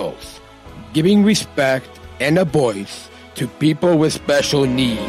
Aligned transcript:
Chronicles, 0.00 0.40
giving 0.94 1.24
respect 1.24 1.88
and 2.20 2.38
a 2.38 2.44
voice 2.44 3.10
to 3.34 3.46
people 3.46 3.98
with 3.98 4.14
special 4.14 4.64
needs. 4.64 5.00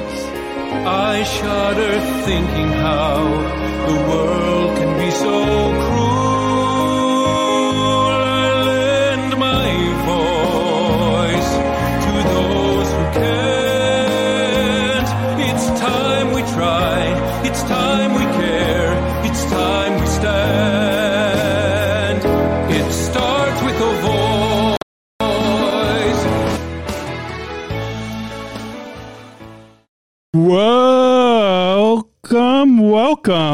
I 0.84 1.24
shudder 1.24 2.00
thinking 2.26 2.72
how 2.84 3.24
the 3.88 3.96
world 4.10 4.51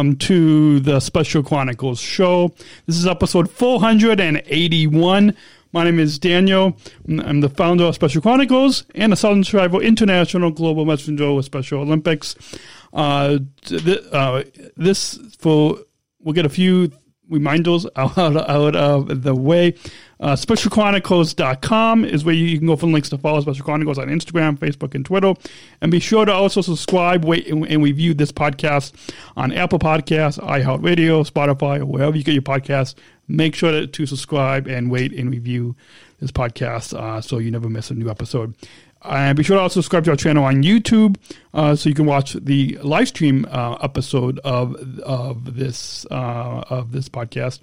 welcome 0.07 0.19
to 0.19 0.79
the 0.79 1.01
Special 1.01 1.43
Chronicles 1.43 1.99
show. 1.99 2.53
This 2.85 2.95
is 2.95 3.05
episode 3.05 3.51
481. 3.51 5.35
My 5.73 5.83
name 5.83 5.99
is 5.99 6.17
Daniel. 6.17 6.77
I'm 7.09 7.41
the 7.41 7.49
founder 7.49 7.83
of 7.83 7.95
Special 7.95 8.21
Chronicles 8.21 8.85
and 8.95 9.11
the 9.11 9.17
Sargent 9.17 9.47
Shriver 9.47 9.81
International 9.81 10.49
Global 10.49 10.85
Messenger 10.85 11.33
with 11.33 11.43
Special 11.43 11.81
Olympics. 11.81 12.37
Uh, 12.93 13.39
th- 13.63 14.01
uh, 14.13 14.43
this 14.77 15.19
for 15.39 15.77
we'll 16.21 16.33
get 16.33 16.45
a 16.45 16.49
few 16.49 16.89
reminders 17.29 17.85
out, 17.95 18.17
out 18.17 18.75
of 18.75 19.23
the 19.23 19.35
way. 19.35 19.75
Uh, 20.19 20.33
SpecialChronicles.com 20.33 22.03
is 22.03 22.25
where 22.25 22.33
you 22.33 22.57
can 22.57 22.67
go 22.67 22.75
for 22.75 22.87
links 22.87 23.09
to 23.09 23.17
follow 23.17 23.39
Special 23.41 23.63
Chronicles 23.63 23.99
on 23.99 24.07
Instagram, 24.07 24.57
Facebook, 24.57 24.95
and 24.95 25.05
Twitter. 25.05 25.33
And 25.81 25.91
be 25.91 25.99
sure 25.99 26.25
to 26.25 26.33
also 26.33 26.61
subscribe, 26.61 27.23
wait, 27.23 27.47
and, 27.47 27.65
and 27.67 27.83
review 27.83 28.13
this 28.13 28.31
podcast 28.31 28.93
on 29.35 29.51
Apple 29.51 29.79
Podcasts, 29.79 30.39
iHeartRadio, 30.39 31.29
Spotify, 31.29 31.81
or 31.81 31.85
wherever 31.85 32.17
you 32.17 32.23
get 32.23 32.33
your 32.33 32.41
podcasts. 32.41 32.95
Make 33.27 33.53
sure 33.55 33.71
to, 33.71 33.87
to 33.87 34.05
subscribe 34.05 34.67
and 34.67 34.89
wait 34.89 35.13
and 35.13 35.29
review 35.29 35.75
this 36.19 36.31
podcast 36.31 36.97
uh, 36.97 37.21
so 37.21 37.37
you 37.37 37.51
never 37.51 37.69
miss 37.69 37.91
a 37.91 37.93
new 37.93 38.09
episode. 38.09 38.55
And 39.03 39.37
be 39.37 39.43
sure 39.43 39.57
to 39.57 39.61
also 39.61 39.81
subscribe 39.81 40.03
to 40.05 40.11
our 40.11 40.17
channel 40.17 40.43
on 40.43 40.63
YouTube 40.63 41.17
uh, 41.53 41.75
so 41.75 41.89
you 41.89 41.95
can 41.95 42.05
watch 42.05 42.33
the 42.33 42.77
live 42.81 43.07
stream 43.07 43.45
uh, 43.49 43.77
episode 43.81 44.39
of 44.39 44.75
of 45.01 45.55
this 45.55 46.05
uh, 46.11 46.63
of 46.69 46.91
this 46.91 47.07
podcast. 47.09 47.59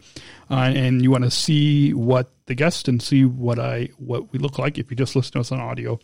Uh, 0.50 0.72
and 0.74 1.02
you 1.02 1.10
want 1.10 1.24
to 1.24 1.30
see 1.30 1.92
what 1.92 2.30
the 2.46 2.54
guest 2.54 2.88
and 2.88 3.02
see 3.02 3.24
what 3.24 3.58
I 3.58 3.88
what 3.98 4.32
we 4.32 4.38
look 4.38 4.58
like 4.58 4.78
if 4.78 4.90
you 4.90 4.96
just 4.96 5.16
listen 5.16 5.32
to 5.32 5.40
us 5.40 5.52
on 5.52 5.60
audio. 5.60 5.98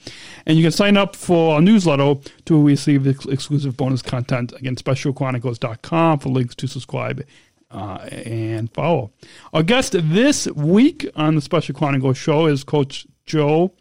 And 0.46 0.56
you 0.56 0.64
can 0.64 0.72
sign 0.72 0.96
up 0.96 1.14
for 1.16 1.54
our 1.54 1.60
newsletter 1.60 2.14
to 2.46 2.62
receive 2.62 3.06
ex- 3.06 3.26
exclusive 3.26 3.76
bonus 3.76 4.02
content. 4.02 4.52
Again, 4.52 4.76
specialchronicles.com 4.76 6.18
for 6.18 6.28
links 6.28 6.54
to 6.56 6.66
subscribe 6.66 7.24
uh, 7.70 8.08
and 8.10 8.72
follow. 8.72 9.12
Our 9.52 9.62
guest 9.62 9.94
this 9.96 10.46
week 10.48 11.08
on 11.14 11.34
the 11.34 11.40
Special 11.40 11.74
Chronicles 11.74 12.18
show 12.18 12.46
is 12.46 12.64
Coach 12.64 13.06
Joe 13.26 13.72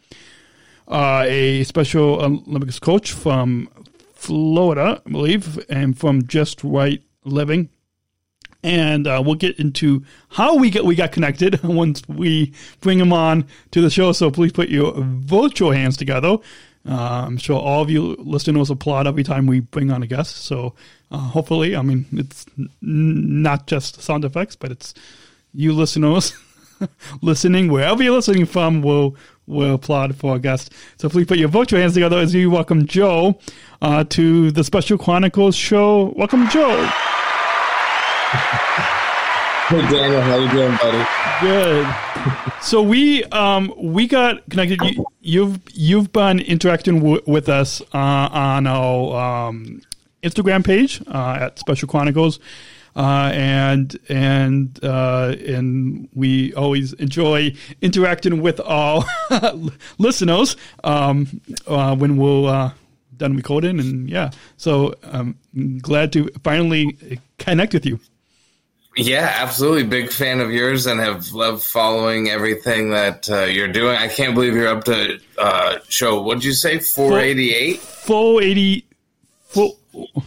uh, 0.90 1.24
a 1.26 1.64
Special 1.64 2.20
Olympics 2.22 2.78
coach 2.78 3.12
from 3.12 3.68
Florida, 4.14 5.00
I 5.06 5.10
believe, 5.10 5.64
and 5.70 5.98
from 5.98 6.26
Just 6.26 6.62
Right 6.64 7.02
Living. 7.24 7.70
And 8.62 9.06
uh, 9.06 9.22
we'll 9.24 9.36
get 9.36 9.58
into 9.58 10.04
how 10.28 10.56
we 10.56 10.68
get 10.68 10.84
we 10.84 10.94
got 10.94 11.12
connected 11.12 11.62
once 11.64 12.06
we 12.08 12.52
bring 12.80 12.98
him 12.98 13.12
on 13.12 13.46
to 13.70 13.80
the 13.80 13.88
show. 13.88 14.12
So 14.12 14.30
please 14.30 14.52
put 14.52 14.68
your 14.68 14.92
virtual 14.98 15.70
hands 15.70 15.96
together. 15.96 16.36
Uh, 16.86 17.24
I'm 17.26 17.36
sure 17.38 17.58
all 17.58 17.82
of 17.82 17.90
you 17.90 18.16
listeners 18.18 18.70
applaud 18.70 19.06
every 19.06 19.22
time 19.22 19.46
we 19.46 19.60
bring 19.60 19.90
on 19.90 20.02
a 20.02 20.06
guest. 20.06 20.36
So 20.36 20.74
uh, 21.10 21.18
hopefully, 21.18 21.76
I 21.76 21.82
mean, 21.82 22.06
it's 22.12 22.46
n- 22.58 22.68
not 22.82 23.66
just 23.66 24.02
sound 24.02 24.24
effects, 24.24 24.56
but 24.56 24.70
it's 24.70 24.92
you 25.52 25.72
listeners 25.72 26.34
listening 27.22 27.70
wherever 27.70 28.02
you're 28.02 28.14
listening 28.14 28.46
from 28.46 28.82
will 28.82 29.16
will 29.50 29.74
applaud 29.74 30.16
for 30.16 30.32
our 30.32 30.38
guest. 30.38 30.72
So 30.98 31.08
please 31.08 31.26
put 31.26 31.38
your 31.38 31.48
virtual 31.48 31.80
hands 31.80 31.94
together 31.94 32.18
as 32.18 32.34
you 32.34 32.50
welcome 32.50 32.86
Joe 32.86 33.38
uh, 33.82 34.04
to 34.04 34.50
the 34.50 34.64
Special 34.64 34.96
Chronicles 34.96 35.56
show. 35.56 36.12
Welcome, 36.16 36.48
Joe. 36.48 36.90
Hey 39.70 39.82
Daniel, 39.82 40.20
how 40.22 40.36
you 40.36 40.50
doing, 40.50 40.76
buddy? 40.82 41.06
Good. 41.40 41.86
So 42.60 42.82
we 42.82 43.22
um 43.26 43.72
we 43.78 44.08
got 44.08 44.42
connected. 44.50 44.80
You, 44.82 45.06
you've 45.20 45.60
you've 45.72 46.12
been 46.12 46.40
interacting 46.40 46.98
w- 46.98 47.22
with 47.24 47.48
us 47.48 47.80
uh, 47.94 47.96
on 48.32 48.66
our 48.66 49.46
um, 49.48 49.80
Instagram 50.24 50.64
page 50.64 51.00
uh, 51.06 51.38
at 51.42 51.60
Special 51.60 51.86
Chronicles, 51.86 52.40
uh, 52.96 53.30
and 53.32 53.98
and 54.08 54.78
uh, 54.82 55.34
and 55.46 56.08
we 56.14 56.52
always 56.54 56.92
enjoy 56.94 57.52
interacting 57.80 58.42
with 58.42 58.60
our 58.60 59.04
listeners 59.98 60.56
um, 60.84 61.40
uh, 61.66 61.94
when 61.96 62.16
we're 62.16 62.48
uh, 62.48 62.70
done 63.16 63.36
recording. 63.36 63.78
And 63.78 64.08
yeah, 64.08 64.30
so 64.56 64.94
I'm 65.02 65.36
glad 65.80 66.12
to 66.14 66.28
finally 66.42 67.20
connect 67.38 67.74
with 67.74 67.86
you. 67.86 68.00
Yeah, 68.96 69.32
absolutely. 69.38 69.84
Big 69.84 70.10
fan 70.10 70.40
of 70.40 70.50
yours 70.50 70.86
and 70.86 70.98
have 70.98 71.32
loved 71.32 71.62
following 71.62 72.28
everything 72.28 72.90
that 72.90 73.30
uh, 73.30 73.44
you're 73.44 73.68
doing. 73.68 73.96
I 73.96 74.08
can't 74.08 74.34
believe 74.34 74.54
you're 74.54 74.68
up 74.68 74.84
to 74.84 75.18
uh, 75.38 75.78
show. 75.88 76.20
What 76.22 76.36
did 76.36 76.44
you 76.44 76.52
say? 76.52 76.80
488? 76.80 77.78
480. 77.78 78.86
Four, 79.44 79.74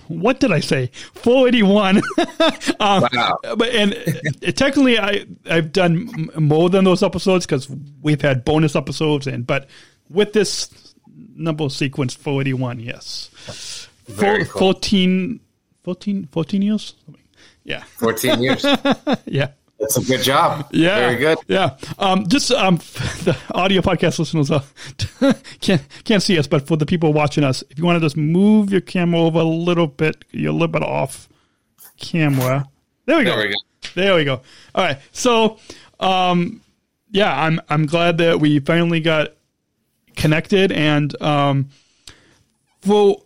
what 0.07 0.39
did 0.39 0.51
I 0.51 0.59
say? 0.59 0.87
481. 1.15 1.97
um, 2.79 3.07
Wow. 3.13 3.37
But 3.55 3.69
and 3.69 3.93
technically, 4.55 4.99
I 4.99 5.25
I've 5.49 5.71
done 5.71 6.29
more 6.37 6.69
than 6.69 6.85
those 6.85 7.03
episodes 7.03 7.45
because 7.45 7.69
we've 8.01 8.21
had 8.21 8.43
bonus 8.45 8.75
episodes 8.75 9.27
and 9.27 9.45
but 9.45 9.67
with 10.09 10.33
this 10.33 10.69
number 11.35 11.69
sequence 11.69 12.13
481, 12.13 12.79
yes, 12.79 13.89
Very 14.07 14.45
Four, 14.45 14.53
cool. 14.53 14.73
14, 14.73 15.39
14, 15.83 16.29
14 16.31 16.61
years. 16.61 16.93
Yeah, 17.63 17.83
14 17.97 18.41
years. 18.41 18.65
yeah. 19.25 19.51
That's 19.83 19.97
a 19.97 20.01
good 20.01 20.21
job. 20.21 20.69
Yeah, 20.71 20.95
Very 20.95 21.17
good. 21.17 21.37
Yeah, 21.49 21.75
um, 21.99 22.25
just 22.29 22.51
um, 22.51 22.77
the 23.25 23.37
audio 23.53 23.81
podcast 23.81 24.17
listeners 24.17 24.49
uh, 24.49 24.63
can't 25.59 25.81
can't 26.05 26.23
see 26.23 26.39
us, 26.39 26.47
but 26.47 26.65
for 26.65 26.77
the 26.77 26.85
people 26.85 27.11
watching 27.11 27.43
us, 27.43 27.65
if 27.69 27.77
you 27.77 27.83
want 27.83 27.97
to 27.97 28.05
just 28.05 28.15
move 28.15 28.71
your 28.71 28.79
camera 28.79 29.19
over 29.19 29.39
a 29.39 29.43
little 29.43 29.87
bit, 29.87 30.23
you're 30.31 30.51
a 30.51 30.53
little 30.53 30.69
bit 30.69 30.83
off 30.83 31.27
camera. 31.97 32.65
There 33.05 33.17
we 33.17 33.25
go. 33.25 33.35
There 33.35 33.45
we 33.45 33.53
go. 33.53 33.59
There 33.93 34.15
we 34.15 34.23
go. 34.23 34.41
All 34.73 34.85
right. 34.85 34.99
So, 35.11 35.59
um, 35.99 36.61
yeah, 37.11 37.43
I'm 37.43 37.59
I'm 37.67 37.85
glad 37.85 38.19
that 38.19 38.39
we 38.39 38.59
finally 38.59 39.01
got 39.01 39.33
connected, 40.15 40.71
and 40.71 41.21
um, 41.21 41.69
well, 42.85 43.25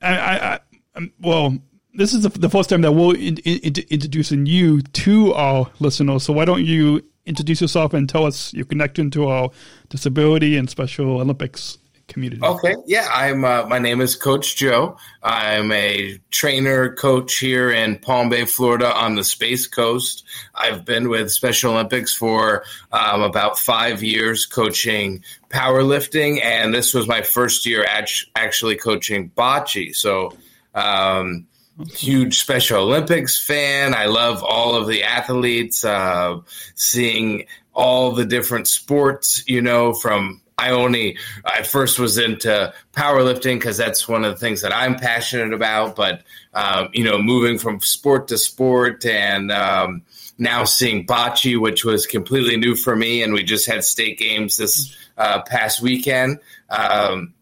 I, 0.00 0.16
I, 0.16 0.60
I 0.94 1.10
well, 1.20 1.58
this 1.96 2.12
is 2.14 2.22
the, 2.22 2.28
the 2.28 2.50
first 2.50 2.70
time 2.70 2.82
that 2.82 2.92
we're 2.92 3.14
in, 3.14 3.38
in, 3.38 3.58
in- 3.58 3.86
introducing 3.90 4.46
you 4.46 4.82
to 4.82 5.32
our 5.34 5.70
listeners. 5.80 6.22
So 6.24 6.32
why 6.32 6.44
don't 6.44 6.64
you 6.64 7.02
introduce 7.24 7.60
yourself 7.60 7.92
and 7.94 8.08
tell 8.08 8.24
us 8.24 8.52
your 8.54 8.64
connection 8.66 9.10
to 9.12 9.28
our 9.28 9.50
disability 9.88 10.56
and 10.56 10.70
Special 10.70 11.20
Olympics 11.20 11.78
community? 12.08 12.40
Okay. 12.44 12.74
Yeah, 12.86 13.08
I'm. 13.10 13.44
Uh, 13.44 13.66
my 13.66 13.78
name 13.78 14.00
is 14.00 14.14
Coach 14.14 14.56
Joe. 14.56 14.96
I'm 15.22 15.72
a 15.72 16.18
trainer 16.30 16.94
coach 16.94 17.38
here 17.38 17.70
in 17.70 17.98
Palm 17.98 18.28
Bay, 18.28 18.44
Florida, 18.44 18.94
on 18.94 19.16
the 19.16 19.24
Space 19.24 19.66
Coast. 19.66 20.24
I've 20.54 20.84
been 20.84 21.08
with 21.08 21.32
Special 21.32 21.72
Olympics 21.72 22.14
for 22.14 22.64
um, 22.92 23.22
about 23.22 23.58
five 23.58 24.02
years, 24.02 24.46
coaching 24.46 25.24
powerlifting, 25.50 26.40
and 26.44 26.72
this 26.72 26.94
was 26.94 27.08
my 27.08 27.22
first 27.22 27.66
year 27.66 27.84
act- 27.88 28.26
actually 28.36 28.76
coaching 28.76 29.30
bocce. 29.30 29.96
So. 29.96 30.32
Um, 30.74 31.46
Huge 31.92 32.38
Special 32.38 32.82
Olympics 32.82 33.38
fan. 33.38 33.94
I 33.94 34.06
love 34.06 34.42
all 34.42 34.76
of 34.76 34.86
the 34.88 35.02
athletes, 35.02 35.84
uh, 35.84 36.38
seeing 36.74 37.46
all 37.74 38.12
the 38.12 38.24
different 38.24 38.66
sports, 38.66 39.44
you 39.46 39.60
know, 39.60 39.92
from 39.92 40.40
I 40.58 40.70
only 40.70 41.18
I 41.44 41.62
first 41.64 41.98
was 41.98 42.16
into 42.16 42.72
powerlifting 42.94 43.56
because 43.56 43.76
that's 43.76 44.08
one 44.08 44.24
of 44.24 44.32
the 44.32 44.40
things 44.40 44.62
that 44.62 44.74
I'm 44.74 44.96
passionate 44.96 45.52
about. 45.52 45.96
But 45.96 46.22
um, 46.54 46.88
you 46.94 47.04
know, 47.04 47.18
moving 47.20 47.58
from 47.58 47.80
sport 47.80 48.28
to 48.28 48.38
sport 48.38 49.04
and 49.04 49.52
um, 49.52 50.02
now 50.38 50.64
seeing 50.64 51.06
bocce, 51.06 51.60
which 51.60 51.84
was 51.84 52.06
completely 52.06 52.56
new 52.56 52.74
for 52.74 52.96
me, 52.96 53.22
and 53.22 53.34
we 53.34 53.42
just 53.42 53.66
had 53.66 53.84
state 53.84 54.18
games 54.18 54.56
this 54.56 54.96
uh, 55.18 55.42
past 55.42 55.82
weekend. 55.82 56.38
Um, 56.70 57.34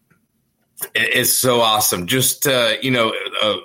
it- 0.93 1.15
it's 1.15 1.31
so 1.31 1.61
awesome. 1.61 2.07
Just 2.07 2.45
uh, 2.47 2.73
you 2.81 2.91
know, 2.91 3.13
a 3.41 3.55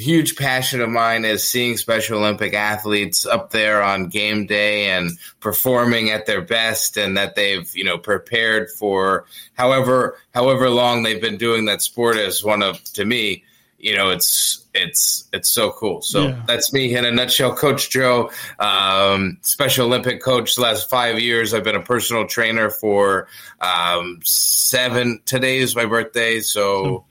huge 0.00 0.36
passion 0.36 0.80
of 0.80 0.88
mine 0.88 1.24
is 1.24 1.48
seeing 1.48 1.76
Special 1.76 2.18
Olympic 2.18 2.54
athletes 2.54 3.26
up 3.26 3.50
there 3.50 3.82
on 3.82 4.08
game 4.08 4.46
day 4.46 4.90
and 4.90 5.10
performing 5.40 6.10
at 6.10 6.26
their 6.26 6.40
best 6.42 6.96
and 6.96 7.16
that 7.16 7.34
they've, 7.36 7.70
you 7.76 7.84
know, 7.84 7.98
prepared 7.98 8.70
for 8.70 9.26
however 9.54 10.16
however 10.34 10.70
long 10.70 11.02
they've 11.02 11.20
been 11.20 11.36
doing 11.38 11.66
that 11.66 11.82
sport 11.82 12.16
is 12.16 12.42
one 12.42 12.62
of 12.62 12.82
to 12.94 13.04
me, 13.04 13.44
you 13.78 13.94
know, 13.96 14.10
it's 14.10 14.64
it's 14.74 15.28
it's 15.32 15.48
so 15.48 15.70
cool. 15.70 16.00
So 16.02 16.28
Yeah. 16.28 16.42
that's 16.46 16.72
me 16.72 16.94
in 16.96 17.04
a 17.04 17.10
nutshell, 17.10 17.54
Coach 17.56 17.90
Joe, 17.90 18.30
um, 18.58 19.38
Special 19.42 19.86
Olympic 19.86 20.22
coach 20.22 20.54
the 20.54 20.62
last 20.62 20.88
five 20.88 21.18
years. 21.18 21.52
I've 21.54 21.64
been 21.64 21.74
a 21.76 21.82
personal 21.82 22.26
trainer 22.26 22.70
for 22.70 23.26
um, 23.60 24.20
seven. 24.22 25.20
Today 25.26 25.58
is 25.58 25.74
my 25.74 25.86
birthday, 25.86 26.40
so 26.40 27.04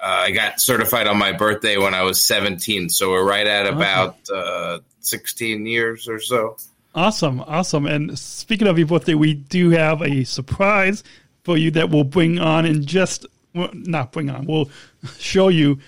uh, 0.00 0.06
I 0.06 0.30
got 0.30 0.60
certified 0.60 1.06
on 1.06 1.18
my 1.18 1.32
birthday 1.32 1.76
when 1.76 1.94
I 1.94 2.02
was 2.02 2.22
17. 2.22 2.88
So 2.88 3.10
we're 3.10 3.24
right 3.24 3.46
at 3.46 3.66
about 3.66 4.16
uh, 4.30 4.80
16 5.00 5.66
years 5.66 6.08
or 6.08 6.20
so. 6.20 6.56
Awesome, 6.94 7.40
awesome. 7.40 7.86
And 7.86 8.16
speaking 8.18 8.68
of 8.68 8.78
your 8.78 8.86
birthday, 8.86 9.14
we 9.14 9.34
do 9.34 9.70
have 9.70 10.00
a 10.02 10.24
surprise 10.24 11.02
for 11.42 11.56
you 11.56 11.70
that 11.72 11.90
we'll 11.90 12.04
bring 12.04 12.38
on 12.38 12.64
in 12.66 12.84
just 12.84 13.26
well, 13.54 13.70
not 13.72 14.12
bring 14.12 14.30
on. 14.30 14.46
We'll 14.46 14.70
show 15.18 15.48
you. 15.48 15.78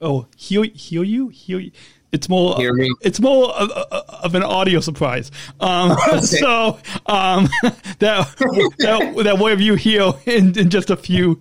Oh, 0.00 0.26
heal, 0.36 0.62
heal 0.62 1.04
you, 1.04 1.28
heal 1.28 1.60
you. 1.60 1.72
It's 2.12 2.28
more. 2.28 2.56
Hear? 2.56 2.74
It's 3.02 3.20
more 3.20 3.50
of, 3.50 3.70
of 3.70 4.34
an 4.34 4.42
audio 4.42 4.80
surprise. 4.80 5.30
Um, 5.60 5.96
so 6.22 6.78
um, 7.06 7.48
that 7.98 8.34
that 8.78 9.22
that 9.24 9.38
way 9.38 9.52
of 9.52 9.60
you 9.60 9.74
heal 9.74 10.18
in, 10.26 10.58
in 10.58 10.70
just 10.70 10.90
a 10.90 10.96
few 10.96 11.40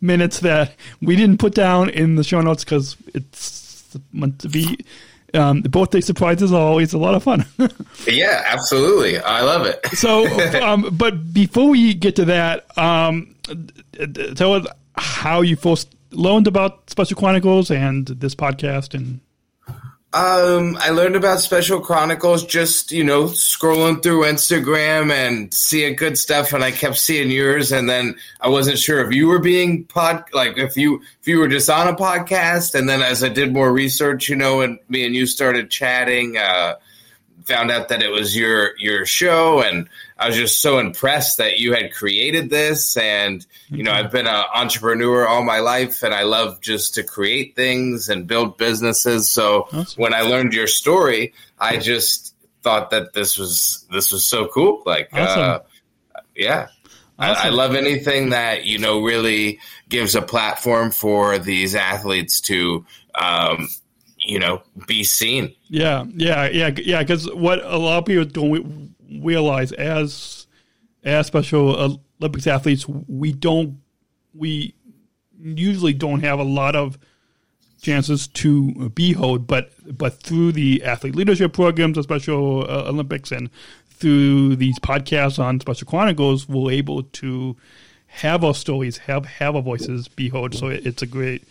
minutes 0.00 0.40
that 0.40 0.74
we 1.00 1.16
didn't 1.16 1.38
put 1.38 1.54
down 1.54 1.90
in 1.90 2.16
the 2.16 2.24
show 2.24 2.40
notes 2.40 2.64
because 2.64 2.96
it's 3.14 3.98
meant 4.12 4.38
to 4.40 4.48
be. 4.48 4.78
Um, 5.32 5.62
the 5.62 5.68
birthday 5.68 6.00
surprises 6.00 6.52
are 6.52 6.60
always 6.60 6.92
a 6.92 6.98
lot 6.98 7.14
of 7.14 7.22
fun. 7.22 7.46
Yeah, 8.08 8.42
absolutely. 8.46 9.18
I 9.18 9.42
love 9.42 9.66
it. 9.66 9.86
So, 9.88 10.26
um, 10.60 10.88
but 10.90 11.32
before 11.34 11.68
we 11.68 11.92
get 11.94 12.16
to 12.16 12.24
that, 12.24 12.66
um, 12.78 13.36
tell 14.34 14.54
us 14.54 14.66
how 14.96 15.42
you 15.42 15.54
first 15.54 15.94
learned 16.10 16.46
about 16.46 16.88
Special 16.90 17.16
Chronicles 17.16 17.70
and 17.70 18.06
this 18.06 18.34
podcast. 18.34 18.94
And 18.94 19.20
Um, 20.12 20.76
I 20.80 20.90
learned 20.90 21.14
about 21.14 21.38
Special 21.38 21.80
Chronicles 21.80 22.44
just, 22.44 22.90
you 22.90 23.04
know, 23.04 23.26
scrolling 23.26 24.02
through 24.02 24.22
Instagram 24.22 25.12
and 25.12 25.54
seeing 25.54 25.94
good 25.94 26.18
stuff 26.18 26.52
and 26.52 26.64
I 26.64 26.72
kept 26.72 26.98
seeing 26.98 27.30
yours 27.30 27.70
and 27.70 27.88
then 27.88 28.16
I 28.40 28.48
wasn't 28.48 28.80
sure 28.80 29.06
if 29.06 29.14
you 29.14 29.28
were 29.28 29.38
being 29.38 29.84
pod 29.84 30.24
like 30.32 30.58
if 30.58 30.76
you 30.76 31.00
if 31.20 31.28
you 31.28 31.38
were 31.38 31.46
just 31.46 31.70
on 31.70 31.86
a 31.86 31.94
podcast 31.94 32.74
and 32.74 32.88
then 32.88 33.02
as 33.02 33.22
I 33.22 33.28
did 33.28 33.52
more 33.52 33.72
research, 33.72 34.28
you 34.28 34.34
know, 34.34 34.62
and 34.62 34.80
me 34.88 35.06
and 35.06 35.14
you 35.14 35.26
started 35.26 35.70
chatting, 35.70 36.36
uh 36.36 36.74
found 37.44 37.70
out 37.70 37.88
that 37.88 38.02
it 38.02 38.10
was 38.10 38.36
your 38.36 38.76
your 38.78 39.06
show 39.06 39.60
and 39.62 39.88
I 40.18 40.28
was 40.28 40.36
just 40.36 40.60
so 40.60 40.78
impressed 40.78 41.38
that 41.38 41.58
you 41.58 41.72
had 41.72 41.92
created 41.92 42.50
this. 42.50 42.96
And 42.96 43.44
you 43.68 43.82
know 43.82 43.92
I've 43.92 44.10
been 44.10 44.26
an 44.26 44.44
entrepreneur 44.54 45.26
all 45.26 45.42
my 45.42 45.60
life 45.60 46.02
and 46.02 46.14
I 46.14 46.22
love 46.24 46.60
just 46.60 46.94
to 46.94 47.02
create 47.02 47.56
things 47.56 48.08
and 48.08 48.26
build 48.26 48.56
businesses. 48.58 49.30
So 49.30 49.68
Awesome. 49.72 50.00
when 50.02 50.14
I 50.14 50.22
learned 50.22 50.52
your 50.52 50.66
story 50.66 51.32
I 51.58 51.76
just 51.78 52.34
thought 52.62 52.90
that 52.90 53.12
this 53.12 53.38
was 53.38 53.86
this 53.90 54.12
was 54.12 54.26
so 54.26 54.48
cool. 54.48 54.82
Like 54.84 55.08
uh, 55.12 55.18
Awesome. 55.18 55.66
yeah. 56.34 56.68
I, 57.18 57.32
I 57.32 57.48
love 57.50 57.74
anything 57.74 58.30
that 58.30 58.64
you 58.64 58.78
know 58.78 59.02
really 59.02 59.60
gives 59.88 60.14
a 60.14 60.22
platform 60.22 60.90
for 60.90 61.38
these 61.38 61.74
athletes 61.74 62.40
to 62.42 62.86
um, 63.14 63.68
you 64.30 64.38
know 64.38 64.62
be 64.86 65.02
seen 65.04 65.54
yeah, 65.70 66.04
yeah, 66.16 66.48
yeah, 66.48 66.70
yeah. 66.76 67.02
Because 67.02 67.32
what 67.32 67.64
a 67.64 67.78
lot 67.78 67.98
of 67.98 68.04
people 68.04 68.24
don't 68.24 68.94
realize 69.22 69.70
as 69.72 70.48
as 71.04 71.28
Special 71.28 71.98
Olympics 72.20 72.48
athletes, 72.48 72.86
we 72.88 73.32
don't 73.32 73.78
we 74.34 74.74
usually 75.40 75.92
don't 75.92 76.20
have 76.22 76.40
a 76.40 76.44
lot 76.44 76.74
of 76.74 76.98
chances 77.80 78.26
to 78.26 78.90
be 78.90 79.14
held, 79.14 79.46
but 79.46 79.70
but 79.96 80.20
through 80.20 80.52
the 80.52 80.82
athlete 80.82 81.14
leadership 81.14 81.52
programs 81.52 81.96
of 81.96 82.04
Special 82.04 82.68
uh, 82.68 82.88
Olympics 82.88 83.30
and 83.30 83.48
through 83.88 84.56
these 84.56 84.78
podcasts 84.80 85.38
on 85.38 85.60
Special 85.60 85.86
Chronicles, 85.86 86.48
we're 86.48 86.72
able 86.72 87.04
to 87.04 87.56
have 88.06 88.42
our 88.42 88.54
stories, 88.54 88.98
have 88.98 89.24
have 89.24 89.54
our 89.54 89.62
voices 89.62 90.08
be 90.08 90.30
heard. 90.30 90.56
So 90.56 90.66
it, 90.66 90.84
it's 90.84 91.02
a 91.02 91.06
great, 91.06 91.46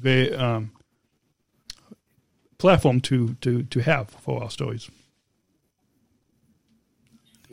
great 0.00 0.34
um, 0.34 0.72
platform 2.60 3.00
to 3.02 3.34
to 3.40 3.62
to 3.64 3.80
have 3.80 4.10
for 4.10 4.42
our 4.42 4.50
stories. 4.50 4.90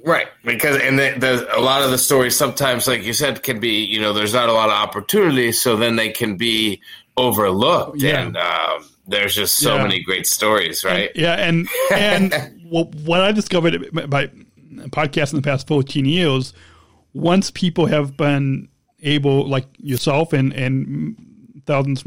Right, 0.06 0.28
because 0.46 0.78
and 0.80 0.98
the, 0.98 1.16
the, 1.18 1.58
a 1.58 1.60
lot 1.60 1.82
of 1.82 1.90
the 1.92 1.98
stories 1.98 2.36
sometimes, 2.38 2.88
like 2.88 3.04
you 3.04 3.14
said, 3.14 3.42
can 3.44 3.60
be 3.60 3.84
you 3.84 4.00
know 4.00 4.14
there's 4.14 4.34
not 4.34 4.48
a 4.48 4.54
lot 4.54 4.70
of 4.70 4.76
opportunity, 4.76 5.52
so 5.52 5.76
then 5.76 5.96
they 5.96 6.10
can 6.10 6.38
be 6.38 6.82
overlooked, 7.18 8.00
Yeah. 8.00 8.22
and 8.22 8.38
um, 8.38 8.88
there's 9.08 9.34
just 9.36 9.58
so 9.58 9.76
Yeah. 9.76 9.84
many 9.84 10.04
great 10.04 10.28
stories, 10.28 10.84
right? 10.84 11.10
Yeah, 11.16 11.34
and 11.34 11.68
and 11.94 12.32
what, 12.70 12.94
what 12.96 13.22
I 13.22 13.32
discovered 13.32 13.90
by 14.10 14.28
podcasts 14.92 15.34
in 15.34 15.38
the 15.38 15.44
past 15.44 15.68
14 15.68 16.06
years, 16.06 16.54
once 17.14 17.50
people 17.50 17.88
have 17.88 18.16
been 18.16 18.70
able, 19.02 19.48
like 19.48 19.66
yourself 19.80 20.32
and 20.32 20.54
and 20.54 21.18
thousands 21.66 22.04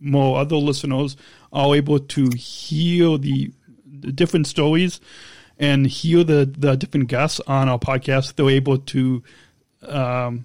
more 0.00 0.38
other 0.38 0.56
listeners, 0.56 1.16
are 1.52 1.74
able 1.74 1.98
to 1.98 2.30
hear 2.36 3.18
the, 3.18 3.52
the 3.86 4.12
different 4.12 4.46
stories 4.46 5.00
and 5.58 5.86
hear 5.86 6.24
the 6.24 6.52
the 6.56 6.76
different 6.76 7.08
guests 7.08 7.40
on 7.46 7.68
our 7.68 7.78
podcast, 7.78 8.36
they're 8.36 8.48
able 8.50 8.78
to 8.78 9.22
um, 9.82 10.44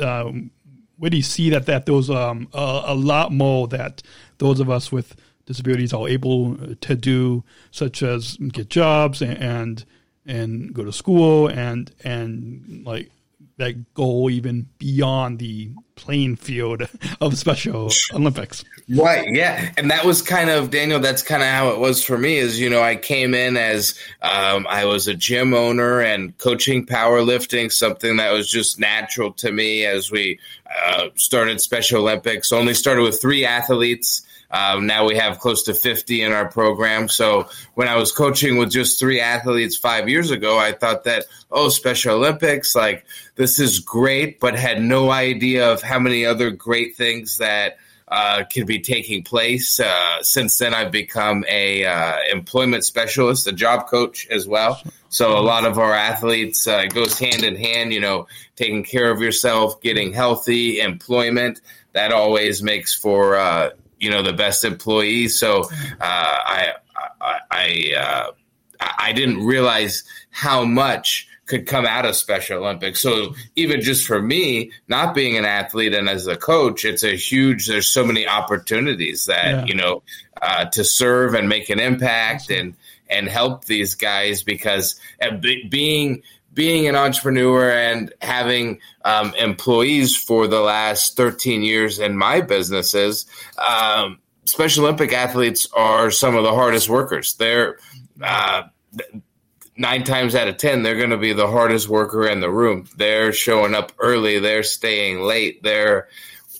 um, 0.00 0.50
really 0.98 1.22
see 1.22 1.50
that 1.50 1.66
that 1.66 1.86
there's 1.86 2.08
um, 2.08 2.48
a, 2.52 2.82
a 2.86 2.94
lot 2.94 3.32
more 3.32 3.66
that 3.68 4.02
those 4.38 4.60
of 4.60 4.70
us 4.70 4.92
with 4.92 5.16
disabilities 5.46 5.92
are 5.92 6.08
able 6.08 6.56
to 6.76 6.94
do, 6.94 7.42
such 7.70 8.02
as 8.02 8.36
get 8.36 8.68
jobs 8.68 9.22
and 9.22 9.38
and, 9.38 9.84
and 10.24 10.74
go 10.74 10.84
to 10.84 10.92
school 10.92 11.48
and 11.48 11.92
and 12.04 12.84
like 12.86 13.10
that 13.58 13.94
go 13.94 14.28
even 14.28 14.68
beyond 14.78 15.38
the 15.38 15.70
playing 15.94 16.36
field 16.36 16.88
of 17.20 17.36
Special 17.36 17.90
Olympics. 18.12 18.64
Right. 18.88 19.28
Yeah. 19.30 19.70
And 19.76 19.90
that 19.90 20.04
was 20.04 20.22
kind 20.22 20.50
of, 20.50 20.70
Daniel, 20.70 20.98
that's 20.98 21.22
kind 21.22 21.42
of 21.42 21.48
how 21.48 21.68
it 21.70 21.78
was 21.78 22.02
for 22.02 22.18
me 22.18 22.38
is, 22.38 22.58
you 22.58 22.68
know, 22.70 22.82
I 22.82 22.96
came 22.96 23.34
in 23.34 23.56
as 23.56 23.98
um, 24.22 24.66
I 24.68 24.86
was 24.86 25.06
a 25.06 25.14
gym 25.14 25.54
owner 25.54 26.00
and 26.00 26.36
coaching 26.38 26.86
powerlifting, 26.86 27.70
something 27.70 28.16
that 28.16 28.32
was 28.32 28.50
just 28.50 28.80
natural 28.80 29.32
to 29.34 29.52
me 29.52 29.84
as 29.84 30.10
we 30.10 30.40
uh, 30.86 31.08
started 31.14 31.60
Special 31.60 32.00
Olympics. 32.02 32.52
Only 32.52 32.74
started 32.74 33.02
with 33.02 33.20
three 33.20 33.44
athletes. 33.44 34.26
Um, 34.52 34.86
now 34.86 35.06
we 35.06 35.16
have 35.16 35.38
close 35.38 35.62
to 35.64 35.74
50 35.74 36.22
in 36.22 36.32
our 36.32 36.48
program. 36.48 37.08
So 37.08 37.48
when 37.74 37.88
I 37.88 37.96
was 37.96 38.12
coaching 38.12 38.58
with 38.58 38.70
just 38.70 38.98
three 38.98 39.20
athletes 39.20 39.76
five 39.76 40.08
years 40.08 40.30
ago, 40.30 40.58
I 40.58 40.72
thought 40.72 41.04
that, 41.04 41.24
oh, 41.50 41.70
Special 41.70 42.16
Olympics, 42.16 42.74
like 42.74 43.06
this 43.34 43.58
is 43.58 43.78
great, 43.78 44.40
but 44.40 44.54
had 44.54 44.82
no 44.82 45.10
idea 45.10 45.72
of 45.72 45.82
how 45.82 45.98
many 45.98 46.26
other 46.26 46.50
great 46.50 46.96
things 46.96 47.38
that 47.38 47.78
uh, 48.08 48.44
can 48.44 48.66
be 48.66 48.78
taking 48.78 49.24
place. 49.24 49.80
Uh, 49.80 50.22
since 50.22 50.58
then, 50.58 50.74
I've 50.74 50.92
become 50.92 51.46
a 51.48 51.86
uh, 51.86 52.18
employment 52.30 52.84
specialist, 52.84 53.46
a 53.46 53.52
job 53.52 53.88
coach 53.88 54.26
as 54.28 54.46
well. 54.46 54.82
So 55.08 55.38
a 55.38 55.40
lot 55.40 55.64
of 55.64 55.78
our 55.78 55.94
athletes 55.94 56.66
uh, 56.66 56.84
goes 56.86 57.18
hand 57.18 57.42
in 57.42 57.56
hand. 57.56 57.94
You 57.94 58.00
know, 58.00 58.26
taking 58.54 58.84
care 58.84 59.10
of 59.10 59.22
yourself, 59.22 59.80
getting 59.80 60.12
healthy, 60.12 60.80
employment. 60.80 61.62
That 61.92 62.12
always 62.12 62.62
makes 62.62 62.94
for 62.94 63.36
uh, 63.36 63.70
you 64.02 64.10
know 64.10 64.22
the 64.22 64.32
best 64.32 64.64
employees. 64.64 65.38
So 65.38 65.62
uh, 65.62 65.68
I 66.00 66.72
I 67.20 67.38
I, 67.50 67.94
uh, 67.98 68.30
I 68.98 69.12
didn't 69.12 69.44
realize 69.46 70.04
how 70.30 70.64
much 70.64 71.28
could 71.46 71.66
come 71.66 71.84
out 71.86 72.06
of 72.06 72.14
Special 72.16 72.58
Olympics. 72.64 73.00
So 73.00 73.34
even 73.56 73.80
just 73.80 74.06
for 74.06 74.20
me, 74.22 74.70
not 74.88 75.14
being 75.14 75.36
an 75.36 75.44
athlete 75.44 75.92
and 75.94 76.08
as 76.08 76.26
a 76.26 76.36
coach, 76.36 76.84
it's 76.84 77.02
a 77.04 77.14
huge. 77.16 77.66
There's 77.66 77.86
so 77.86 78.04
many 78.04 78.26
opportunities 78.26 79.26
that 79.26 79.46
Yeah. 79.46 79.64
you 79.66 79.74
know 79.74 80.02
uh, 80.40 80.64
to 80.66 80.84
serve 80.84 81.34
and 81.34 81.48
make 81.48 81.70
an 81.70 81.78
impact 81.80 82.50
and 82.50 82.74
and 83.10 83.28
help 83.28 83.66
these 83.66 83.94
guys 83.96 84.42
because 84.42 84.98
uh, 85.20 85.36
being 85.68 86.22
being 86.52 86.86
an 86.88 86.96
entrepreneur 86.96 87.70
and 87.70 88.12
having 88.20 88.80
um, 89.04 89.34
employees 89.34 90.16
for 90.16 90.46
the 90.46 90.60
last 90.60 91.16
13 91.16 91.62
years 91.62 91.98
in 91.98 92.16
my 92.16 92.40
businesses, 92.40 93.26
um, 93.58 94.18
Special 94.44 94.84
Olympic 94.84 95.12
athletes 95.12 95.68
are 95.74 96.10
some 96.10 96.34
of 96.36 96.42
the 96.42 96.52
hardest 96.52 96.88
workers. 96.88 97.34
They're 97.34 97.78
uh, 98.20 98.64
nine 99.76 100.04
times 100.04 100.34
out 100.34 100.48
of 100.48 100.56
ten, 100.56 100.82
they're 100.82 100.96
going 100.96 101.10
to 101.10 101.18
be 101.18 101.32
the 101.32 101.46
hardest 101.46 101.88
worker 101.88 102.26
in 102.26 102.40
the 102.40 102.50
room. 102.50 102.86
They're 102.96 103.32
showing 103.32 103.74
up 103.74 103.92
early. 103.98 104.38
They're 104.38 104.62
staying 104.62 105.20
late. 105.20 105.62
They're 105.62 106.08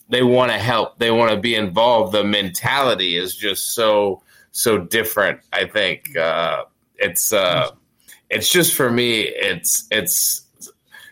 they 0.08 0.22
want 0.22 0.52
to 0.52 0.58
help, 0.58 0.98
they 0.98 1.10
want 1.10 1.32
to 1.32 1.38
be 1.38 1.54
involved. 1.54 2.12
The 2.12 2.24
mentality 2.24 3.16
is 3.16 3.34
just 3.34 3.74
so 3.74 4.22
so 4.52 4.78
different. 4.78 5.40
I 5.52 5.66
think 5.66 6.16
uh, 6.16 6.64
it's 6.96 7.32
uh, 7.32 7.70
it's 8.32 8.48
just 8.50 8.74
for 8.74 8.90
me. 8.90 9.20
It's 9.22 9.86
it's 9.90 10.44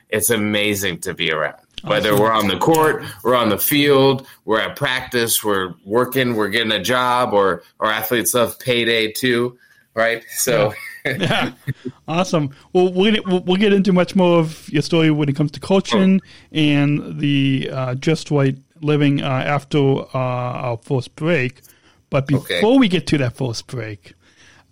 it's 0.09 0.31
amazing 0.31 0.99
to 1.01 1.15
be 1.15 1.31
around. 1.31 1.57
Whether 1.83 2.15
we're 2.19 2.33
on 2.33 2.49
the 2.49 2.59
court, 2.59 3.05
we're 3.25 3.35
on 3.37 3.49
the 3.49 3.57
field, 3.59 4.27
we're 4.45 4.61
at 4.61 4.77
practice, 4.77 5.43
we're 5.43 5.73
working, 5.87 6.35
we're 6.37 6.51
getting 6.51 6.73
a 6.73 6.83
job, 6.83 7.33
or 7.33 7.63
or 7.79 7.91
athletes 7.91 8.35
love 8.35 8.59
payday 8.59 9.13
too, 9.13 9.59
right? 9.95 10.23
So. 10.37 10.75
yeah, 11.07 11.53
awesome. 12.09 12.55
Well, 12.75 12.93
we'll 12.93 13.15
get, 13.15 13.27
we'll 13.27 13.57
get 13.57 13.73
into 13.73 13.91
much 13.95 14.15
more 14.15 14.39
of 14.39 14.69
your 14.69 14.83
story 14.83 15.11
when 15.11 15.31
it 15.31 15.37
comes 15.37 15.51
to 15.53 15.61
coaching 15.61 16.21
and 16.53 17.19
the 17.19 17.71
uh, 17.73 17.95
just 17.95 18.31
right 18.31 18.59
living 18.83 19.23
uh, 19.23 19.27
after 19.27 19.79
uh, 19.79 20.09
our 20.15 20.77
first 20.83 21.17
break. 21.17 21.63
But 22.11 22.27
before 22.27 22.45
Okay. 22.73 22.77
we 22.79 22.89
get 22.89 23.07
to 23.07 23.19
that 23.19 23.35
first 23.35 23.67
break, 23.69 24.13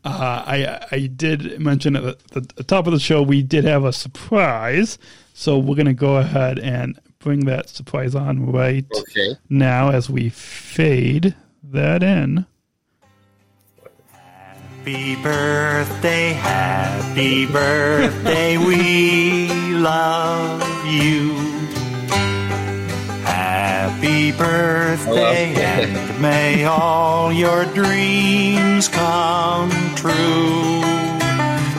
uh, 0.05 0.43
I 0.47 0.87
I 0.93 1.07
did 1.07 1.61
mention 1.61 1.97
at 1.97 2.19
the, 2.31 2.41
the 2.41 2.65
top 2.65 2.87
of 2.87 2.93
the 2.93 3.01
show 3.01 3.23
we 3.23 3.43
did 3.43 3.65
have 3.65 3.85
a 3.85 3.93
surprise, 3.93 4.99
so 5.35 5.59
we're 5.59 5.77
gonna 5.77 5.95
go 5.95 6.17
ahead 6.17 6.59
and 6.59 6.99
bring 7.19 7.41
that 7.47 7.69
surprise 7.69 8.15
on 8.15 8.47
right 8.53 8.87
Okay. 8.95 9.37
now 9.49 9.91
as 9.91 10.09
we 10.09 10.29
fade 10.29 11.35
that 11.65 12.03
in. 12.03 12.47
Happy 14.13 15.17
birthday, 15.17 16.33
happy 16.33 17.47
birthday, 17.47 18.57
we 18.57 19.75
love 19.75 20.63
you. 20.87 21.35
Happy 23.99 24.31
birthday, 24.31 25.55
and 25.57 26.23
may 26.23 26.65
all 26.65 27.33
your 27.33 27.65
dreams 27.65 28.87
come 28.87 29.71
true. 29.97 30.83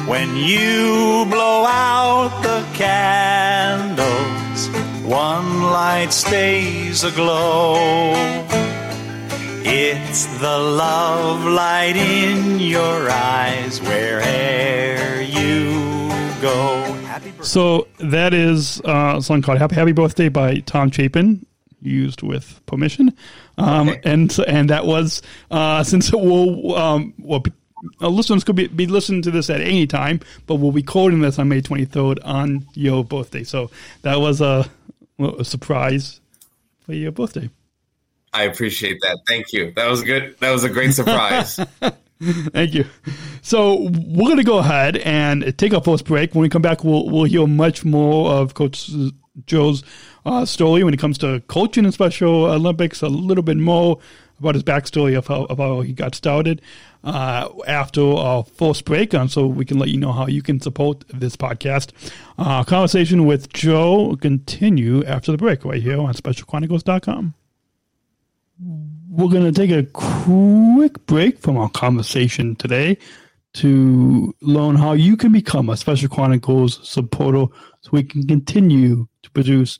When 0.05 0.35
you 0.35 1.25
blow 1.29 1.63
out 1.63 2.41
the 2.43 2.67
candles, 2.73 4.67
one 5.05 5.63
light 5.63 6.11
stays 6.11 7.05
aglow. 7.05 8.11
It's 9.63 10.25
the 10.39 10.57
love 10.57 11.45
light 11.45 11.95
in 11.95 12.59
your 12.59 13.09
eyes 13.09 13.79
wherever 13.79 15.21
you 15.21 16.09
go. 16.41 16.97
So 17.43 17.87
that 17.99 18.33
is 18.33 18.81
uh, 18.81 19.15
a 19.19 19.21
song 19.21 19.41
called 19.41 19.59
"Happy 19.59 19.75
Happy 19.75 19.93
Birthday" 19.93 20.27
by 20.27 20.59
Tom 20.59 20.91
Chapin, 20.91 21.45
used 21.81 22.21
with 22.21 22.59
permission, 22.65 23.15
um, 23.57 23.89
Okay. 23.89 24.01
and 24.03 24.37
and 24.47 24.69
that 24.69 24.85
was 24.85 25.21
uh, 25.51 25.83
since 25.83 26.09
it 26.09 26.19
will 26.19 26.75
um, 26.75 27.13
well. 27.19 27.43
Uh, 28.01 28.09
listeners 28.09 28.43
could 28.43 28.57
be, 28.57 28.67
be 28.67 28.87
listening 28.87 29.21
to 29.21 29.31
this 29.31 29.49
at 29.49 29.61
any 29.61 29.87
time, 29.87 30.19
but 30.47 30.55
we'll 30.55 30.73
be 30.73 30.83
quoting 30.83 31.21
this 31.21 31.39
on 31.39 31.47
May 31.47 31.61
23rd 31.61 32.17
on 32.25 32.65
your 32.73 33.05
birthday. 33.05 33.41
So 33.45 33.71
that 34.01 34.19
was 34.19 34.41
a, 34.41 34.69
a 35.17 35.45
surprise 35.45 36.19
for 36.81 36.91
your 36.93 37.13
birthday. 37.13 37.49
I 38.33 38.43
appreciate 38.43 38.97
that. 39.03 39.19
Thank 39.29 39.53
you. 39.53 39.71
That 39.77 39.89
was 39.89 40.03
good. 40.03 40.35
That 40.41 40.51
was 40.51 40.65
a 40.65 40.69
great 40.69 40.93
surprise. 40.93 41.55
Thank 42.21 42.73
you. 42.73 42.83
So 43.41 43.75
we're 43.89 44.25
going 44.27 44.37
to 44.37 44.43
go 44.43 44.57
ahead 44.57 44.97
and 44.97 45.57
take 45.57 45.73
our 45.73 45.81
first 45.81 46.03
break. 46.03 46.35
When 46.35 46.41
we 46.41 46.49
come 46.49 46.61
back, 46.61 46.83
we'll 46.83 47.09
we'll 47.09 47.23
hear 47.23 47.47
much 47.47 47.85
more 47.85 48.29
of 48.29 48.55
Coach 48.55 48.91
Joe's 49.45 49.83
uh, 50.29 50.45
story 50.45 50.83
when 50.83 50.93
it 50.93 50.99
comes 50.99 51.17
to 51.17 51.41
coaching 51.47 51.85
in 51.85 51.91
Special 51.91 52.45
Olympics. 52.45 53.01
A 53.01 53.09
little 53.09 53.43
bit 53.43 53.57
more 53.57 53.99
about 54.37 54.55
his 54.55 54.63
backstory 54.63 55.17
of 55.17 55.27
how, 55.27 55.45
of 55.45 55.57
how 55.57 55.81
he 55.81 55.91
got 55.91 56.15
started 56.15 56.61
uh, 57.03 57.49
after 57.67 58.01
our 58.01 58.43
first 58.43 58.85
break, 58.85 59.13
and 59.13 59.31
so 59.31 59.47
we 59.47 59.65
can 59.65 59.79
let 59.79 59.89
you 59.89 59.97
know 59.97 60.11
how 60.11 60.27
you 60.27 60.41
can 60.41 60.61
support 60.61 61.03
this 61.09 61.35
podcast. 61.35 61.91
Uh, 62.37 62.63
conversation 62.63 63.25
with 63.25 63.51
Joe 63.53 64.09
will 64.09 64.17
continue 64.17 65.03
after 65.05 65.31
the 65.31 65.37
break 65.37 65.65
right 65.65 65.81
here 65.81 65.99
on 65.99 66.13
SpecialChronicles.com. 66.13 67.33
We're 69.09 69.29
going 69.29 69.51
to 69.51 69.51
take 69.51 69.71
a 69.71 69.83
quick 69.91 71.05
break 71.07 71.39
from 71.39 71.57
our 71.57 71.69
conversation 71.69 72.55
today 72.55 72.97
to 73.53 74.35
learn 74.41 74.75
how 74.75 74.93
you 74.93 75.17
can 75.17 75.31
become 75.31 75.69
a 75.69 75.75
Special 75.75 76.07
Chronicles 76.07 76.87
supporter 76.87 77.51
so 77.81 77.89
we 77.91 78.03
can 78.03 78.27
continue 78.27 79.07
to 79.23 79.31
produce 79.31 79.79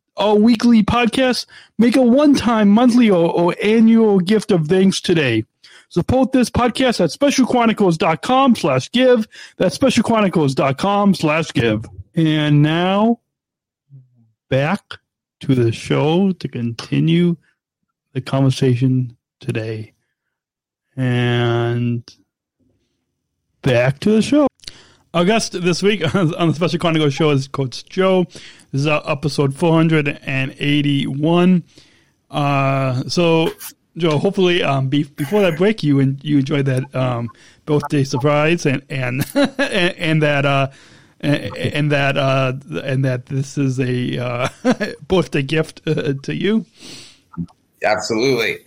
our 0.17 0.35
weekly 0.35 0.83
podcast, 0.83 1.45
make 1.77 1.95
a 1.95 2.01
one-time, 2.01 2.69
monthly, 2.69 3.09
or, 3.09 3.31
or 3.31 3.55
annual 3.63 4.19
gift 4.19 4.51
of 4.51 4.67
thanks 4.67 5.01
today. 5.01 5.45
Support 5.89 6.31
this 6.31 6.49
podcast 6.49 7.01
at 7.03 7.09
specialchronicles.com 7.09 8.55
slash 8.55 8.91
give. 8.91 9.27
That's 9.57 9.77
specialchronicles.com 9.77 11.15
slash 11.15 11.51
give. 11.51 11.85
And 12.15 12.61
now 12.61 13.19
back 14.49 14.81
to 15.41 15.55
the 15.55 15.71
show 15.71 16.31
to 16.31 16.47
continue 16.47 17.35
the 18.13 18.21
conversation 18.21 19.17
today. 19.39 19.93
And 20.95 22.03
back 23.61 23.99
to 23.99 24.11
the 24.11 24.21
show. 24.21 24.50
Our 25.13 25.25
guest 25.25 25.61
this 25.61 25.83
week 25.83 26.15
on 26.15 26.29
the 26.29 26.53
Special 26.53 26.79
Chronicles 26.79 27.13
show 27.13 27.31
is 27.31 27.49
Coach 27.49 27.83
Joe. 27.85 28.23
This 28.71 28.81
is 28.81 28.87
uh, 28.87 29.01
episode 29.05 29.53
481. 29.53 31.63
Uh, 32.29 33.03
so, 33.09 33.49
Joe, 33.97 34.17
hopefully, 34.17 34.63
um, 34.63 34.87
be, 34.87 35.03
before 35.03 35.41
that 35.41 35.57
break, 35.57 35.83
you 35.83 35.99
and 35.99 36.23
you 36.23 36.37
enjoyed 36.37 36.65
that 36.67 36.95
um, 36.95 37.27
birthday 37.65 38.05
surprise 38.05 38.65
and 38.65 38.83
and 38.89 39.25
and, 39.35 39.95
and 39.97 40.23
that 40.23 40.45
uh, 40.45 40.69
and, 41.19 41.57
and 41.57 41.91
that 41.91 42.15
uh, 42.15 42.53
and 42.81 43.03
that 43.03 43.25
this 43.25 43.57
is 43.57 43.81
a 43.81 44.17
uh, 44.17 44.47
birthday 45.09 45.43
gift 45.43 45.81
uh, 45.87 46.13
to 46.23 46.33
you. 46.33 46.65
Absolutely. 47.83 48.59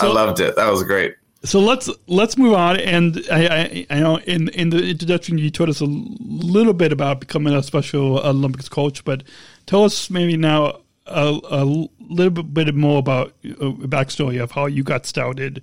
I 0.00 0.06
loved 0.06 0.40
it. 0.40 0.56
That 0.56 0.70
was 0.70 0.82
great. 0.82 1.14
So 1.44 1.58
let's 1.58 1.90
let's 2.06 2.38
move 2.38 2.54
on. 2.54 2.78
And 2.78 3.20
I, 3.30 3.46
I, 3.46 3.86
I 3.90 4.00
know 4.00 4.18
in 4.18 4.48
in 4.50 4.70
the 4.70 4.82
introduction 4.90 5.38
you 5.38 5.50
told 5.50 5.70
us 5.70 5.80
a 5.80 5.86
little 5.86 6.72
bit 6.72 6.92
about 6.92 7.20
becoming 7.20 7.52
a 7.54 7.62
Special 7.62 8.18
Olympics 8.20 8.68
coach, 8.68 9.04
but 9.04 9.24
tell 9.66 9.84
us 9.84 10.08
maybe 10.08 10.36
now 10.36 10.80
a, 11.06 11.40
a 11.50 11.64
little 11.98 12.42
bit 12.44 12.72
more 12.74 12.98
about 13.00 13.34
a 13.44 13.72
backstory 13.88 14.40
of 14.40 14.52
how 14.52 14.66
you 14.66 14.84
got 14.84 15.04
started 15.04 15.62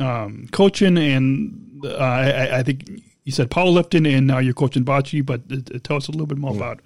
um, 0.00 0.48
coaching, 0.50 0.98
and 0.98 1.80
uh, 1.84 1.96
I, 1.96 2.58
I 2.58 2.62
think 2.64 2.88
you 3.24 3.30
said 3.32 3.48
powerlifting, 3.48 4.12
and 4.12 4.26
now 4.26 4.38
you're 4.38 4.54
coaching 4.54 4.84
bocce. 4.84 5.24
But 5.24 5.42
uh, 5.52 5.78
tell 5.84 5.98
us 5.98 6.08
a 6.08 6.10
little 6.10 6.26
bit 6.26 6.38
more 6.38 6.54
about. 6.54 6.80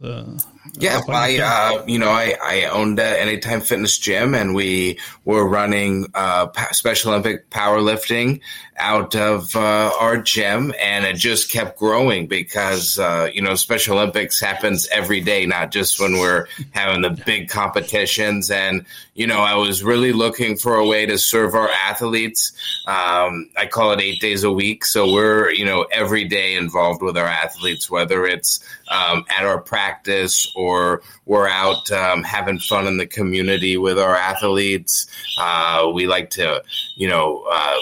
the 0.00 0.44
Yeah, 0.74 1.00
I 1.08 1.38
uh, 1.38 1.84
you 1.86 1.98
know 1.98 2.10
I 2.10 2.34
I 2.42 2.64
owned 2.64 2.98
a 2.98 3.20
Anytime 3.20 3.60
Fitness 3.60 3.98
Gym, 3.98 4.34
and 4.34 4.54
we 4.54 4.98
were 5.24 5.46
running 5.46 6.06
uh, 6.14 6.48
Special 6.72 7.12
Olympic 7.12 7.50
powerlifting 7.50 8.40
out 8.78 9.14
of 9.14 9.56
uh, 9.56 9.90
our 9.98 10.18
gym, 10.18 10.74
and 10.80 11.04
it 11.04 11.16
just 11.16 11.50
kept 11.50 11.78
growing 11.78 12.26
because 12.26 12.98
uh, 12.98 13.30
you 13.32 13.42
know 13.42 13.54
Special 13.54 13.98
Olympics 13.98 14.40
happens 14.40 14.86
every 14.88 15.20
day, 15.20 15.46
not 15.46 15.70
just 15.70 16.00
when 16.00 16.18
we're 16.18 16.46
having 16.72 17.02
the 17.02 17.10
big 17.10 17.48
competitions. 17.48 18.50
And 18.50 18.84
you 19.14 19.26
know 19.26 19.40
I 19.40 19.54
was 19.56 19.82
really 19.82 20.12
looking 20.12 20.56
for 20.56 20.76
a 20.76 20.86
way 20.86 21.06
to 21.06 21.18
serve 21.18 21.54
our 21.54 21.70
athletes. 21.70 22.52
Um, 22.86 23.48
I 23.56 23.66
call 23.70 23.92
it 23.92 24.00
eight 24.00 24.20
days 24.20 24.44
a 24.44 24.52
week, 24.52 24.84
so 24.84 25.12
we're 25.12 25.50
you 25.50 25.64
know 25.64 25.86
every 25.90 26.24
day 26.24 26.56
involved 26.56 27.02
with 27.02 27.16
our 27.16 27.26
athletes, 27.26 27.90
whether 27.90 28.26
it's 28.26 28.60
um, 28.88 29.24
at 29.28 29.44
our 29.44 29.60
practice 29.60 30.52
or 30.56 31.02
we're 31.26 31.48
out 31.48 31.90
um, 31.92 32.22
having 32.24 32.58
fun 32.58 32.86
in 32.86 32.96
the 32.96 33.06
community 33.06 33.76
with 33.76 33.98
our 33.98 34.16
athletes. 34.16 35.06
Uh, 35.38 35.90
we 35.94 36.06
like 36.06 36.30
to, 36.30 36.62
you 36.96 37.08
know, 37.08 37.44
uh, 37.50 37.76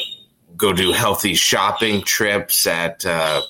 go 0.57 0.73
do 0.73 0.93
healthy 0.93 1.35
shopping 1.35 2.03
trips 2.03 2.67
at. 2.67 3.07
Uh, 3.07 3.41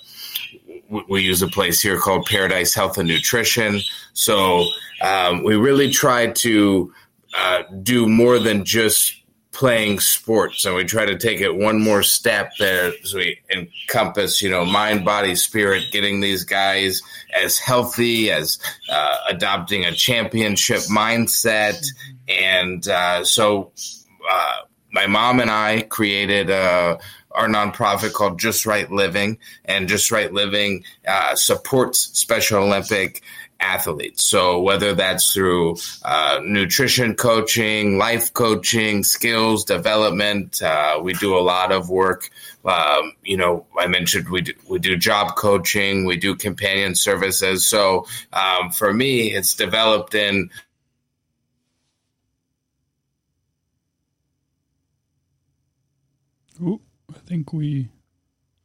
we- 1.09 1.23
use 1.23 1.43
a 1.43 1.49
place 1.49 1.81
here 1.81 1.99
called 1.99 2.27
Paradise 2.27 2.75
Health 2.75 2.99
and 2.99 3.09
Nutrition. 3.09 3.81
So 4.13 4.65
um, 5.03 5.43
we 5.43 5.57
really 5.57 5.91
try 5.91 6.29
to 6.29 6.93
uh, 7.37 7.63
do 7.83 8.07
more 8.07 8.39
than 8.39 8.65
just 8.65 9.24
playing 9.55 10.01
sports 10.01 10.65
and 10.65 10.75
we 10.75 10.85
try 10.85 11.07
to 11.07 11.17
take 11.17 11.41
it 11.41 11.55
one 11.55 11.81
more 11.81 12.03
step 12.03 12.53
there 12.59 12.93
as 13.03 13.15
we 13.15 13.39
encompass 13.51 14.43
you 14.43 14.51
know 14.51 14.65
mind 14.65 15.05
body 15.05 15.35
spirit 15.35 15.85
getting 15.93 16.21
these 16.21 16.45
guys 16.45 17.01
as 17.41 17.59
healthy 17.59 18.31
as 18.31 18.59
uh, 18.91 19.19
adopting 19.29 19.85
a 19.85 19.93
championship 19.93 20.81
mindset. 20.91 21.85
And 22.29 22.87
uh, 22.87 23.25
so 23.25 23.73
uh, 24.31 24.57
my 24.95 25.07
mom 25.07 25.41
and 25.41 25.51
i 25.51 25.83
created 25.83 26.51
uh, 26.51 26.97
our 27.33 27.49
nonprofit 27.49 28.13
called 28.13 28.39
just 28.39 28.65
right 28.65 28.91
living 28.91 29.39
and 29.65 29.89
just 29.89 30.11
right 30.11 30.33
living 30.33 30.85
uh, 31.07 31.35
supports 31.35 31.99
special 32.19 32.63
olympic 32.63 33.23
athletes. 33.65 34.25
So 34.25 34.61
whether 34.61 34.95
that's 34.95 35.33
through 35.33 35.77
uh, 36.05 36.41
nutrition 36.45 37.15
coaching, 37.15 37.99
life 37.99 38.33
coaching, 38.33 39.03
skills 39.03 39.65
development, 39.65 40.63
uh, 40.63 41.01
we 41.03 41.15
do 41.15 41.37
a 41.37 41.41
lot 41.41 41.73
of 41.73 41.89
work. 41.89 42.31
Um, 42.65 43.13
you 43.23 43.37
know, 43.37 43.67
I 43.79 43.87
mentioned 43.87 44.29
we 44.29 44.43
do, 44.43 44.53
we 44.69 44.79
do 44.79 44.97
job 44.97 45.37
coaching, 45.37 46.05
we 46.05 46.17
do 46.17 46.37
companion 46.37 46.95
services. 46.95 47.67
So 47.67 48.07
um, 48.33 48.71
for 48.71 48.93
me, 48.93 49.33
it's 49.33 49.55
developed 49.55 50.15
in 50.15 50.51
Ooh, 56.63 56.81
I 57.13 57.19
think 57.19 57.53
we 57.53 57.89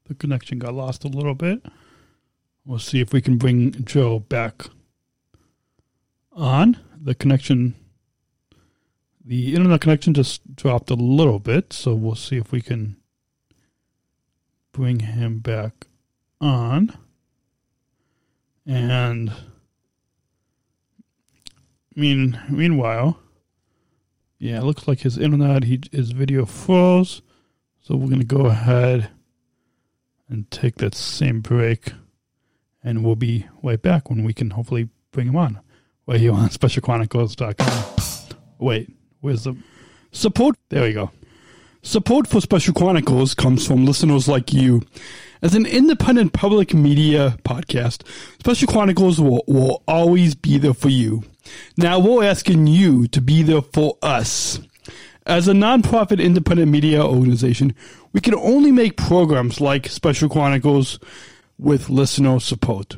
the 0.05 0.13
connection 0.13 0.59
got 0.59 0.73
lost 0.73 1.03
a 1.03 1.07
little 1.07 1.33
bit. 1.35 1.65
We'll 2.65 2.79
see 2.79 2.99
if 2.99 3.13
we 3.13 3.21
can 3.21 3.37
bring 3.37 3.71
Joe 3.83 4.19
back 4.19 4.65
on. 6.31 6.77
The 7.01 7.15
connection 7.15 7.75
the 9.29 9.53
internet 9.53 9.81
connection 9.81 10.15
just 10.15 10.55
dropped 10.55 10.89
a 10.89 10.95
little 10.95 11.37
bit, 11.37 11.71
so 11.71 11.93
we'll 11.93 12.15
see 12.15 12.37
if 12.37 12.51
we 12.51 12.61
can 12.61 12.97
bring 14.71 15.01
him 15.01 15.37
back 15.37 15.85
on. 16.41 16.97
And 18.65 19.31
mean 21.95 22.41
meanwhile, 22.49 23.19
yeah, 24.39 24.57
it 24.57 24.63
looks 24.63 24.87
like 24.87 25.01
his 25.01 25.19
internet 25.19 25.65
he 25.65 25.79
his 25.91 26.11
video 26.11 26.45
froze. 26.45 27.21
So 27.81 27.95
we're 27.95 28.07
going 28.07 28.19
to 28.19 28.25
go 28.25 28.47
ahead 28.47 29.09
and 30.27 30.49
take 30.49 30.75
that 30.77 30.95
same 30.95 31.41
break, 31.41 31.93
and 32.83 33.03
we'll 33.03 33.15
be 33.15 33.45
right 33.61 33.81
back 33.81 34.09
when 34.09 34.23
we 34.23 34.33
can 34.33 34.51
hopefully 34.51 34.89
bring 35.11 35.27
him 35.27 35.35
on. 35.35 35.59
Right 36.09 36.19
here 36.21 36.33
on 36.33 36.49
SpecialChronicles.com. 36.49 38.35
Wait, 38.57 38.91
where's 39.21 39.43
the 39.43 39.55
support? 40.11 40.55
There 40.69 40.81
we 40.81 40.93
go. 40.93 41.11
Support 41.83 42.27
for 42.27 42.41
Special 42.41 42.73
Chronicles 42.73 43.35
comes 43.35 43.65
from 43.65 43.85
listeners 43.85 44.27
like 44.27 44.51
you. 44.51 44.81
As 45.43 45.53
an 45.53 45.67
independent 45.67 46.33
public 46.33 46.73
media 46.73 47.37
podcast, 47.43 48.05
Special 48.39 48.67
Chronicles 48.67 49.21
will, 49.21 49.43
will 49.47 49.83
always 49.87 50.33
be 50.33 50.57
there 50.57 50.73
for 50.73 50.89
you. 50.89 51.23
Now 51.77 51.99
we're 51.99 52.23
asking 52.25 52.65
you 52.65 53.07
to 53.09 53.21
be 53.21 53.43
there 53.43 53.61
for 53.61 53.97
us. 54.01 54.59
As 55.27 55.47
a 55.47 55.53
nonprofit 55.53 56.19
independent 56.19 56.71
media 56.71 57.05
organization, 57.05 57.75
we 58.13 58.19
can 58.19 58.33
only 58.33 58.71
make 58.71 58.97
programs 58.97 59.61
like 59.61 59.87
Special 59.87 60.27
Chronicles 60.27 60.99
with 61.59 61.89
listener 61.89 62.39
support. 62.39 62.97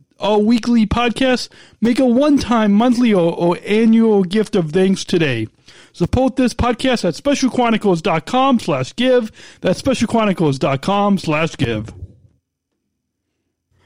our 0.21 0.39
weekly 0.39 0.85
podcast, 0.85 1.49
make 1.81 1.99
a 1.99 2.05
one-time, 2.05 2.73
monthly, 2.73 3.13
or, 3.13 3.33
or 3.33 3.57
annual 3.65 4.23
gift 4.23 4.55
of 4.55 4.71
thanks 4.71 5.03
today. 5.03 5.47
Support 5.93 6.35
this 6.37 6.53
podcast 6.53 7.05
at 7.05 7.15
specialchronicles.com 7.15 8.59
slash 8.59 8.95
give. 8.95 9.31
That's 9.61 9.81
specialchronicles.com 9.81 11.17
slash 11.17 11.57
give. 11.57 12.00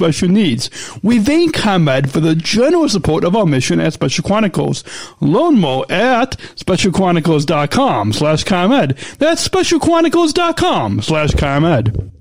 special 0.00 0.28
needs. 0.28 0.70
We 1.02 1.20
thank 1.20 1.54
ComEd 1.54 2.10
for 2.10 2.20
the 2.20 2.34
generous 2.34 2.92
support 2.92 3.22
of 3.22 3.36
our 3.36 3.44
mission 3.44 3.80
at 3.80 3.92
Special 3.92 4.24
Chronicles. 4.24 4.82
Learn 5.20 5.56
more 5.58 5.84
at 5.92 6.38
specialchronicles.com 6.56 8.14
slash 8.14 8.44
ComEd. 8.44 8.96
That's 9.18 9.46
specialchronicles.com 9.46 11.02
slash 11.02 11.34
ComEd. 11.34 12.12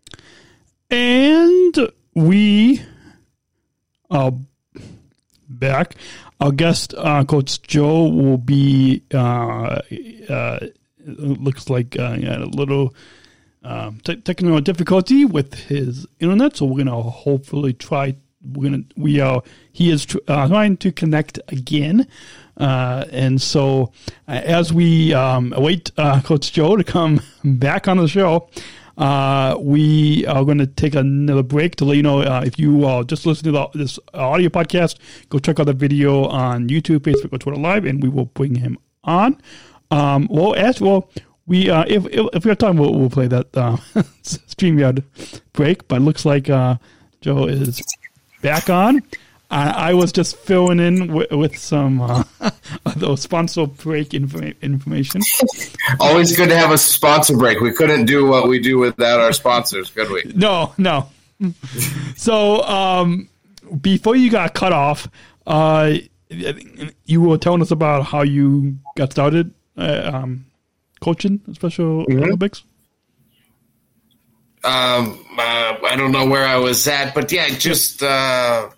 And 0.89 1.91
we 2.13 2.81
are 4.11 4.33
back. 5.47 5.95
Our 6.41 6.51
guest, 6.51 6.93
uh, 6.97 7.23
Coach 7.23 7.61
Joe, 7.61 8.09
will 8.09 8.37
be, 8.37 9.03
uh, 9.13 9.79
uh, 10.29 10.59
looks 11.05 11.69
like 11.69 11.97
uh, 11.97 12.17
a 12.21 12.39
little 12.45 12.93
um, 13.63 13.99
te- 14.03 14.17
technical 14.17 14.61
difficulty 14.61 15.25
with 15.25 15.53
his 15.53 16.07
internet, 16.19 16.57
so 16.57 16.65
we're 16.65 16.83
gonna 16.83 17.01
hopefully 17.01 17.73
try. 17.73 18.15
We're 18.41 18.69
gonna 18.69 18.83
we 18.95 19.19
are 19.19 19.43
he 19.71 19.91
is 19.91 20.05
tr- 20.05 20.17
uh, 20.27 20.47
trying 20.47 20.77
to 20.77 20.91
connect 20.91 21.39
again, 21.49 22.07
uh, 22.57 23.05
and 23.11 23.41
so 23.41 23.91
uh, 24.27 24.31
as 24.31 24.71
we 24.71 25.13
um, 25.13 25.53
await 25.53 25.91
uh, 25.97 26.21
Coach 26.21 26.53
Joe 26.53 26.77
to 26.77 26.83
come 26.83 27.21
back 27.43 27.87
on 27.87 27.97
the 27.97 28.07
show. 28.07 28.49
Uh, 28.97 29.55
we 29.61 30.25
are 30.25 30.43
going 30.43 30.57
to 30.57 30.67
take 30.67 30.93
another 30.93 31.41
break 31.41 31.77
to 31.77 31.85
let 31.85 31.95
you 31.95 32.03
know 32.03 32.19
uh, 32.19 32.43
if 32.45 32.59
you 32.59 32.83
are 32.83 33.01
just 33.01 33.25
listening 33.25 33.53
to 33.53 33.69
the, 33.71 33.77
this 33.77 33.97
audio 34.13 34.49
podcast, 34.49 34.97
go 35.29 35.39
check 35.39 35.57
out 35.57 35.67
the 35.67 35.73
video 35.73 36.25
on 36.25 36.67
YouTube, 36.67 36.99
Facebook, 36.99 37.31
or 37.31 37.37
Twitter 37.37 37.57
Live, 37.57 37.85
and 37.85 38.03
we 38.03 38.09
will 38.09 38.25
bring 38.25 38.55
him 38.55 38.77
on. 39.05 39.39
Um, 39.89 40.27
well, 40.29 40.53
as 40.53 40.81
well, 40.81 41.09
we 41.49 41.69
uh, 41.69 41.83
if, 41.87 42.05
if 42.05 42.27
if 42.33 42.45
we 42.45 42.49
have 42.49 42.59
time, 42.59 42.77
we'll, 42.77 42.93
we'll 42.93 43.09
play 43.09 43.27
that 43.27 43.57
uh, 43.57 43.75
Streamyard 44.23 45.03
break. 45.51 45.87
But 45.87 45.97
it 45.97 46.05
looks 46.05 46.23
like 46.23 46.49
uh, 46.49 46.75
Joe 47.21 47.45
is 47.45 47.81
back 48.41 48.69
on. 48.69 49.01
I, 49.51 49.89
I 49.89 49.93
was 49.95 50.11
just 50.11 50.37
filling 50.37 50.79
in 50.79 51.07
w- 51.07 51.37
with 51.37 51.57
some 51.57 52.01
uh, 52.01 52.23
those 52.95 53.21
sponsor 53.21 53.65
break 53.65 54.13
inf- 54.13 54.35
information. 54.61 55.21
Always 55.99 56.37
good 56.37 56.49
to 56.49 56.55
have 56.55 56.71
a 56.71 56.77
sponsor 56.77 57.35
break. 57.35 57.59
We 57.59 57.73
couldn't 57.73 58.05
do 58.05 58.27
what 58.27 58.47
we 58.47 58.59
do 58.59 58.77
without 58.77 59.19
our 59.19 59.33
sponsors, 59.33 59.89
could 59.89 60.11
we? 60.11 60.31
No, 60.35 60.73
no. 60.77 61.09
so 62.15 62.61
um, 62.61 63.27
before 63.81 64.15
you 64.15 64.29
got 64.29 64.53
cut 64.53 64.71
off, 64.71 65.07
uh, 65.47 65.95
you 66.29 67.21
were 67.21 67.39
telling 67.39 67.63
us 67.63 67.71
about 67.71 68.05
how 68.05 68.21
you 68.21 68.77
got 68.95 69.11
started 69.11 69.51
uh, 69.77 70.11
um, 70.13 70.45
coaching 70.99 71.41
Special 71.53 72.05
Olympics. 72.09 72.63
Um, 74.63 75.25
uh, 75.37 75.77
I 75.85 75.95
don't 75.95 76.11
know 76.11 76.25
where 76.25 76.45
I 76.45 76.57
was 76.57 76.85
at, 76.87 77.15
but 77.15 77.31
yeah, 77.31 77.47
just 77.49 78.03
uh, 78.03 78.69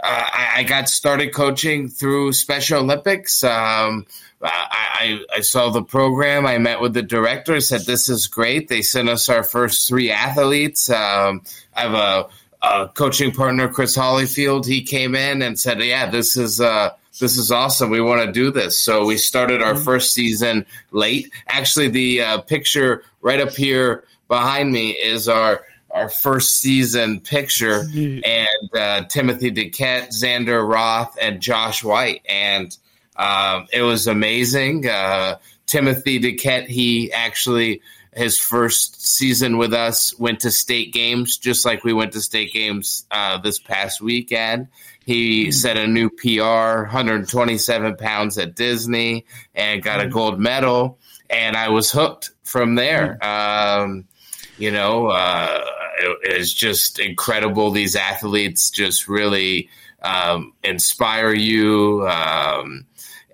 I, 0.00 0.52
I 0.56 0.62
got 0.62 0.88
started 0.88 1.34
coaching 1.34 1.88
through 1.88 2.32
Special 2.32 2.80
Olympics. 2.80 3.42
Um, 3.42 4.06
I, 4.42 5.18
I, 5.30 5.38
I 5.38 5.40
saw 5.40 5.70
the 5.70 5.82
program. 5.82 6.46
I 6.46 6.58
met 6.58 6.80
with 6.80 6.94
the 6.94 7.02
director. 7.02 7.58
Said 7.60 7.82
this 7.82 8.08
is 8.08 8.26
great. 8.26 8.68
They 8.68 8.82
sent 8.82 9.08
us 9.08 9.28
our 9.28 9.42
first 9.42 9.88
three 9.88 10.10
athletes. 10.10 10.90
Um, 10.90 11.42
I 11.74 11.80
have 11.80 11.94
a, 11.94 12.28
a, 12.66 12.88
coaching 12.88 13.32
partner, 13.32 13.68
Chris 13.68 13.96
Hollyfield. 13.96 14.66
He 14.66 14.82
came 14.82 15.14
in 15.14 15.42
and 15.42 15.58
said, 15.58 15.80
"Yeah, 15.82 16.10
this 16.10 16.36
is 16.36 16.60
uh, 16.60 16.90
this 17.20 17.36
is 17.36 17.50
awesome. 17.50 17.90
We 17.90 18.00
want 18.00 18.26
to 18.26 18.32
do 18.32 18.50
this." 18.50 18.78
So 18.78 19.04
we 19.06 19.16
started 19.16 19.62
our 19.62 19.74
first 19.76 20.12
season 20.12 20.66
late. 20.90 21.32
Actually, 21.46 21.88
the 21.88 22.22
uh, 22.22 22.40
picture 22.42 23.04
right 23.20 23.40
up 23.40 23.52
here 23.52 24.04
behind 24.28 24.72
me 24.72 24.90
is 24.90 25.28
our 25.28 25.62
our 25.90 26.08
first 26.08 26.58
season 26.58 27.20
picture, 27.20 27.84
and 28.24 28.76
uh, 28.76 29.04
Timothy 29.04 29.52
Duquette, 29.52 30.08
Xander 30.08 30.66
Roth, 30.66 31.16
and 31.20 31.40
Josh 31.40 31.84
White, 31.84 32.22
and 32.28 32.76
um, 33.16 33.68
it 33.72 33.82
was 33.82 34.08
amazing. 34.08 34.88
Uh, 34.88 35.38
Timothy 35.66 36.18
Duquette, 36.20 36.66
he 36.66 37.12
actually 37.12 37.80
his 38.12 38.38
first 38.38 39.04
season 39.04 39.58
with 39.58 39.74
us 39.74 40.16
went 40.18 40.40
to 40.40 40.50
state 40.50 40.92
games, 40.92 41.36
just 41.36 41.64
like 41.64 41.84
we 41.84 41.92
went 41.92 42.12
to 42.12 42.20
state 42.20 42.52
games 42.52 43.06
uh, 43.10 43.38
this 43.38 43.58
past 43.58 44.00
weekend. 44.00 44.68
He 45.04 45.52
set 45.52 45.76
a 45.76 45.86
new 45.86 46.10
PR, 46.10 46.84
127 46.84 47.96
pounds 47.96 48.38
at 48.38 48.54
Disney, 48.54 49.26
and 49.54 49.82
got 49.82 50.00
a 50.00 50.08
gold 50.08 50.38
medal. 50.40 50.98
And 51.28 51.56
I 51.56 51.68
was 51.68 51.90
hooked 51.90 52.30
from 52.42 52.74
there. 52.74 53.22
Um, 53.24 54.06
you 54.56 54.70
know, 54.70 55.08
uh, 55.08 55.64
it 55.98 56.36
is 56.36 56.54
just 56.54 56.98
incredible. 56.98 57.70
These 57.70 57.96
athletes 57.96 58.70
just 58.70 59.08
really 59.08 59.68
um, 60.02 60.52
inspire 60.62 61.34
you. 61.34 62.06
Um, 62.08 62.86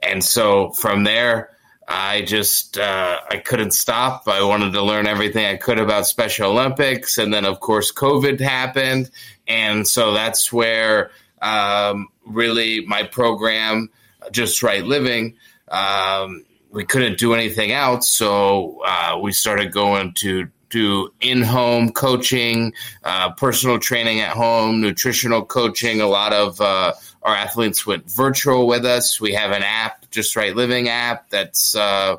and 0.03 0.25
so 0.25 0.71
from 0.71 1.05
there, 1.05 1.51
I 1.87 2.23
just 2.23 2.79
uh, 2.79 3.19
I 3.29 3.39
couldn't 3.39 3.73
stop. 3.73 4.29
I 4.29 4.45
wanted 4.45 4.73
to 4.75 4.83
learn 4.83 5.09
everything 5.09 5.45
I 5.45 5.57
could 5.57 5.81
about 5.81 6.07
Special 6.07 6.53
Olympics, 6.53 7.19
and 7.19 7.35
then 7.35 7.45
of 7.45 7.59
course 7.59 7.93
COVID 7.93 8.39
happened, 8.39 9.11
and 9.49 9.87
so 9.87 10.15
that's 10.15 10.53
where 10.53 11.11
um, 11.41 12.09
really 12.27 12.85
my 12.87 13.05
program, 13.05 13.91
Just 14.31 14.63
Right 14.63 14.85
Living, 14.85 15.37
um, 15.69 16.45
we 16.71 16.85
couldn't 16.85 17.19
do 17.19 17.35
anything 17.35 17.73
else, 17.73 18.09
so 18.09 18.81
uh, 18.85 19.19
we 19.21 19.33
started 19.33 19.73
going 19.73 20.15
to 20.15 20.49
do 20.69 21.13
in-home 21.21 21.91
coaching, 21.91 22.73
uh, 23.03 23.33
personal 23.33 23.79
training 23.79 24.21
at 24.21 24.37
home, 24.37 24.81
nutritional 24.81 25.45
coaching. 25.45 26.01
A 26.01 26.07
lot 26.07 26.33
of 26.33 26.61
uh, 26.61 26.93
our 27.23 27.35
athletes 27.35 27.85
went 27.85 28.09
virtual 28.09 28.69
with 28.69 28.85
us. 28.85 29.21
We 29.21 29.33
have 29.35 29.51
an 29.51 29.65
app, 29.65 30.09
Just 30.11 30.37
Right 30.37 30.55
Living 30.55 30.89
app, 30.89 31.29
that's 31.31 31.75
uh, 31.75 32.17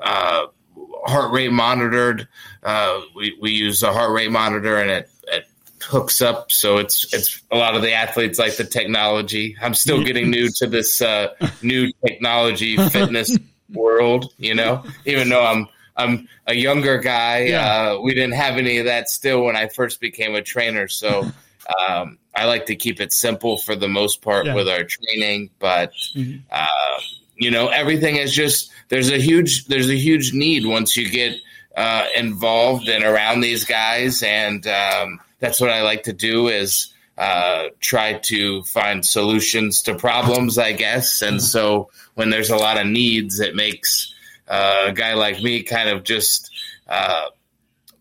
uh 0.00 0.46
heart 1.04 1.32
rate 1.32 1.52
monitored. 1.52 2.28
Uh, 2.62 3.00
we 3.14 3.36
we 3.40 3.52
use 3.52 3.82
a 3.82 3.92
heart 3.92 4.12
rate 4.12 4.30
monitor, 4.30 4.78
and 4.78 4.90
it, 4.90 5.10
it 5.15 5.15
hooks 5.86 6.20
up. 6.20 6.52
So 6.52 6.78
it's 6.78 7.12
it's 7.14 7.42
a 7.50 7.56
lot 7.56 7.74
of 7.76 7.82
the 7.82 7.92
athletes 7.92 8.38
like 8.38 8.56
the 8.56 8.64
technology. 8.64 9.56
I'm 9.60 9.74
still 9.74 10.02
getting 10.04 10.30
new 10.30 10.48
to 10.56 10.66
this 10.66 11.00
uh, 11.00 11.34
new 11.62 11.92
technology 12.06 12.76
fitness 12.90 13.36
world, 13.72 14.32
you 14.38 14.54
know, 14.54 14.84
even 15.04 15.28
though 15.28 15.44
I'm 15.44 15.68
I'm 15.96 16.28
a 16.46 16.54
younger 16.54 16.98
guy. 16.98 17.46
Yeah. 17.46 17.92
Uh, 17.92 18.00
we 18.00 18.14
didn't 18.14 18.34
have 18.34 18.56
any 18.56 18.78
of 18.78 18.86
that 18.86 19.08
still 19.08 19.44
when 19.44 19.56
I 19.56 19.68
first 19.68 20.00
became 20.00 20.34
a 20.34 20.42
trainer. 20.42 20.88
So 20.88 21.30
um, 21.88 22.18
I 22.34 22.44
like 22.44 22.66
to 22.66 22.76
keep 22.76 23.00
it 23.00 23.12
simple 23.12 23.56
for 23.56 23.74
the 23.74 23.88
most 23.88 24.22
part 24.22 24.46
yeah. 24.46 24.54
with 24.54 24.68
our 24.68 24.84
training. 24.84 25.50
But 25.58 25.92
mm-hmm. 26.14 26.38
uh, 26.50 27.00
you 27.36 27.50
know, 27.50 27.68
everything 27.68 28.16
is 28.16 28.32
just 28.32 28.70
there's 28.88 29.10
a 29.10 29.18
huge 29.18 29.66
there's 29.66 29.90
a 29.90 29.96
huge 29.96 30.32
need 30.32 30.66
once 30.66 30.96
you 30.96 31.08
get 31.10 31.38
uh, 31.76 32.06
involved 32.16 32.88
and 32.88 33.04
around 33.04 33.40
these 33.40 33.64
guys, 33.64 34.22
and 34.22 34.66
um, 34.66 35.20
that's 35.38 35.60
what 35.60 35.70
I 35.70 35.82
like 35.82 36.04
to 36.04 36.12
do 36.12 36.48
is. 36.48 36.92
Uh, 37.18 37.70
try 37.80 38.12
to 38.12 38.62
find 38.64 39.02
solutions 39.02 39.80
to 39.80 39.94
problems, 39.94 40.58
I 40.58 40.72
guess. 40.72 41.22
And 41.22 41.42
so 41.42 41.88
when 42.12 42.28
there's 42.28 42.50
a 42.50 42.56
lot 42.58 42.78
of 42.78 42.86
needs, 42.86 43.40
it 43.40 43.56
makes 43.56 44.14
uh, 44.48 44.88
a 44.88 44.92
guy 44.92 45.14
like 45.14 45.42
me 45.42 45.62
kind 45.62 45.88
of 45.88 46.04
just 46.04 46.50
uh, 46.86 47.30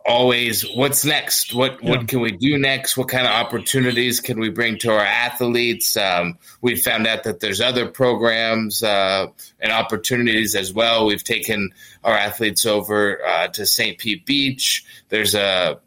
always 0.05 0.61
what's 0.75 1.03
next 1.03 1.55
what 1.55 1.81
yeah. 1.81 1.89
what 1.89 2.07
can 2.07 2.21
we 2.21 2.31
do 2.31 2.57
next 2.59 2.95
what 2.95 3.07
kind 3.07 3.25
of 3.25 3.33
opportunities 3.33 4.19
can 4.19 4.39
we 4.39 4.49
bring 4.49 4.77
to 4.77 4.91
our 4.91 4.99
athletes 4.99 5.97
um, 5.97 6.37
we 6.61 6.75
found 6.75 7.07
out 7.07 7.23
that 7.23 7.39
there's 7.39 7.59
other 7.59 7.87
programs 7.87 8.83
uh, 8.83 9.25
and 9.59 9.71
opportunities 9.71 10.53
as 10.53 10.71
well 10.71 11.07
we've 11.07 11.23
taken 11.23 11.71
our 12.03 12.15
athletes 12.15 12.67
over 12.67 13.19
uh, 13.25 13.47
to 13.47 13.65
st 13.65 13.97
pete 13.97 14.25
beach 14.27 14.85
there's 15.09 15.33
a 15.33 15.79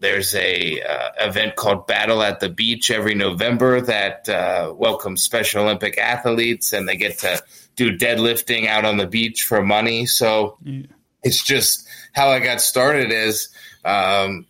there's 0.00 0.34
a 0.34 0.80
uh, 0.80 1.10
event 1.28 1.56
called 1.56 1.86
Battle 1.86 2.22
at 2.22 2.40
the 2.40 2.48
Beach 2.48 2.90
every 2.90 3.14
November 3.14 3.80
that 3.82 4.28
uh, 4.28 4.72
welcomes 4.74 5.22
Special 5.22 5.62
Olympic 5.62 5.98
athletes, 5.98 6.72
and 6.72 6.88
they 6.88 6.96
get 6.96 7.18
to 7.18 7.42
do 7.76 7.96
deadlifting 7.96 8.66
out 8.66 8.84
on 8.84 8.96
the 8.96 9.06
beach 9.06 9.44
for 9.44 9.62
money. 9.62 10.06
So 10.06 10.56
yeah. 10.62 10.86
it's 11.22 11.42
just 11.42 11.86
how 12.12 12.30
I 12.30 12.40
got 12.40 12.60
started. 12.60 13.12
Is 13.12 13.50
um, 13.84 14.46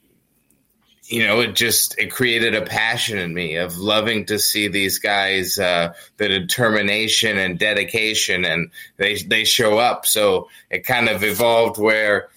you 1.11 1.27
know, 1.27 1.41
it 1.41 1.57
just 1.57 1.99
it 1.99 2.13
created 2.13 2.55
a 2.55 2.63
passion 2.63 3.19
in 3.19 3.35
me 3.35 3.57
of 3.57 3.77
loving 3.77 4.27
to 4.27 4.39
see 4.39 4.69
these 4.69 5.01
guys, 5.01 5.59
uh, 5.59 5.95
the 6.17 6.29
determination 6.29 7.37
and 7.37 7.59
dedication, 7.59 8.45
and 8.45 8.71
they 8.97 9.17
they 9.17 9.45
show 9.45 9.79
up. 9.79 10.07
So 10.07 10.49
it 10.71 10.87
kind 10.87 11.09
of 11.09 11.25
evolved 11.25 11.79
where 11.79 12.29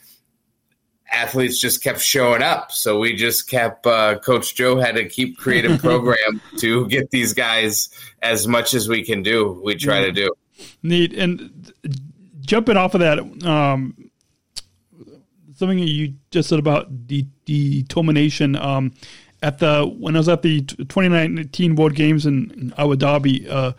athletes 1.12 1.60
just 1.60 1.84
kept 1.84 2.00
showing 2.00 2.42
up. 2.42 2.72
So 2.72 3.00
we 3.00 3.16
just 3.16 3.50
kept, 3.50 3.86
uh, 3.86 4.20
Coach 4.20 4.56
Joe 4.56 4.80
had 4.80 4.96
to 4.96 5.08
keep 5.08 5.38
creating 5.38 5.78
program 5.80 6.42
to 6.60 6.88
get 6.88 7.12
these 7.12 7.34
guys 7.34 7.90
as 8.22 8.48
much 8.48 8.74
as 8.74 8.90
we 8.90 9.04
can 9.04 9.22
do. 9.22 9.62
We 9.64 9.76
try 9.76 10.00
yeah. 10.00 10.06
to 10.06 10.12
do. 10.12 10.34
Neat. 10.82 11.14
And 11.14 11.72
jumping 12.42 12.78
off 12.78 12.94
of 12.94 13.02
that, 13.02 13.20
um, 13.46 13.96
something 15.56 15.80
you 15.80 16.16
just 16.32 16.50
said 16.50 16.60
about 16.60 17.08
de- 17.08 17.28
determination. 17.46 18.56
Um, 18.56 18.94
at 19.42 19.60
the 19.60 19.86
when 19.86 20.16
I 20.16 20.20
was 20.20 20.30
at 20.30 20.42
the 20.42 20.62
2019 20.62 21.76
World 21.76 21.96
Games 21.96 22.26
in, 22.26 22.52
in 22.52 22.74
Abu 22.78 22.96
Dhabi, 22.96 23.48
uh, 23.50 23.74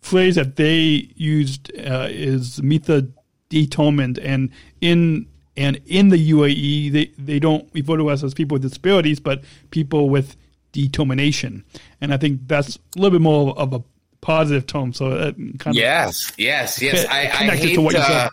phrase 0.00 0.36
that 0.36 0.56
they 0.56 1.10
used 1.16 1.72
uh, 1.78 2.08
is 2.10 2.62
"mitha 2.62 3.08
determined," 3.48 4.18
and 4.18 4.50
in 4.80 5.26
and 5.58 5.80
in 5.86 6.10
the 6.10 6.30
UAE, 6.30 6.92
they, 6.92 7.12
they 7.18 7.40
don't 7.40 7.68
refer 7.74 7.96
to 7.96 8.10
us 8.10 8.22
as 8.22 8.32
people 8.32 8.54
with 8.54 8.62
disabilities, 8.62 9.18
but 9.18 9.42
people 9.70 10.08
with 10.08 10.36
determination. 10.70 11.64
And 12.00 12.14
I 12.14 12.16
think 12.16 12.42
that's 12.46 12.76
a 12.76 12.98
little 13.00 13.18
bit 13.18 13.22
more 13.22 13.58
of 13.58 13.72
a 13.72 13.82
positive 14.20 14.66
tone. 14.66 14.92
So 14.92 15.10
that 15.18 15.34
kind 15.58 15.76
yes, 15.76 16.30
of 16.30 16.38
yes, 16.38 16.80
yes. 16.80 17.04
I, 17.10 17.22
I 17.22 17.56
hate 17.56 17.76
uh, 17.76 18.30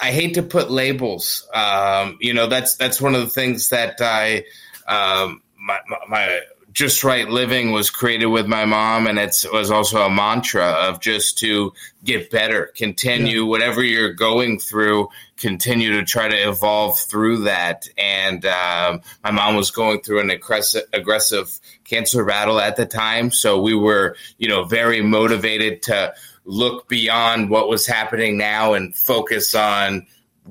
I 0.00 0.10
hate 0.10 0.34
to 0.34 0.42
put 0.42 0.68
labels. 0.68 1.48
Um, 1.54 2.18
you 2.20 2.34
know, 2.34 2.48
that's 2.48 2.76
that's 2.76 3.00
one 3.00 3.14
of 3.14 3.20
the 3.20 3.30
things 3.30 3.68
that 3.68 4.00
I 4.00 4.44
um, 4.88 5.42
my, 5.56 5.78
my 6.08 6.40
just 6.74 7.04
right 7.04 7.28
living 7.28 7.70
was 7.70 7.88
created 7.88 8.26
with 8.26 8.46
my 8.46 8.64
mom 8.64 9.06
and 9.06 9.16
it 9.16 9.44
was 9.52 9.70
also 9.70 10.02
a 10.02 10.10
mantra 10.10 10.66
of 10.66 11.00
just 11.00 11.38
to 11.38 11.72
get 12.02 12.30
better 12.30 12.66
continue 12.76 13.42
yeah. 13.42 13.48
whatever 13.48 13.82
you're 13.82 14.12
going 14.12 14.58
through 14.58 15.08
continue 15.36 15.92
to 15.92 16.04
try 16.04 16.28
to 16.28 16.36
evolve 16.36 16.98
through 16.98 17.44
that 17.44 17.88
and 17.96 18.44
um, 18.44 19.00
my 19.22 19.30
mom 19.30 19.54
was 19.54 19.70
going 19.70 20.00
through 20.00 20.20
an 20.20 20.30
aggressive, 20.30 20.82
aggressive 20.92 21.60
cancer 21.84 22.24
battle 22.24 22.60
at 22.60 22.76
the 22.76 22.86
time 22.86 23.30
so 23.30 23.62
we 23.62 23.74
were 23.74 24.16
you 24.36 24.48
know 24.48 24.64
very 24.64 25.00
motivated 25.00 25.80
to 25.80 26.12
look 26.44 26.88
beyond 26.88 27.50
what 27.50 27.68
was 27.68 27.86
happening 27.86 28.36
now 28.36 28.74
and 28.74 28.94
focus 28.96 29.54
on 29.54 30.06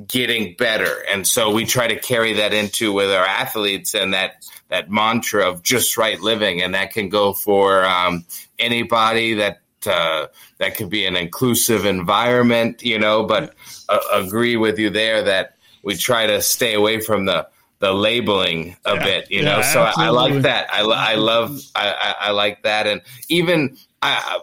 getting 0.08 0.56
better. 0.58 1.03
And 1.12 1.27
so 1.27 1.51
we 1.51 1.65
try 1.65 1.88
to 1.88 1.99
carry 1.99 2.34
that 2.34 2.53
into 2.53 2.93
with 2.93 3.12
our 3.12 3.25
athletes 3.25 3.93
and 3.93 4.13
that 4.13 4.45
that 4.69 4.89
mantra 4.89 5.47
of 5.47 5.62
just 5.62 5.97
right 5.97 6.19
living, 6.19 6.62
and 6.62 6.73
that 6.73 6.93
can 6.93 7.10
go 7.10 7.34
for 7.34 7.86
um, 7.86 8.25
anybody 8.58 9.36
that 9.36 9.62
uh, 9.86 10.27
that 10.58 10.75
could 10.75 10.89
be 10.89 11.06
an 11.06 11.15
inclusive 11.15 11.86
environment, 11.86 12.84
you 12.84 12.97
know. 12.97 13.23
But 13.23 13.53
uh, 13.88 13.99
agree 14.13 14.58
with 14.58 14.79
you 14.79 14.89
there 14.89 15.23
that 15.23 15.58
we 15.84 15.95
try 15.95 16.27
to 16.27 16.41
stay 16.41 16.73
away 16.73 17.01
from 17.01 17.25
the 17.25 17.47
the 17.79 17.93
labeling 17.93 18.77
a 18.86 18.95
yeah. 18.95 19.03
bit, 19.03 19.32
you 19.32 19.43
yeah, 19.43 19.58
know. 19.58 19.62
So 19.62 19.82
I, 19.84 19.93
I, 19.97 20.10
like 20.10 20.41
that. 20.43 20.73
I, 20.73 20.82
I 20.82 21.15
love 21.15 21.60
I, 21.75 21.91
I, 21.91 22.15
I 22.27 22.32
like 22.32 22.63
that, 22.63 22.88
and 22.88 23.01
even 23.29 23.77
I 24.01 24.39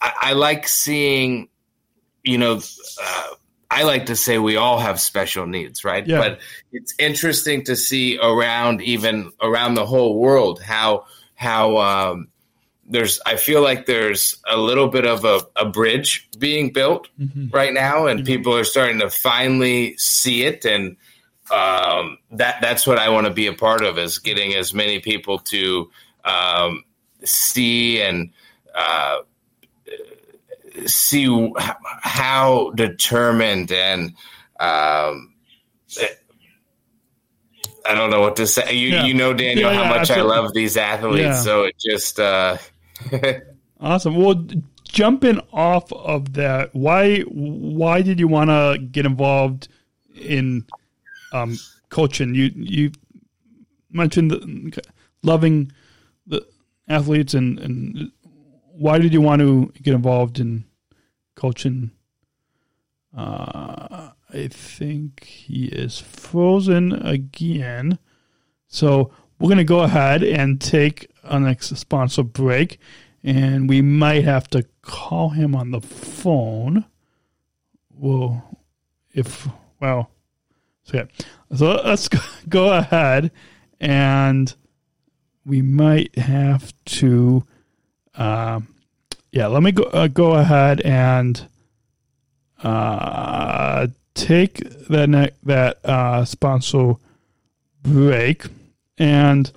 I, 0.00 0.32
like 0.32 0.66
seeing, 0.66 1.48
you 2.22 2.38
know. 2.38 2.60
Uh, 3.00 3.26
I 3.74 3.82
like 3.82 4.06
to 4.06 4.14
say 4.14 4.38
we 4.38 4.56
all 4.56 4.78
have 4.78 5.00
special 5.00 5.46
needs, 5.46 5.84
right? 5.84 6.06
Yeah. 6.06 6.18
But 6.18 6.38
it's 6.70 6.94
interesting 6.96 7.64
to 7.64 7.74
see 7.74 8.18
around 8.18 8.82
even 8.82 9.32
around 9.42 9.74
the 9.74 9.84
whole 9.84 10.16
world 10.18 10.62
how 10.62 11.06
how 11.34 11.78
um, 11.78 12.28
there's 12.86 13.20
I 13.26 13.34
feel 13.34 13.62
like 13.62 13.86
there's 13.86 14.40
a 14.48 14.56
little 14.56 14.86
bit 14.86 15.06
of 15.06 15.24
a, 15.24 15.40
a 15.56 15.64
bridge 15.64 16.28
being 16.38 16.72
built 16.72 17.08
mm-hmm. 17.20 17.48
right 17.48 17.74
now, 17.74 18.06
and 18.06 18.20
mm-hmm. 18.20 18.26
people 18.26 18.56
are 18.56 18.64
starting 18.64 19.00
to 19.00 19.10
finally 19.10 19.96
see 19.96 20.44
it, 20.44 20.64
and 20.64 20.96
um, 21.50 22.18
that 22.30 22.60
that's 22.60 22.86
what 22.86 22.98
I 22.98 23.08
want 23.08 23.26
to 23.26 23.32
be 23.32 23.48
a 23.48 23.54
part 23.54 23.82
of 23.82 23.98
is 23.98 24.20
getting 24.20 24.54
as 24.54 24.72
many 24.72 25.00
people 25.00 25.40
to 25.40 25.90
um, 26.24 26.84
see 27.24 28.00
and 28.00 28.30
uh, 28.72 29.18
see 30.86 31.52
how 32.14 32.70
determined 32.76 33.72
and 33.72 34.14
um, 34.60 35.34
I 37.84 37.94
don't 37.96 38.10
know 38.10 38.20
what 38.20 38.36
to 38.36 38.46
say. 38.46 38.72
You 38.72 38.90
yeah. 38.90 39.04
you 39.04 39.14
know 39.14 39.34
Daniel 39.34 39.72
yeah, 39.72 39.82
how 39.82 39.88
much 39.88 40.10
absolutely. 40.10 40.32
I 40.32 40.36
love 40.36 40.54
these 40.54 40.76
athletes, 40.76 41.42
so 41.42 41.64
it 41.64 41.74
just. 41.76 42.20
Uh, 42.20 42.56
awesome. 43.80 44.14
Well, 44.14 44.46
jumping 44.84 45.40
off 45.52 45.92
of 45.92 46.34
that, 46.34 46.72
why 46.72 47.22
why 47.22 48.00
did 48.00 48.20
you 48.20 48.28
want 48.28 48.50
to 48.50 48.78
get 48.78 49.06
involved 49.06 49.66
in 50.14 50.64
um, 51.32 51.58
coaching? 51.88 52.36
You 52.36 52.52
you 52.54 52.92
mentioned 53.90 54.30
the, 54.30 54.82
loving 55.24 55.72
the 56.28 56.46
athletes, 56.88 57.34
and 57.34 57.58
and 57.58 58.12
why 58.70 58.98
did 58.98 59.12
you 59.12 59.20
want 59.20 59.40
to 59.40 59.72
get 59.82 59.94
involved 59.94 60.38
in 60.38 60.64
coaching? 61.34 61.90
Uh, 63.16 64.10
I 64.32 64.48
think 64.48 65.24
he 65.24 65.66
is 65.66 66.00
frozen 66.00 66.92
again. 66.92 67.98
So 68.66 69.12
we're 69.38 69.48
going 69.48 69.58
to 69.58 69.64
go 69.64 69.80
ahead 69.80 70.24
and 70.24 70.60
take 70.60 71.10
a 71.22 71.38
next 71.38 71.76
sponsor 71.76 72.24
break, 72.24 72.78
and 73.22 73.68
we 73.68 73.80
might 73.82 74.24
have 74.24 74.48
to 74.48 74.66
call 74.82 75.30
him 75.30 75.54
on 75.54 75.70
the 75.70 75.80
phone. 75.80 76.84
Well, 77.90 78.58
if 79.12 79.48
well, 79.80 80.10
so 80.82 80.96
yeah, 80.96 81.04
so 81.54 81.80
let's 81.84 82.08
go 82.48 82.72
ahead, 82.78 83.30
and 83.80 84.54
we 85.46 85.62
might 85.62 86.16
have 86.18 86.72
to. 86.86 87.44
Uh, 88.14 88.60
yeah, 89.30 89.46
let 89.46 89.62
me 89.62 89.72
go 89.72 89.84
uh, 89.84 90.08
go 90.08 90.32
ahead 90.32 90.80
and 90.80 91.48
uh, 92.62 93.88
take 94.14 94.58
that 94.88 95.08
ne- 95.08 95.32
that 95.42 95.84
uh, 95.84 96.24
sponsor 96.24 96.94
break, 97.82 98.46
and 98.98 99.50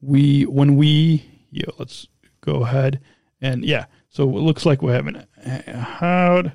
we 0.00 0.44
when 0.44 0.76
we 0.76 1.24
yeah, 1.50 1.66
let's 1.78 2.06
go 2.40 2.64
ahead 2.64 3.00
and 3.40 3.64
yeah. 3.64 3.86
So 4.08 4.24
it 4.24 4.40
looks 4.40 4.66
like 4.66 4.82
we're 4.82 4.94
having 4.94 5.22
a 5.44 5.80
hard 5.80 6.52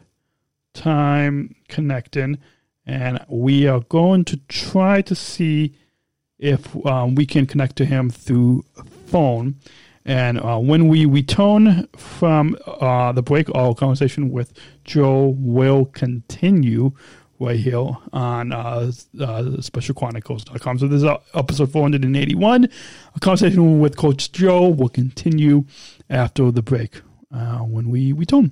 time 0.74 1.56
connecting, 1.69 2.38
and 2.86 3.24
we 3.30 3.67
are 3.67 3.80
going 3.82 4.26
to 4.26 4.38
try 4.48 5.02
to 5.04 5.15
see 5.15 5.74
if 6.38 6.86
um, 6.86 7.15
we 7.15 7.26
can 7.26 7.45
connect 7.45 7.78
to 7.78 7.86
him 7.86 8.10
through 8.10 8.65
phone. 9.08 9.56
And 10.06 10.39
uh, 10.39 10.60
when 10.60 10.88
we 10.88 11.06
return 11.06 11.88
from 11.98 12.58
uh, 12.68 13.12
the 13.12 13.24
break, 13.24 13.54
our 13.56 13.74
conversation 13.74 14.32
with 14.32 14.54
Joe 14.84 15.36
will 15.38 15.86
continue 15.86 16.91
right 17.39 17.60
here 17.60 17.89
on 18.13 18.52
uh, 18.52 18.91
uh, 19.20 19.41
specialchronicles.com. 19.60 20.80
So 20.80 20.88
this 20.88 21.04
is 21.04 21.10
episode 21.34 21.72
481. 21.72 22.70
A 23.15 23.20
conversation 23.20 23.80
with 23.80 23.98
Coach 23.98 24.32
Joe 24.32 24.70
will 24.70 24.89
continue 24.89 25.65
after 26.10 26.52
the 26.52 26.62
break 26.62 27.02
uh, 27.34 27.58
when 27.60 27.89
we 27.89 28.12
return. 28.12 28.52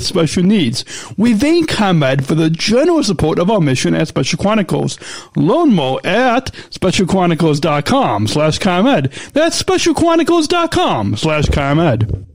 with 0.00 0.06
special 0.06 0.42
needs. 0.42 0.84
We 1.18 1.34
thank 1.34 1.68
ComEd 1.68 2.24
for 2.24 2.34
the 2.34 2.48
generous 2.50 3.06
support 3.06 3.38
of 3.38 3.50
our 3.50 3.60
mission 3.60 3.94
at 3.94 4.08
Special 4.08 4.38
Chronicles. 4.38 4.98
Learn 5.36 5.74
more 5.74 6.00
at 6.04 6.46
specialchronicles.com 6.70 8.26
slash 8.26 8.58
ComEd. 8.58 9.12
That's 9.34 9.62
specialchronicles.com 9.62 11.16
slash 11.16 11.46
ComEd. 11.46 12.26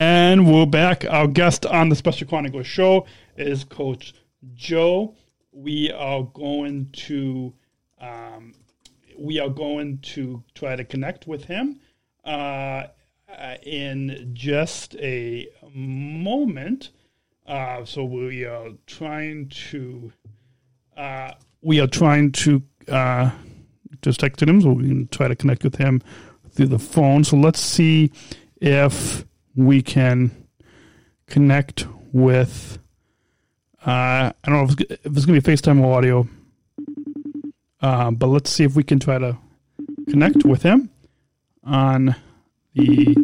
And 0.00 0.52
we're 0.52 0.66
back. 0.66 1.04
Our 1.08 1.28
guest 1.28 1.64
on 1.66 1.88
the 1.88 1.96
Special 1.96 2.26
Chronicles 2.26 2.66
show 2.66 3.06
is 3.36 3.64
Coach 3.64 4.14
Joe. 4.54 5.14
We 5.52 5.92
are 5.92 6.24
going 6.24 6.90
to 6.92 7.54
um, 8.00 8.54
we 9.16 9.40
are 9.40 9.48
going 9.48 9.98
to 9.98 10.42
try 10.54 10.76
to 10.76 10.84
connect 10.84 11.26
with 11.26 11.44
him. 11.44 11.80
Uh, 12.24 12.84
in 13.62 14.30
just 14.32 14.94
a 14.96 15.48
moment. 15.74 16.90
Uh, 17.46 17.84
so 17.84 18.04
we 18.04 18.44
are 18.44 18.70
trying 18.86 19.48
to 19.48 20.12
uh, 20.96 21.32
we 21.62 21.80
are 21.80 21.86
trying 21.86 22.32
to 22.32 22.62
uh, 22.88 23.30
just 24.02 24.20
text 24.20 24.42
him, 24.42 24.60
so 24.60 24.72
we 24.72 24.88
can 24.88 25.08
try 25.08 25.28
to 25.28 25.36
connect 25.36 25.64
with 25.64 25.76
him 25.76 26.02
through 26.50 26.66
the 26.66 26.78
phone. 26.78 27.24
So 27.24 27.36
let's 27.36 27.60
see 27.60 28.10
if 28.60 29.24
we 29.54 29.82
can 29.82 30.30
connect 31.26 31.86
with. 32.12 32.78
Uh, 33.86 34.32
I 34.32 34.32
don't 34.44 34.54
know 34.54 34.64
if 34.64 34.80
it's, 34.80 34.92
if 35.04 35.16
it's 35.16 35.24
going 35.24 35.40
to 35.40 35.46
be 35.46 35.56
FaceTime 35.56 35.80
or 35.82 35.96
audio, 35.96 36.28
uh, 37.80 38.10
but 38.10 38.26
let's 38.26 38.50
see 38.50 38.64
if 38.64 38.74
we 38.74 38.82
can 38.82 38.98
try 38.98 39.18
to 39.18 39.38
connect 40.10 40.44
with 40.44 40.62
him 40.62 40.90
on 41.64 42.16
the 42.74 43.16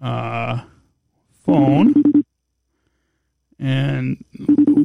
uh, 0.00 0.60
phone, 1.48 2.24
and 3.58 4.24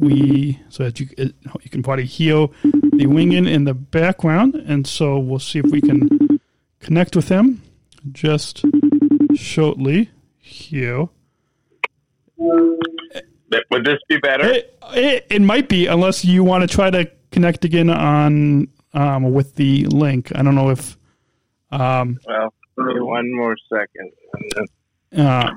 we 0.00 0.58
so 0.68 0.84
that 0.84 0.98
you 0.98 1.08
you 1.16 1.70
can 1.70 1.82
probably 1.82 2.06
hear 2.06 2.48
the 2.62 3.06
winging 3.06 3.46
in 3.46 3.64
the 3.64 3.74
background, 3.74 4.54
and 4.54 4.86
so 4.86 5.18
we'll 5.18 5.38
see 5.38 5.58
if 5.58 5.66
we 5.66 5.80
can 5.80 6.40
connect 6.80 7.14
with 7.14 7.28
him 7.28 7.62
just 8.12 8.64
shortly 9.34 10.10
here. 10.38 11.08
Would 13.70 13.84
this 13.84 13.98
be 14.08 14.18
better? 14.18 14.46
It, 14.46 14.78
it, 14.92 15.26
it 15.30 15.42
might 15.42 15.68
be, 15.68 15.86
unless 15.86 16.24
you 16.24 16.42
want 16.42 16.62
to 16.62 16.68
try 16.68 16.90
to 16.90 17.10
connect 17.30 17.64
again 17.64 17.90
on 17.90 18.68
um, 18.92 19.32
with 19.32 19.54
the 19.56 19.84
link. 19.86 20.32
I 20.34 20.42
don't 20.42 20.54
know 20.54 20.70
if. 20.70 20.96
Um, 21.70 22.18
well, 22.26 22.52
one 22.76 23.32
more 23.34 23.56
second. 23.72 24.12
Uh, 25.16 25.50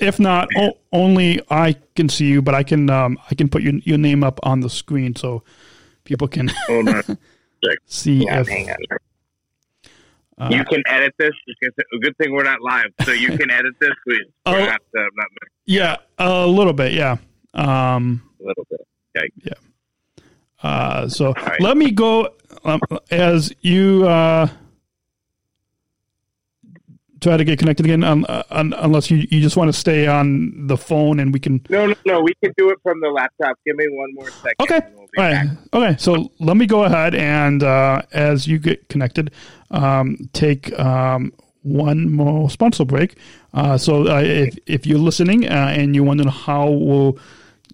if 0.00 0.18
not, 0.18 0.48
o- 0.56 0.78
only 0.92 1.40
I 1.50 1.74
can 1.94 2.08
see 2.08 2.26
you, 2.26 2.42
but 2.42 2.54
I 2.54 2.62
can 2.62 2.90
um, 2.90 3.18
I 3.30 3.34
can 3.34 3.48
put 3.48 3.62
your 3.62 3.74
your 3.84 3.98
name 3.98 4.24
up 4.24 4.40
on 4.42 4.60
the 4.60 4.70
screen 4.70 5.14
so 5.14 5.42
people 6.04 6.28
can 6.28 6.50
see 7.86 8.24
yeah, 8.24 8.40
if. 8.40 8.48
Uh, 10.38 10.48
you 10.50 10.64
can 10.64 10.82
edit 10.86 11.14
this. 11.18 11.32
A 11.94 11.98
good 11.98 12.16
thing 12.16 12.32
we're 12.32 12.42
not 12.42 12.60
live, 12.60 12.86
so 13.04 13.12
you 13.12 13.36
can 13.36 13.50
edit 13.50 13.74
this. 13.78 13.92
We, 14.06 14.24
uh, 14.46 14.52
not, 14.58 14.80
uh, 14.96 15.02
not 15.14 15.28
yeah, 15.66 15.96
a 16.18 16.46
little 16.46 16.72
bit. 16.72 16.92
Yeah, 16.92 17.18
um, 17.54 18.22
a 18.40 18.46
little 18.48 18.66
bit. 18.68 18.80
Okay. 19.16 19.28
Yeah. 19.44 19.52
Uh, 20.62 21.08
so 21.08 21.32
right. 21.32 21.60
let 21.60 21.76
me 21.76 21.90
go 21.90 22.34
um, 22.64 22.80
as 23.10 23.52
you 23.60 24.06
uh, 24.08 24.48
try 27.22 27.36
to 27.36 27.44
get 27.44 27.58
connected 27.58 27.86
again, 27.86 28.02
unless 28.50 29.10
you, 29.10 29.18
you 29.30 29.40
just 29.40 29.56
want 29.56 29.68
to 29.68 29.72
stay 29.72 30.06
on 30.06 30.66
the 30.66 30.76
phone 30.76 31.20
and 31.20 31.32
we 31.32 31.40
can. 31.40 31.64
No, 31.70 31.86
no, 31.86 31.94
no. 32.04 32.20
We 32.20 32.34
can 32.42 32.52
do 32.56 32.70
it 32.70 32.78
from 32.82 33.00
the 33.00 33.08
laptop. 33.08 33.56
Give 33.64 33.76
me 33.76 33.86
one 33.88 34.14
more 34.14 34.30
second. 34.30 34.56
Okay. 34.60 34.80
we'll 34.94 35.08
All 35.18 35.32
right. 35.32 35.46
back. 35.46 35.56
Okay. 35.72 35.96
So 35.98 36.32
let 36.40 36.56
me 36.56 36.66
go 36.66 36.84
ahead 36.84 37.14
and 37.14 37.62
uh, 37.62 38.02
as 38.12 38.46
you 38.46 38.58
get 38.58 38.88
connected, 38.88 39.30
um, 39.70 40.18
take 40.32 40.78
um, 40.78 41.32
one 41.62 42.10
more 42.10 42.50
sponsor 42.50 42.84
break. 42.84 43.16
Uh, 43.54 43.78
so 43.78 44.08
uh, 44.08 44.20
if 44.20 44.58
if 44.66 44.86
you're 44.86 44.98
listening 44.98 45.46
uh, 45.46 45.72
and 45.76 45.94
you're 45.94 46.04
wondering 46.04 46.28
how 46.28 46.68
will 46.68 47.18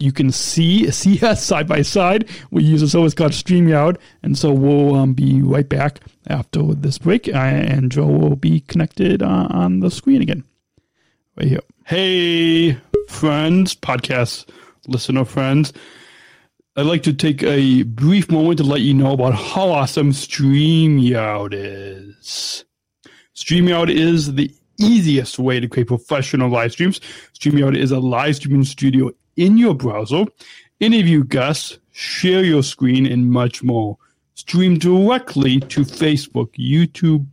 you 0.01 0.13
can 0.13 0.31
see 0.31 0.91
see 0.91 1.21
us 1.25 1.45
side 1.45 1.69
by 1.69 1.83
side, 1.83 2.29
we 2.51 2.63
use 2.63 2.83
a 2.83 2.89
service 2.89 3.15
called 3.15 3.33
StreamYard, 3.33 3.97
and 4.23 4.37
so 4.37 4.53
we'll 4.53 4.95
um, 4.95 5.15
be 5.15 5.43
right 5.43 5.69
back 5.69 6.01
after 6.29 6.63
this 6.75 6.99
break, 6.99 7.29
uh, 7.29 7.37
and 7.37 7.91
Joe 7.91 8.07
will 8.07 8.37
be 8.37 8.61
connected 8.61 9.23
uh, 9.23 9.49
on 9.51 9.81
the 9.81 9.91
screen 9.91 10.23
again. 10.23 10.45
Right 11.37 11.49
here. 11.49 11.61
Hey, 11.87 12.79
friends, 13.09 13.75
podcast 13.75 14.49
listener 14.87 15.25
friends. 15.25 15.73
I'd 16.77 16.87
like 16.87 17.03
to 17.05 17.13
take 17.13 17.43
a 17.43 17.83
brief 17.83 18.31
moment 18.31 18.59
to 18.59 18.65
let 18.65 18.83
you 18.83 18.95
know 18.95 19.13
about 19.13 19.35
how 19.35 19.71
awesome 19.71 20.13
StreamYard 20.13 21.53
is. 21.53 22.65
StreamYard 23.35 23.91
is 23.91 24.35
the 24.35 24.55
easiest 24.79 25.39
way 25.39 25.59
to 25.61 25.69
create 25.69 25.89
professional 25.89 26.51
live 26.51 26.73
streams. 26.73 27.01
StreamYard 27.35 27.77
is 27.77 27.91
a 27.91 27.99
live 27.99 28.37
streaming 28.37 28.65
studio 28.65 29.11
in 29.39 29.57
your 29.57 29.75
browser. 29.75 30.25
Interview 30.81 31.25
guests, 31.25 31.79
share 31.93 32.45
your 32.45 32.63
screen, 32.63 33.07
and 33.07 33.31
much 33.31 33.63
more. 33.63 33.97
Stream 34.35 34.79
directly 34.79 35.61
to 35.61 35.81
Facebook, 35.81 36.51
YouTube, 36.57 37.27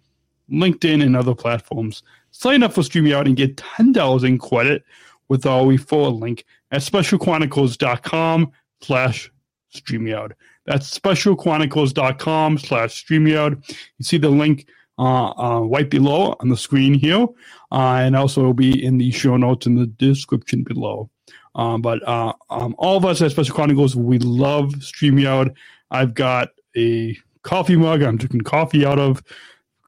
LinkedIn, 0.50 1.04
and 1.04 1.16
other 1.16 1.36
platforms. 1.36 2.04
Sign 2.32 2.64
up 2.64 2.74
for 2.74 2.82
StreamYard 2.82 3.26
and 3.26 3.36
get 3.36 3.58
$10 3.58 4.24
in 4.24 4.38
credit 4.38 4.84
with 5.28 5.46
our 5.46 5.64
referral 5.64 6.20
link 6.20 6.46
at 6.72 6.82
specialchronicles.com 6.82 8.52
slash 8.82 9.32
StreamYard. 9.74 10.34
That's 10.66 10.98
specialchronicles.com 10.98 12.58
slash 12.58 13.06
StreamYard. 13.06 13.70
You 13.70 14.04
see 14.04 14.18
the 14.18 14.30
link 14.30 14.68
uh, 14.98 15.32
uh, 15.38 15.60
right 15.62 15.90
below 15.90 16.36
on 16.40 16.50
the 16.50 16.58
screen 16.58 16.94
here, 16.94 17.28
uh, 17.72 18.00
and 18.02 18.16
also 18.16 18.44
will 18.44 18.54
be 18.54 18.84
in 18.84 18.98
the 18.98 19.12
show 19.12 19.38
notes 19.38 19.68
in 19.68 19.76
the 19.76 19.88
description 19.88 20.64
below. 20.64 21.10
Um, 21.56 21.82
but 21.82 22.06
uh, 22.08 22.34
um, 22.50 22.76
all 22.78 22.98
of 22.98 23.06
us 23.06 23.22
at 23.22 23.32
Special 23.32 23.56
Chronicles, 23.56 23.96
we 23.96 24.20
love 24.20 24.74
StreamYard. 24.76 25.56
I've 25.90 26.14
got 26.14 26.50
a 26.76 27.18
coffee 27.44 27.78
mug 27.78 28.02
I'm 28.04 28.18
drinking 28.18 28.42
coffee 28.42 28.86
out 28.86 29.00
of. 29.00 29.24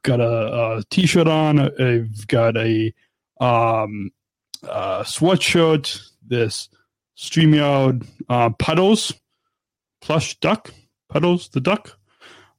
Got 0.02 0.20
a, 0.20 0.78
a 0.78 0.82
t-shirt 0.90 1.28
on. 1.28 1.58
I've 1.58 2.26
got 2.28 2.56
a 2.56 2.94
um, 3.40 4.10
uh, 4.66 5.02
sweatshirt. 5.02 6.00
This 6.26 6.68
StreamYard 7.16 8.06
uh, 8.28 8.50
Puddles 8.50 9.12
plush 10.00 10.38
duck. 10.40 10.72
Puddles 11.08 11.48
the 11.50 11.60
duck 11.60 11.98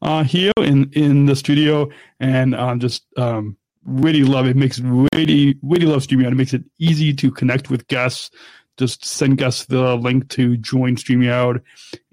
uh, 0.02 0.24
here 0.24 0.52
in 0.58 0.92
in 0.94 1.26
the 1.26 1.36
studio, 1.36 1.90
and 2.20 2.56
um, 2.56 2.80
just 2.80 3.06
um, 3.18 3.58
really 3.86 4.24
love 4.24 4.48
it. 4.48 4.56
Makes 4.56 4.80
really 4.80 5.58
really 5.62 5.86
love 5.86 6.02
StreamYard. 6.06 6.32
It 6.32 6.36
makes 6.36 6.54
it 6.54 6.64
easy 6.80 7.14
to 7.14 7.32
connect 7.32 7.70
with 7.70 7.88
guests. 7.88 8.32
Just 8.80 9.06
send 9.06 9.44
us 9.44 9.66
the 9.66 9.96
link 9.96 10.30
to 10.30 10.58
join 10.58 10.96
StreamYard, 10.96 11.62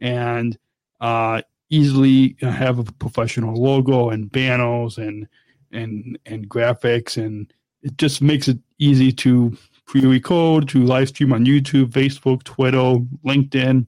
and 0.00 0.58
uh, 1.00 1.40
easily 1.70 2.36
have 2.42 2.78
a 2.78 2.84
professional 2.84 3.54
logo 3.54 4.10
and 4.10 4.30
banners 4.30 4.98
and 4.98 5.28
and 5.72 6.18
and 6.26 6.48
graphics, 6.48 7.16
and 7.16 7.52
it 7.82 7.96
just 7.96 8.20
makes 8.20 8.48
it 8.48 8.58
easy 8.78 9.12
to 9.12 9.56
pre-record, 9.86 10.68
to 10.68 10.84
live 10.84 11.08
stream 11.08 11.32
on 11.32 11.46
YouTube, 11.46 11.90
Facebook, 11.90 12.42
Twitter, 12.42 12.96
LinkedIn. 13.24 13.86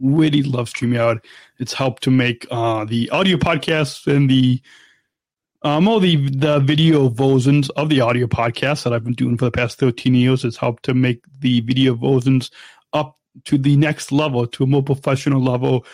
Really 0.00 0.42
love 0.42 0.70
StreamYard. 0.70 1.22
It's 1.58 1.74
helped 1.74 2.02
to 2.04 2.10
make 2.10 2.46
uh, 2.50 2.84
the 2.86 3.10
audio 3.10 3.36
podcasts 3.36 4.06
and 4.06 4.28
the 4.28 4.60
um, 5.64 5.88
all 5.88 6.00
the 6.00 6.28
the 6.30 6.60
video 6.60 7.08
versions 7.08 7.70
of 7.70 7.88
the 7.88 8.00
audio 8.00 8.26
podcasts 8.26 8.82
that 8.84 8.92
I've 8.92 9.04
been 9.04 9.12
doing 9.14 9.36
for 9.36 9.44
the 9.44 9.50
past 9.50 9.78
13 9.78 10.14
years. 10.14 10.42
has 10.42 10.56
helped 10.56 10.84
to 10.84 10.94
make 10.94 11.22
the 11.40 11.60
video 11.60 11.94
versions 11.94 12.50
up 12.92 13.18
to 13.44 13.58
the 13.58 13.76
next 13.76 14.12
level, 14.12 14.46
to 14.46 14.64
a 14.64 14.66
more 14.66 14.82
professional 14.82 15.42
level, 15.42 15.86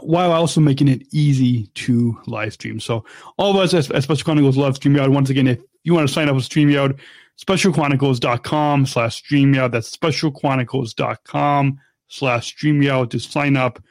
while 0.00 0.32
also 0.32 0.60
making 0.60 0.88
it 0.88 1.06
easy 1.12 1.66
to 1.68 2.18
live 2.26 2.52
stream. 2.52 2.80
So 2.80 3.04
all 3.38 3.50
of 3.50 3.56
us 3.56 3.74
at, 3.74 3.94
at 3.94 4.02
Special 4.02 4.24
Chronicles 4.24 4.56
love 4.56 4.78
StreamYard. 4.78 5.12
Once 5.12 5.30
again, 5.30 5.46
if 5.46 5.60
you 5.84 5.94
want 5.94 6.08
to 6.08 6.12
sign 6.12 6.28
up 6.28 6.34
with 6.34 6.48
StreamYard, 6.48 6.98
specialchronicles.com 7.40 8.86
slash 8.86 9.22
StreamYard. 9.22 9.72
That's 9.72 9.96
specialchronicles.com 9.96 11.80
slash 12.08 12.56
StreamYard 12.56 13.10
to 13.10 13.18
sign 13.18 13.56
up 13.56 13.82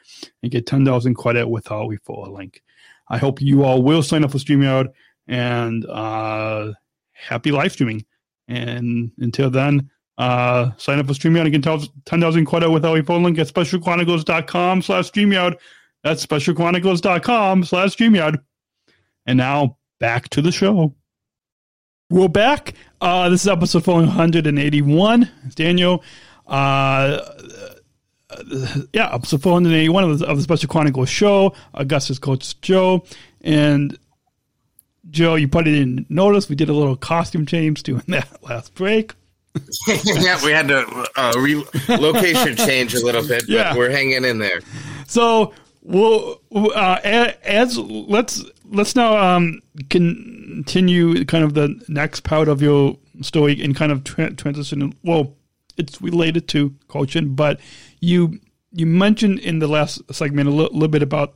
and 0.42 0.52
get 0.52 0.66
10,000 0.66 1.14
credit 1.14 1.48
with 1.48 1.70
our 1.70 1.86
referral 1.86 2.32
link. 2.32 2.62
I 3.08 3.18
hope 3.18 3.40
you 3.40 3.64
all 3.64 3.82
will 3.82 4.02
sign 4.02 4.24
up 4.24 4.32
for 4.32 4.38
StreamYard 4.38 4.88
and 5.28 5.84
uh, 5.86 6.72
happy 7.12 7.50
live 7.50 7.72
streaming. 7.72 8.04
And 8.48 9.12
until 9.18 9.50
then, 9.50 9.90
uh, 10.18 10.70
sign 10.76 10.98
up 10.98 11.06
for 11.06 11.12
StreamYard 11.12 11.52
and 11.52 11.62
get 11.62 11.88
10,000 12.06 12.46
credit 12.46 12.70
with 12.70 12.84
our 12.84 13.02
phone 13.02 13.22
link 13.22 13.38
at 13.38 13.48
specialchronicles.com 13.48 14.82
slash 14.82 15.10
StreamYard. 15.10 15.56
That's 16.02 16.24
specialchronicles.com 16.24 17.64
slash 17.64 17.96
StreamYard. 17.96 18.38
And 19.26 19.38
now 19.38 19.78
back 19.98 20.28
to 20.30 20.42
the 20.42 20.52
show. 20.52 20.94
We're 22.08 22.28
back. 22.28 22.74
Uh, 23.00 23.28
this 23.28 23.42
is 23.42 23.48
episode 23.48 23.84
481. 23.84 25.30
It's 25.44 25.54
Daniel. 25.56 26.04
Uh, 26.46 27.18
yeah, 28.92 29.14
episode 29.14 29.42
481 29.42 30.04
of 30.04 30.18
the, 30.18 30.26
of 30.26 30.36
the 30.36 30.42
Special 30.42 30.68
Chronicles 30.68 31.08
show. 31.08 31.54
Augustus 31.74 32.18
Coach 32.18 32.60
Joe. 32.60 33.04
And 33.42 33.98
Joe, 35.10 35.36
you 35.36 35.48
probably 35.48 35.72
didn't 35.72 36.10
notice 36.10 36.48
we 36.48 36.56
did 36.56 36.68
a 36.68 36.72
little 36.72 36.96
costume 36.96 37.46
change 37.46 37.82
doing 37.82 38.02
that 38.08 38.42
last 38.42 38.74
break. 38.74 39.14
yeah, 40.04 40.38
we 40.44 40.50
had 40.52 40.68
to 40.68 41.06
uh, 41.16 41.32
re- 41.38 41.64
location 41.88 42.56
change 42.66 42.94
a 42.94 43.02
little 43.04 43.22
bit, 43.26 43.42
but 43.46 43.48
Yeah. 43.48 43.74
we're 43.74 43.90
hanging 43.90 44.24
in 44.24 44.38
there. 44.38 44.60
So 45.06 45.54
we'll 45.82 46.40
uh, 46.54 46.98
as 47.42 47.78
let's 47.78 48.44
let's 48.66 48.94
now 48.96 49.16
um, 49.16 49.60
continue 49.88 51.24
kind 51.24 51.42
of 51.44 51.54
the 51.54 51.80
next 51.88 52.20
part 52.24 52.48
of 52.48 52.60
your 52.60 52.98
story 53.22 53.62
and 53.62 53.74
kind 53.74 53.92
of 53.92 54.04
tra- 54.04 54.34
transition. 54.34 54.92
Well, 55.02 55.32
it's 55.76 56.00
related 56.00 56.48
to 56.48 56.74
coaching, 56.88 57.34
but 57.34 57.60
you 58.00 58.40
you 58.72 58.86
mentioned 58.86 59.38
in 59.40 59.58
the 59.58 59.68
last 59.68 60.02
segment 60.12 60.48
a 60.48 60.52
li- 60.52 60.68
little 60.72 60.88
bit 60.88 61.02
about 61.02 61.34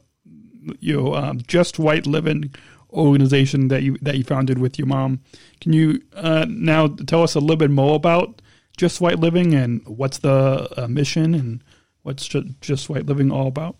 your 0.80 1.16
um, 1.16 1.40
Just 1.46 1.78
Right 1.78 2.06
Living 2.06 2.54
organization 2.92 3.68
that 3.68 3.82
you 3.82 3.96
that 4.02 4.16
you 4.18 4.24
founded 4.24 4.58
with 4.58 4.78
your 4.78 4.86
mom. 4.86 5.20
Can 5.60 5.72
you 5.72 6.02
uh, 6.14 6.46
now 6.48 6.88
tell 6.88 7.22
us 7.22 7.34
a 7.34 7.40
little 7.40 7.56
bit 7.56 7.70
more 7.70 7.96
about 7.96 8.42
Just 8.76 9.00
Right 9.00 9.18
Living 9.18 9.54
and 9.54 9.86
what's 9.86 10.18
the 10.18 10.68
uh, 10.76 10.88
mission 10.88 11.34
and 11.34 11.62
what's 12.02 12.26
Ju- 12.26 12.54
Just 12.60 12.88
Right 12.88 13.06
Living 13.06 13.30
all 13.30 13.46
about? 13.46 13.76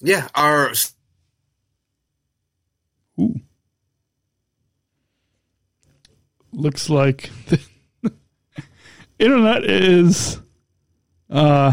Yeah, 0.00 0.28
our 0.34 0.72
Ooh. 3.20 3.40
Looks 6.52 6.90
like 6.90 7.30
the 7.46 7.60
internet 9.22 9.64
is 9.64 10.40
uh 11.30 11.72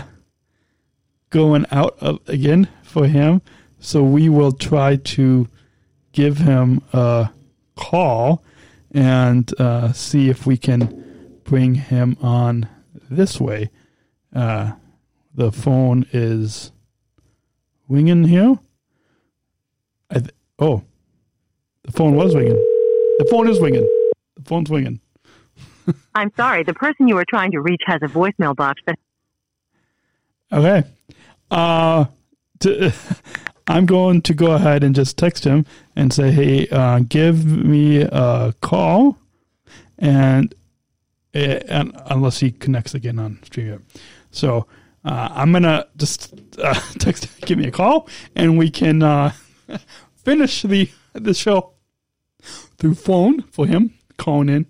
going 1.29 1.65
out 1.71 1.97
of, 1.99 2.19
again 2.27 2.67
for 2.83 3.07
him. 3.07 3.41
So 3.79 4.03
we 4.03 4.29
will 4.29 4.51
try 4.51 4.97
to 4.97 5.47
give 6.12 6.38
him 6.38 6.81
a 6.91 7.29
call 7.75 8.43
and 8.91 9.51
uh, 9.59 9.93
see 9.93 10.29
if 10.29 10.45
we 10.45 10.57
can 10.57 11.39
bring 11.43 11.75
him 11.75 12.17
on 12.21 12.67
this 13.09 13.39
way. 13.39 13.69
Uh, 14.35 14.73
the 15.33 15.51
phone 15.51 16.05
is 16.12 16.71
ringing 17.88 18.23
here. 18.25 18.59
I 20.09 20.15
th- 20.15 20.35
oh, 20.57 20.83
the 21.83 21.91
phone 21.91 22.15
was 22.15 22.35
ringing. 22.35 22.57
The 23.19 23.27
phone 23.29 23.47
is 23.47 23.59
ringing. 23.59 23.88
The 24.35 24.43
phone's 24.43 24.69
ringing. 24.69 24.99
I'm 26.15 26.32
sorry, 26.36 26.63
the 26.63 26.73
person 26.73 27.08
you 27.08 27.17
are 27.17 27.25
trying 27.30 27.52
to 27.52 27.60
reach 27.62 27.82
has 27.86 28.02
a 28.02 28.08
voicemail 28.08 28.56
box 28.56 28.82
that 28.86 28.97
Okay. 30.52 30.84
Uh, 31.52 32.06
to, 32.60 32.91
I'm 33.67 33.86
going 33.86 34.21
to 34.23 34.34
go 34.34 34.52
ahead 34.54 34.84
and 34.84 34.95
just 34.95 35.17
text 35.17 35.43
him 35.43 35.65
and 35.95 36.12
say, 36.12 36.32
hey, 36.32 36.67
uh, 36.69 36.99
give 37.08 37.45
me 37.45 38.02
a 38.02 38.54
call. 38.62 39.17
And, 39.99 40.56
eh, 41.36 41.62
and 41.67 41.95
unless 42.08 42.39
he 42.39 42.52
connects 42.52 42.95
again 42.95 43.19
on 43.19 43.38
StreamYard. 43.43 43.83
So 44.31 44.65
uh, 45.06 45.29
I'm 45.31 45.52
gonna 45.52 45.87
just 45.98 46.33
uh, 46.63 46.73
text, 47.00 47.27
give 47.46 47.58
me 47.58 47.67
a 47.67 47.71
call, 47.71 48.08
and 48.35 48.58
we 48.58 48.69
can 48.69 49.02
uh, 49.04 49.31
finish 50.15 50.62
the 50.62 50.90
the 51.13 51.33
show 51.33 51.73
through 52.77 52.96
phone 52.96 53.42
for 53.44 53.65
him 53.65 53.94
calling 54.17 54.50
in 54.50 54.65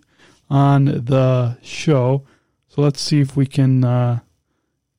on 0.50 0.86
the 0.86 1.58
show. 1.62 2.26
So 2.68 2.82
let's 2.82 3.02
see 3.02 3.22
if 3.22 3.36
we 3.36 3.46
can 3.46 3.84
uh, 3.84 4.20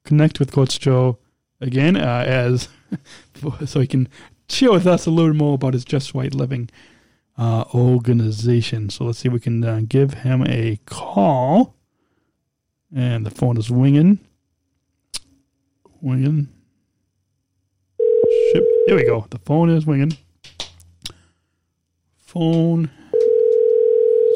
connect 0.05 0.38
with 0.38 0.53
Coach 0.53 0.80
Joe 0.80 1.18
again, 1.61 1.96
uh, 1.96 2.24
as 2.26 2.68
so 3.66 3.80
he 3.80 3.86
can 3.86 4.09
share 4.48 4.72
with 4.72 4.86
us 4.86 5.07
a 5.07 5.11
little 5.11 5.34
more 5.34 5.55
about 5.55 5.74
his 5.74 5.84
Just 5.84 6.14
Right 6.14 6.34
Living 6.34 6.70
uh, 7.38 7.64
organization. 7.74 8.90
So 8.90 9.05
let's 9.05 9.18
see 9.18 9.28
if 9.28 9.32
we 9.32 9.40
can 9.40 9.64
uh, 9.64 9.82
give 9.88 10.14
him 10.14 10.44
a 10.46 10.78
call. 10.86 11.74
And 12.94 13.24
the 13.24 13.30
phone 13.30 13.57
is 13.57 13.70
winging. 13.70 14.18
Winging. 16.01 16.48
Ship. 18.53 18.64
There 18.86 18.96
we 18.96 19.05
go. 19.05 19.26
The 19.30 19.38
phone 19.38 19.70
is 19.70 19.86
winging. 19.86 20.16
Phone 22.16 22.90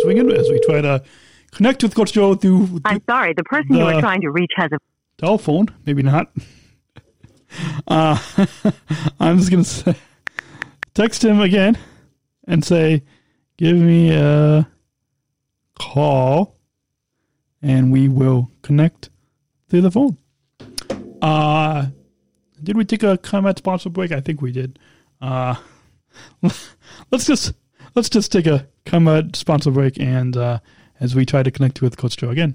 is 0.04 0.06
winging 0.06 0.30
as 0.36 0.48
we 0.48 0.60
try 0.60 0.80
to 0.80 1.02
connect 1.52 1.82
with 1.82 1.94
Coach 1.94 2.12
Joe 2.12 2.34
through, 2.34 2.66
through 2.66 2.80
I'm 2.84 3.02
sorry, 3.08 3.32
the 3.34 3.44
person 3.44 3.74
you 3.74 3.78
The- 3.80 3.84
are 3.96 4.00
trying 4.00 4.20
to 4.22 4.30
reach 4.30 4.52
has 4.56 4.70
a 4.72 4.78
telephone. 5.18 5.68
Maybe 5.86 6.02
not. 6.02 6.30
Uh, 7.86 8.18
I'm 9.20 9.38
just 9.38 9.50
gonna 9.50 9.64
say, 9.64 9.94
text 10.94 11.24
him 11.24 11.40
again 11.40 11.78
and 12.48 12.64
say, 12.64 13.04
"Give 13.56 13.76
me 13.76 14.10
a 14.10 14.68
call," 15.78 16.56
and 17.62 17.92
we 17.92 18.08
will 18.08 18.50
connect 18.62 19.10
through 19.68 19.82
the 19.82 19.90
phone. 19.92 20.18
Uh, 21.22 21.86
did 22.62 22.76
we 22.76 22.84
take 22.84 23.04
a 23.04 23.16
comment 23.18 23.58
sponsor 23.58 23.88
break? 23.88 24.10
I 24.10 24.20
think 24.20 24.42
we 24.42 24.50
did. 24.50 24.78
Uh, 25.20 25.54
let's 26.42 27.26
just 27.26 27.52
let's 27.94 28.08
just 28.08 28.32
take 28.32 28.46
a 28.46 28.66
comment 28.86 29.34
sponsor 29.36 29.70
break, 29.70 29.98
and 29.98 30.36
uh, 30.36 30.58
as 31.00 31.14
we 31.14 31.24
try 31.24 31.42
to 31.42 31.50
connect 31.50 31.82
with 31.82 31.96
Coach 31.96 32.16
Joe 32.16 32.30
again. 32.30 32.54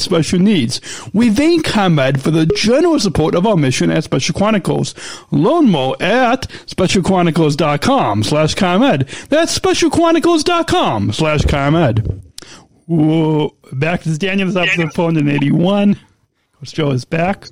special 0.01 0.39
needs. 0.39 0.81
We 1.13 1.29
thank 1.29 1.65
ComEd 1.65 2.21
for 2.21 2.31
the 2.31 2.45
generous 2.45 3.03
support 3.03 3.35
of 3.35 3.45
our 3.45 3.57
mission 3.57 3.91
at 3.91 4.03
Special 4.03 4.33
Chronicles. 4.33 4.95
Learn 5.31 5.69
more 5.69 5.95
at 6.01 6.49
specialchronicles.com 6.67 8.23
slash 8.23 8.55
ComEd. 8.55 9.07
That's 9.29 9.57
specialchronicles.com 9.57 11.13
slash 11.13 11.45
ComEd. 11.45 12.21
Whoa. 12.87 13.55
Back 13.71 14.01
to 14.03 14.17
Daniel. 14.17 14.47
This 14.47 14.57
episode 14.57 14.93
481. 14.93 15.95
Coach 16.53 16.73
Joe 16.73 16.91
is 16.91 17.05
back 17.05 17.47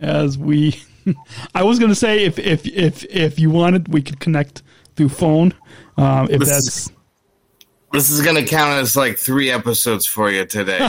as 0.00 0.38
we. 0.38 0.80
I 1.54 1.62
was 1.64 1.78
going 1.78 1.90
to 1.90 1.96
say 1.96 2.24
if 2.24 2.38
if 2.38 2.66
if 2.66 3.04
if 3.04 3.38
you 3.38 3.50
wanted, 3.50 3.92
we 3.92 4.02
could 4.02 4.20
connect 4.20 4.62
through 4.96 5.10
phone. 5.10 5.54
Um, 5.96 6.28
if 6.30 6.40
that's 6.40 6.90
This 7.92 8.10
is 8.10 8.22
going 8.22 8.36
to 8.36 8.44
count 8.44 8.80
as 8.80 8.96
like 8.96 9.18
three 9.18 9.50
episodes 9.50 10.06
for 10.06 10.30
you 10.30 10.46
today. 10.46 10.78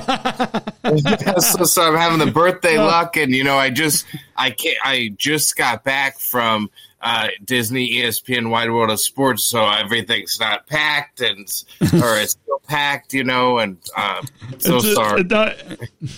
so, 1.39 1.63
so 1.65 1.81
I'm 1.83 1.95
having 1.97 2.19
the 2.25 2.31
birthday 2.33 2.77
luck, 2.77 3.17
and 3.17 3.33
you 3.35 3.43
know, 3.43 3.57
I 3.57 3.69
just 3.69 4.05
I 4.37 4.51
can't. 4.51 4.77
I 4.83 5.13
just 5.17 5.55
got 5.57 5.83
back 5.83 6.17
from 6.19 6.69
uh, 7.01 7.27
Disney, 7.43 7.95
ESPN, 7.95 8.49
Wide 8.49 8.71
World 8.71 8.89
of 8.89 8.99
Sports, 9.01 9.43
so 9.43 9.67
everything's 9.67 10.39
not 10.39 10.65
packed, 10.67 11.19
and 11.19 11.39
or 12.01 12.17
it's 12.17 12.31
still 12.43 12.61
packed, 12.67 13.13
you 13.13 13.25
know. 13.25 13.57
And 13.59 13.77
uh, 13.97 14.21
so 14.59 14.77
it's, 14.77 14.93
sorry. 14.93 15.21
It's, 15.21 15.33
all- 15.33 15.53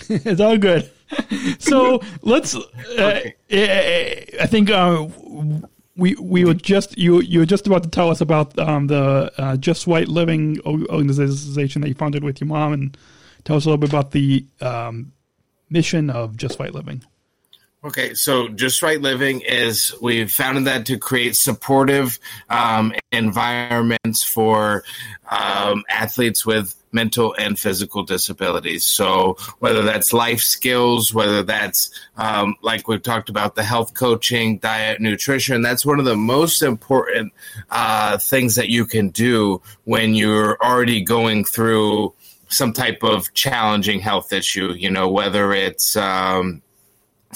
it's 0.08 0.40
all 0.40 0.58
good. 0.58 0.90
So 1.58 2.00
let's. 2.22 2.54
Uh, 2.54 3.20
I 3.50 4.46
think 4.48 4.70
uh, 4.70 5.06
we 5.96 6.14
we 6.16 6.44
were 6.44 6.54
just 6.54 6.96
you 6.98 7.20
you 7.20 7.40
were 7.40 7.46
just 7.46 7.66
about 7.66 7.82
to 7.82 7.88
tell 7.88 8.10
us 8.10 8.20
about 8.20 8.58
um, 8.58 8.86
the 8.86 9.32
uh, 9.38 9.56
Just 9.56 9.86
Right 9.86 10.08
Living 10.08 10.60
organization 10.64 11.80
that 11.82 11.88
you 11.88 11.94
founded 11.94 12.22
with 12.22 12.40
your 12.40 12.48
mom, 12.48 12.72
and 12.72 12.96
tell 13.44 13.56
us 13.56 13.64
a 13.64 13.68
little 13.68 13.78
bit 13.78 13.90
about 13.90 14.10
the 14.10 14.46
um, 14.60 15.12
mission 15.70 16.10
of 16.10 16.36
Just 16.36 16.60
Right 16.60 16.74
Living. 16.74 17.02
Okay, 17.86 18.14
so 18.14 18.48
Just 18.48 18.82
Right 18.82 19.00
Living 19.00 19.42
is 19.42 19.94
we've 20.02 20.32
founded 20.32 20.64
that 20.64 20.86
to 20.86 20.98
create 20.98 21.36
supportive 21.36 22.18
um, 22.50 22.92
environments 23.12 24.24
for 24.24 24.82
um, 25.30 25.84
athletes 25.88 26.44
with 26.44 26.74
mental 26.90 27.36
and 27.38 27.56
physical 27.56 28.02
disabilities. 28.02 28.84
So 28.84 29.36
whether 29.60 29.82
that's 29.82 30.12
life 30.12 30.40
skills, 30.40 31.14
whether 31.14 31.44
that's 31.44 31.92
um, 32.16 32.56
like 32.60 32.88
we've 32.88 33.04
talked 33.04 33.28
about 33.28 33.54
the 33.54 33.62
health 33.62 33.94
coaching, 33.94 34.58
diet, 34.58 35.00
nutrition, 35.00 35.62
that's 35.62 35.86
one 35.86 36.00
of 36.00 36.06
the 36.06 36.16
most 36.16 36.62
important 36.62 37.32
uh, 37.70 38.18
things 38.18 38.56
that 38.56 38.68
you 38.68 38.86
can 38.86 39.10
do 39.10 39.62
when 39.84 40.16
you're 40.16 40.58
already 40.60 41.02
going 41.02 41.44
through 41.44 42.14
some 42.48 42.72
type 42.72 43.04
of 43.04 43.32
challenging 43.32 44.00
health 44.00 44.32
issue. 44.32 44.72
You 44.72 44.90
know, 44.90 45.08
whether 45.08 45.52
it's 45.52 45.94
um, 45.94 46.62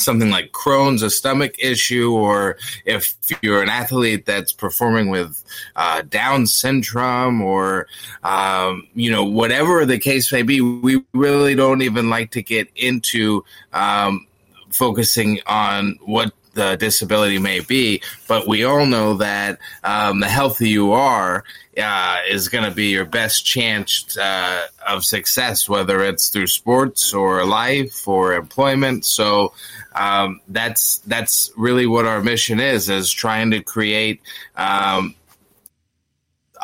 something 0.01 0.30
like 0.30 0.53
Crohn's, 0.53 1.03
a 1.03 1.11
stomach 1.11 1.55
issue, 1.59 2.12
or 2.12 2.57
if 2.84 3.14
you're 3.42 3.62
an 3.62 3.68
athlete 3.68 4.26
that's 4.26 4.53
performing 4.53 5.11
with 5.11 5.42
uh, 5.76 6.03
Down 6.03 6.46
syndrome, 6.46 7.42
or 7.42 7.86
um, 8.22 8.86
you 8.94 9.11
know 9.11 9.24
whatever 9.24 9.84
the 9.84 9.98
case 9.98 10.32
may 10.32 10.42
be, 10.42 10.61
we 10.61 11.03
really 11.12 11.55
don't 11.55 11.82
even 11.82 12.11
like 12.11 12.32
to 12.32 12.42
get 12.42 12.68
into 12.76 13.44
um, 13.72 14.26
focusing 14.70 15.40
on 15.46 15.98
what 16.05 16.32
the 16.55 16.76
disability 16.76 17.38
may 17.38 17.61
be, 17.61 18.03
but 18.26 18.46
we 18.46 18.64
all 18.64 18.86
know 18.86 19.14
that 19.14 19.59
um, 19.84 20.20
the 20.20 20.28
healthier 20.28 20.68
you 20.68 20.92
are 20.92 21.44
uh, 21.81 22.18
is 22.28 22.49
going 22.49 22.64
to 22.64 22.70
be 22.70 22.89
your 22.89 23.05
best 23.05 23.45
chance 23.45 24.16
uh, 24.16 24.66
of 24.87 25.05
success, 25.05 25.68
whether 25.68 26.05
it's 26.05 26.28
through 26.28 26.47
sports 26.47 27.12
or 27.12 27.45
life 27.45 28.07
or 28.07 28.35
employment. 28.35 29.05
So 29.05 29.53
um, 29.95 30.41
that's 30.49 30.99
that's 30.99 31.51
really 31.57 31.87
what 31.87 32.07
our 32.07 32.20
mission 32.22 32.61
is: 32.61 32.89
is 32.89 33.11
trying 33.11 33.51
to 33.53 33.62
create. 33.62 34.20
Um, 34.57 35.14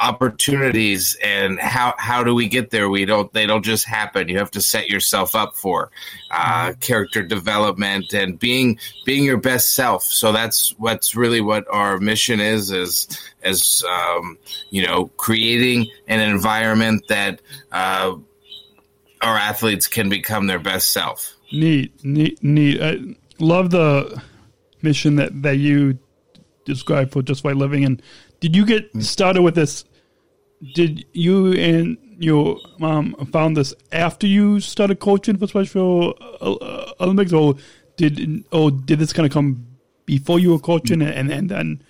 opportunities 0.01 1.17
and 1.23 1.59
how 1.59 1.95
how 1.99 2.23
do 2.23 2.35
we 2.35 2.49
get 2.49 2.71
there 2.71 2.89
we 2.89 3.05
don't 3.05 3.33
they 3.33 3.47
don't 3.47 3.65
just 3.65 3.85
happen 3.85 4.29
you 4.29 4.39
have 4.39 4.51
to 4.51 4.61
set 4.61 4.89
yourself 4.89 5.35
up 5.35 5.57
for 5.57 5.91
uh, 6.31 6.73
character 6.81 7.23
development 7.23 8.13
and 8.13 8.39
being 8.39 8.79
being 9.05 9.25
your 9.25 9.39
best 9.39 9.73
self 9.73 10.03
so 10.03 10.33
that's 10.33 10.75
what's 10.79 11.15
really 11.15 11.41
what 11.41 11.65
our 11.71 11.99
mission 11.99 12.41
is 12.41 12.71
is 12.71 13.07
as 13.43 13.83
um, 13.89 14.39
you 14.71 14.87
know 14.87 15.07
creating 15.17 15.87
an 16.09 16.21
environment 16.21 17.03
that 17.09 17.41
uh, 17.73 18.15
our 19.23 19.37
athletes 19.37 19.87
can 19.87 20.09
become 20.09 20.47
their 20.47 20.59
best 20.59 20.93
self 20.93 21.37
Neat, 21.53 22.05
neat, 22.05 22.43
neat. 22.43 22.83
I 22.83 22.99
love 23.39 23.71
the 23.71 24.21
mission 24.83 25.17
that, 25.17 25.43
that 25.43 25.59
you 25.59 25.99
described 26.65 27.13
for 27.13 27.23
Just 27.23 27.45
Right 27.45 27.55
Living. 27.55 27.85
And 27.85 28.03
did 28.41 28.55
you 28.55 28.67
get 28.67 28.93
mm. 28.93 29.03
started 29.03 29.43
with 29.43 29.55
this? 29.55 29.85
Did 30.75 31.05
you 31.13 31.53
and 31.53 31.99
your 32.19 32.59
mom 32.79 33.15
found 33.33 33.57
this 33.57 33.75
after 33.93 34.27
you 34.27 34.61
started 34.61 35.01
coaching 35.01 35.37
for 35.37 35.47
Special 35.47 36.15
uh, 36.41 36.53
uh 36.53 36.93
Olympics, 37.01 37.33
or 37.33 37.55
did 37.97 38.45
or 38.53 38.71
did 38.71 38.99
this 38.99 39.13
kind 39.13 39.27
of 39.27 39.33
come 39.33 39.67
before 40.07 40.39
you 40.39 40.51
were 40.51 40.59
coaching, 40.59 41.01
mm. 41.01 41.13
and 41.15 41.31
and 41.31 41.51
then 41.51 41.83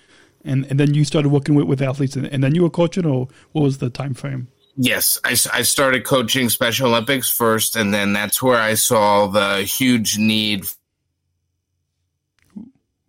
and, 0.43 0.65
and 0.69 0.79
then 0.79 0.93
you 0.93 1.03
started 1.03 1.29
working 1.29 1.55
with, 1.55 1.67
with 1.67 1.81
athletes, 1.81 2.15
and, 2.15 2.25
and 2.27 2.43
then 2.43 2.55
you 2.55 2.63
were 2.63 2.69
coaching, 2.69 3.05
or 3.05 3.27
what 3.51 3.61
was 3.61 3.77
the 3.77 3.89
time 3.89 4.13
frame? 4.13 4.47
Yes, 4.77 5.19
I, 5.23 5.31
I 5.53 5.63
started 5.63 6.05
coaching 6.05 6.49
Special 6.49 6.89
Olympics 6.89 7.29
first, 7.29 7.75
and 7.75 7.93
then 7.93 8.13
that's 8.13 8.41
where 8.41 8.59
I 8.59 8.75
saw 8.75 9.27
the 9.27 9.63
huge 9.63 10.17
need. 10.17 10.65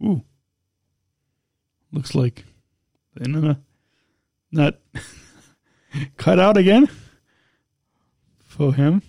Ooh, 0.03 0.23
looks 1.93 2.15
like 2.15 2.45
the 3.19 3.25
internet 3.25 3.57
not 4.51 4.77
cut 6.17 6.39
out 6.39 6.57
again 6.57 6.89
for 8.39 8.75
him. 8.75 9.03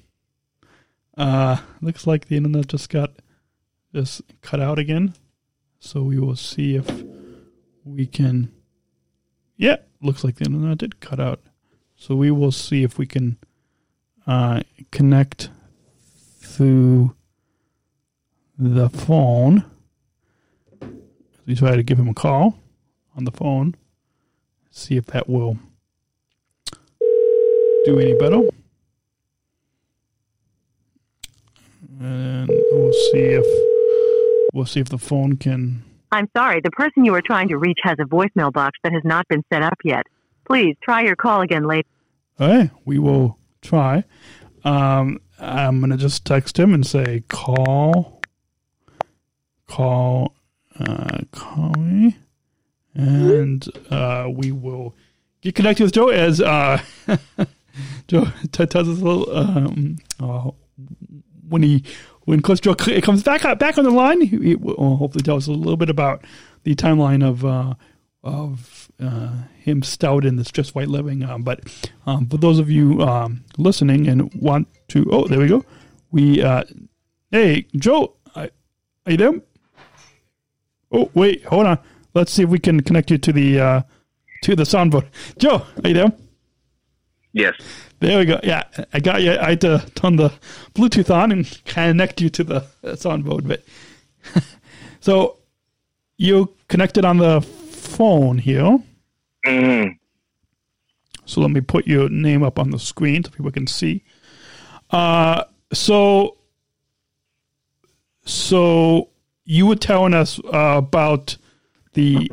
Uh, 1.17 1.57
looks 1.81 2.07
like 2.07 2.27
the 2.27 2.37
internet 2.37 2.67
just 2.67 2.89
got 2.89 3.11
just 3.93 4.21
cut 4.41 4.59
out 4.59 4.79
again. 4.79 5.13
So 5.79 6.03
we 6.03 6.19
will 6.19 6.35
see 6.35 6.75
if 6.75 6.87
we 7.83 8.05
can. 8.05 8.51
Yeah, 9.55 9.77
looks 10.01 10.23
like 10.23 10.35
the 10.35 10.45
internet 10.45 10.77
did 10.77 10.99
cut 10.99 11.19
out. 11.19 11.41
So 11.95 12.15
we 12.15 12.31
will 12.31 12.51
see 12.51 12.83
if 12.83 12.97
we 12.97 13.05
can 13.05 13.37
uh, 14.25 14.61
connect 14.91 15.49
through 16.39 17.15
the 18.57 18.89
phone. 18.89 19.65
We 21.45 21.55
try 21.55 21.75
to 21.75 21.83
give 21.83 21.97
him 21.97 22.07
a 22.07 22.13
call 22.13 22.59
on 23.17 23.25
the 23.25 23.31
phone. 23.31 23.75
See 24.71 24.97
if 24.97 25.07
that 25.07 25.29
will 25.29 25.57
do 27.85 27.99
any 27.99 28.13
better. 28.13 28.41
And 32.01 32.49
we'll 32.49 32.93
see 32.93 33.19
if 33.19 33.45
we'll 34.53 34.65
see 34.65 34.79
if 34.79 34.89
the 34.89 34.97
phone 34.97 35.35
can. 35.35 35.83
I'm 36.11 36.29
sorry, 36.35 36.61
the 36.61 36.71
person 36.71 37.05
you 37.05 37.13
are 37.13 37.21
trying 37.21 37.49
to 37.49 37.57
reach 37.57 37.79
has 37.83 37.97
a 37.99 38.05
voicemail 38.05 38.51
box 38.51 38.79
that 38.83 38.93
has 38.93 39.03
not 39.03 39.27
been 39.27 39.43
set 39.51 39.61
up 39.61 39.77
yet. 39.83 40.07
Please 40.45 40.75
try 40.81 41.03
your 41.03 41.15
call 41.15 41.41
again 41.41 41.65
later. 41.65 41.87
All 42.39 42.47
right, 42.47 42.71
we 42.85 42.97
will 42.99 43.37
try. 43.61 44.03
Um, 44.63 45.19
I'm 45.39 45.79
gonna 45.79 45.97
just 45.97 46.25
text 46.25 46.57
him 46.57 46.73
and 46.73 46.85
say 46.85 47.23
call, 47.27 48.21
call, 49.67 50.33
uh, 50.79 51.19
call 51.31 51.73
me, 51.77 52.17
and 52.99 53.65
uh, 53.89 54.27
we 54.29 54.51
will 54.51 54.95
get 55.41 55.55
connected 55.55 55.83
with 55.83 55.93
Joe 55.93 56.09
as 56.09 56.41
uh, 56.41 56.81
Joe 58.07 58.25
tells 58.51 58.89
us 58.89 58.99
a 58.99 59.03
little 59.03 59.35
um, 59.35 59.97
uh, 60.19 60.51
when 61.47 61.63
he 61.63 61.83
when 62.25 62.41
Coach 62.41 62.61
Joe 62.61 62.75
comes 62.75 63.23
back 63.23 63.41
back 63.57 63.77
on 63.77 63.85
the 63.85 63.91
line. 63.91 64.21
He, 64.21 64.55
will 64.55 64.97
hopefully 64.97 65.23
tell 65.23 65.37
us 65.37 65.47
a 65.47 65.51
little 65.51 65.77
bit 65.77 65.89
about 65.89 66.25
the 66.63 66.75
timeline 66.75 67.25
of 67.25 67.45
uh, 67.45 67.75
of 68.21 68.91
uh, 68.99 69.43
him 69.57 69.81
stout 69.81 70.25
in 70.25 70.35
this 70.35 70.51
just 70.51 70.75
right 70.75 70.87
living. 70.87 71.23
Um, 71.23 71.43
but 71.43 71.61
um, 72.05 72.27
for 72.27 72.37
those 72.37 72.59
of 72.59 72.69
you 72.69 73.01
um, 73.01 73.45
listening 73.57 74.07
and 74.07 74.33
want 74.33 74.67
to, 74.89 75.07
oh, 75.09 75.27
there 75.27 75.39
we 75.39 75.47
go. 75.47 75.63
We 76.11 76.41
uh, 76.43 76.63
hey 77.31 77.65
Joe, 77.75 78.15
are 78.35 78.49
you 79.07 79.17
there? 79.17 79.41
Oh 80.91 81.09
wait, 81.13 81.45
hold 81.45 81.65
on. 81.65 81.79
Let's 82.13 82.31
see 82.31 82.43
if 82.43 82.49
we 82.49 82.59
can 82.59 82.81
connect 82.81 83.11
you 83.11 83.17
to 83.17 83.31
the 83.31 83.59
uh, 83.59 83.81
to 84.43 84.55
the 84.55 84.63
soundboard. 84.63 85.07
Joe, 85.37 85.65
are 85.83 85.87
you 85.87 85.93
there? 85.93 86.13
Yes. 87.33 87.55
There 87.99 88.17
we 88.17 88.25
go. 88.25 88.39
Yeah, 88.43 88.63
I 88.93 88.99
got 88.99 89.21
you. 89.21 89.37
I 89.37 89.51
had 89.51 89.61
to 89.61 89.85
turn 89.95 90.15
the 90.15 90.31
Bluetooth 90.73 91.13
on 91.13 91.31
and 91.31 91.61
connect 91.65 92.21
you 92.21 92.29
to 92.29 92.43
the 92.43 92.65
soundboard. 92.83 93.47
But 93.47 93.63
so 94.99 95.37
you 96.17 96.55
connected 96.67 97.05
on 97.05 97.17
the 97.17 97.41
phone 97.41 98.37
here. 98.37 98.79
Mm. 99.45 99.97
So 101.25 101.41
let 101.41 101.51
me 101.51 101.61
put 101.61 101.85
your 101.85 102.09
name 102.09 102.41
up 102.41 102.57
on 102.57 102.71
the 102.71 102.79
screen 102.79 103.23
so 103.23 103.31
people 103.31 103.51
can 103.51 103.67
see. 103.67 104.03
Uh, 104.89 105.43
so, 105.71 106.37
so 108.25 109.09
you 109.45 109.67
were 109.67 109.75
telling 109.75 110.13
us 110.13 110.39
uh, 110.45 110.75
about 110.77 111.37
the 111.99 112.29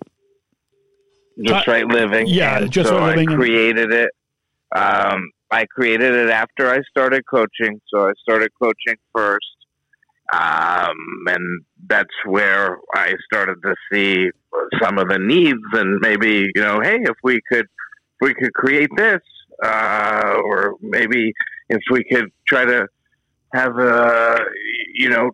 Just 1.44 1.66
right 1.66 1.86
living. 1.86 2.26
yeah, 2.28 2.58
And 2.58 2.70
Just 2.72 2.88
so 2.88 2.98
Right 2.98 3.16
Living 3.16 3.28
I 3.28 3.32
and- 3.32 3.40
created 3.40 3.92
it. 3.92 4.10
Um, 4.74 5.30
I 5.50 5.64
created 5.66 6.12
it 6.14 6.30
after 6.30 6.68
I 6.70 6.80
started 6.90 7.22
coaching. 7.30 7.80
So 7.88 8.08
I 8.08 8.12
started 8.20 8.50
coaching 8.60 8.96
first. 9.14 9.46
Um, 10.32 10.96
and 11.28 11.62
that's 11.88 12.10
where 12.24 12.78
I 12.94 13.14
started 13.32 13.56
to 13.62 13.74
see 13.92 14.28
some 14.82 14.98
of 14.98 15.08
the 15.08 15.18
needs 15.20 15.62
and 15.72 15.98
maybe, 16.00 16.50
you 16.54 16.62
know, 16.62 16.80
hey, 16.80 16.98
if 17.02 17.16
we 17.22 17.40
could, 17.50 17.66
if 17.66 18.20
we 18.20 18.34
could 18.34 18.52
create 18.54 18.90
this, 18.96 19.20
uh, 19.62 20.34
or 20.44 20.74
maybe 20.80 21.32
if 21.68 21.80
we 21.92 22.02
could 22.10 22.32
try 22.48 22.64
to 22.64 22.88
have 23.54 23.78
a, 23.78 24.40
you 24.94 25.08
know, 25.10 25.30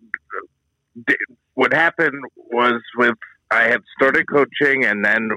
d- 1.06 1.16
what 1.54 1.72
happened 1.72 2.22
was 2.50 2.80
with, 2.98 3.14
I 3.52 3.68
had 3.68 3.80
started 3.96 4.26
coaching 4.28 4.84
and 4.84 5.04
then 5.04 5.30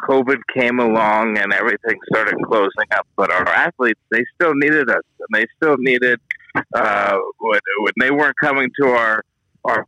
COVID 0.00 0.38
came 0.54 0.78
along 0.80 1.38
and 1.38 1.52
everything 1.52 1.98
started 2.10 2.34
closing 2.46 2.88
up. 2.92 3.06
But 3.16 3.30
our 3.30 3.46
athletes, 3.48 4.00
they 4.10 4.24
still 4.34 4.54
needed 4.54 4.88
us, 4.88 5.02
and 5.20 5.28
they 5.32 5.46
still 5.56 5.76
needed 5.78 6.20
uh, 6.74 7.18
when, 7.38 7.60
when 7.80 7.92
they 8.00 8.10
weren't 8.10 8.36
coming 8.40 8.70
to 8.80 8.88
our 8.88 9.22
our 9.64 9.86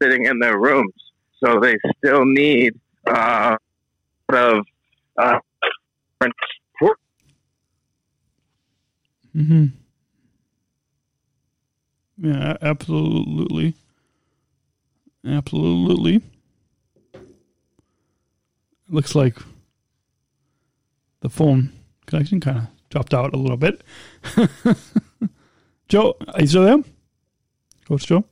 sitting 0.00 0.26
in 0.26 0.38
their 0.38 0.58
rooms. 0.58 0.94
So 1.42 1.58
they 1.60 1.76
still 1.98 2.24
need 2.24 2.74
uh, 3.06 3.56
of 4.30 4.64
uh, 5.16 5.38
support. 6.22 6.98
Mm-hmm. 9.34 9.66
Yeah, 12.20 12.56
absolutely. 12.60 13.74
Absolutely. 15.28 16.22
Looks 18.88 19.14
like 19.14 19.36
the 21.20 21.28
phone 21.28 21.72
connection 22.06 22.40
kind 22.40 22.58
of 22.58 22.66
dropped 22.88 23.12
out 23.12 23.34
a 23.34 23.36
little 23.36 23.58
bit. 23.58 23.82
Joe, 25.88 26.16
are 26.32 26.40
you 26.40 26.46
still 26.46 26.64
there? 26.64 26.82
Coach 27.86 28.06
Joe? 28.06 28.24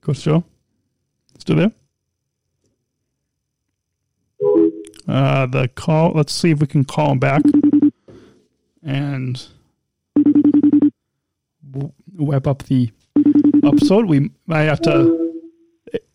Coach 0.00 0.22
Joe? 0.22 0.44
Still 1.38 1.56
there? 1.56 1.72
Uh, 5.08 5.46
the 5.46 5.68
call. 5.74 6.12
Let's 6.12 6.32
see 6.32 6.50
if 6.50 6.60
we 6.60 6.68
can 6.68 6.84
call 6.84 7.12
him 7.12 7.18
back, 7.18 7.42
and 8.82 9.44
wrap 12.14 12.46
up 12.46 12.62
the 12.64 12.90
episode. 13.64 14.06
We 14.06 14.30
might 14.46 14.62
have 14.62 14.80
to. 14.82 15.32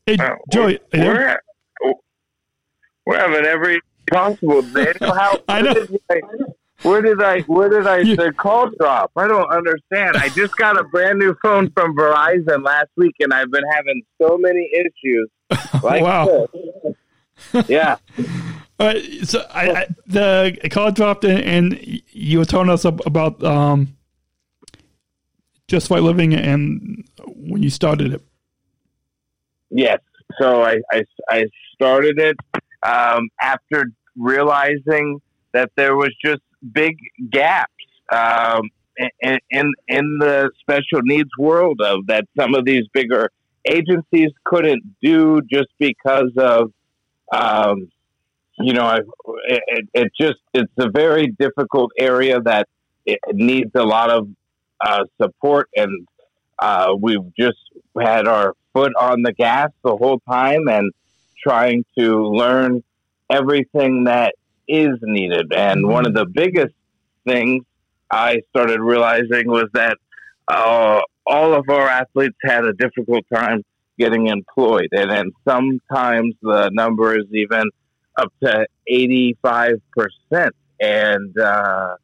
Hey, 0.06 0.18
Uh, 0.20 0.36
Joey, 0.52 0.80
there? 0.92 1.42
we're, 1.84 1.94
we're 3.06 3.20
having 3.20 3.46
every 3.46 3.80
possible. 4.12 4.62
Daniel, 4.62 5.14
how, 5.14 5.40
I 5.48 5.62
know. 5.62 5.86
Where 6.84 7.02
did 7.04 7.22
I, 7.22 7.42
where 7.42 7.70
did 7.70 7.86
I? 7.86 8.00
You- 8.00 8.16
The 8.16 8.32
call 8.34 8.70
drop. 8.80 9.12
I 9.16 9.28
don't 9.28 9.50
understand. 9.52 10.18
I 10.18 10.30
just 10.30 10.58
got 10.58 10.80
a 10.80 10.84
brand 10.86 11.20
new 11.20 11.36
phone 11.44 11.70
from 11.72 11.96
Verizon 11.96 12.64
last 12.66 12.90
week, 12.98 13.16
and 13.20 13.32
I've 13.34 13.52
been 13.52 13.64
having 13.76 14.02
so 14.22 14.38
many 14.38 14.70
issues. 14.74 15.30
Like 15.84 16.02
Wow. 16.04 16.48
this. 17.54 17.70
Yeah. 17.70 17.98
All 18.80 18.88
right, 18.88 19.04
so 19.24 19.46
I, 19.52 19.72
I, 19.72 19.88
the 20.08 20.58
call 20.72 20.92
dropped, 20.92 21.24
and, 21.24 21.40
and 21.44 22.02
you 22.12 22.40
were 22.40 22.46
telling 22.46 22.70
us 22.70 22.84
about 22.86 23.44
um, 23.44 23.96
just 25.72 25.90
right 25.90 26.04
living, 26.04 26.34
and 26.36 27.04
when 27.26 27.64
you 27.64 27.70
started 27.70 28.14
it. 28.14 28.22
Yes. 29.70 30.00
So 30.40 30.62
I, 30.62 30.78
I, 30.92 31.04
I 31.30 31.46
started 31.74 32.20
it 32.20 32.36
um, 32.84 33.30
after 33.42 33.86
realizing 34.16 35.22
that 35.54 35.72
there 35.76 35.96
was 35.96 36.12
just 36.24 36.42
big 36.74 36.98
gaps 37.32 37.72
um, 38.12 38.70
in, 39.22 39.40
in 39.50 39.72
in 39.88 40.18
the 40.20 40.52
special 40.60 41.02
needs 41.04 41.30
world 41.40 41.80
of 41.82 42.06
that 42.08 42.26
some 42.38 42.54
of 42.54 42.66
these 42.66 42.84
bigger 42.94 43.30
agencies 43.66 44.30
couldn't 44.44 44.84
do 45.02 45.42
just 45.52 45.70
because 45.80 46.32
of 46.38 46.72
um, 47.32 47.90
you 48.60 48.74
know 48.74 48.84
I, 48.84 49.00
it, 49.48 49.88
it 49.94 50.12
just 50.20 50.40
it's 50.54 50.74
a 50.78 50.90
very 50.90 51.28
difficult 51.40 51.92
area 51.98 52.40
that 52.42 52.68
it 53.06 53.20
needs 53.32 53.72
a 53.76 53.84
lot 53.84 54.10
of 54.10 54.28
uh, 54.86 55.04
support 55.22 55.70
and 55.76 56.08
uh, 56.60 56.94
we've 57.00 57.34
just 57.38 57.58
had 58.00 58.28
our 58.28 58.54
foot 58.74 58.94
on 59.00 59.24
the 59.24 59.34
gas 59.34 59.70
the 59.84 59.96
whole 59.96 60.20
time 60.30 60.68
and 60.70 60.92
trying 61.44 61.84
to 61.98 62.28
learn 62.28 62.84
everything 63.30 64.06
that 64.06 64.36
is 64.68 64.98
needed. 65.02 65.52
And 65.54 65.88
one 65.88 66.06
of 66.06 66.14
the 66.14 66.26
biggest 66.26 66.74
things 67.26 67.64
I 68.12 68.42
started 68.50 68.80
realizing 68.80 69.48
was 69.48 69.68
that 69.74 69.98
uh, 70.48 71.02
all 71.26 71.54
of 71.54 71.68
our 71.70 71.88
athletes 71.88 72.38
had 72.44 72.66
a 72.66 72.74
difficult 72.74 73.26
time 73.34 73.64
getting 73.98 74.28
employed. 74.28 74.90
And 74.92 75.10
then 75.10 75.32
sometimes 75.48 76.36
the 76.42 76.70
number 76.74 77.18
is 77.18 77.26
even 77.34 77.64
up 78.18 78.32
to 78.44 78.66
85%. 78.90 80.50
And 80.80 81.38
uh, 81.40 81.96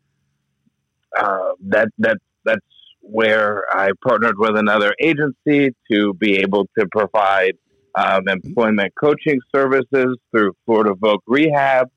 uh, 1.17 1.51
that, 1.67 1.89
that, 1.99 2.17
that's 2.47 2.65
where 3.01 3.63
I 3.71 3.91
partnered 4.07 4.37
with 4.37 4.55
another 4.57 4.91
agency 4.99 5.75
to 5.89 6.13
be 6.13 6.31
able 6.45 6.63
to 6.77 6.87
provide 6.91 7.55
um, 7.95 8.27
employment 8.27 8.93
coaching 8.99 9.39
services 9.55 10.17
through 10.31 10.53
Florida 10.65 10.93
Voc 10.93 11.19
Rehab. 11.27 11.89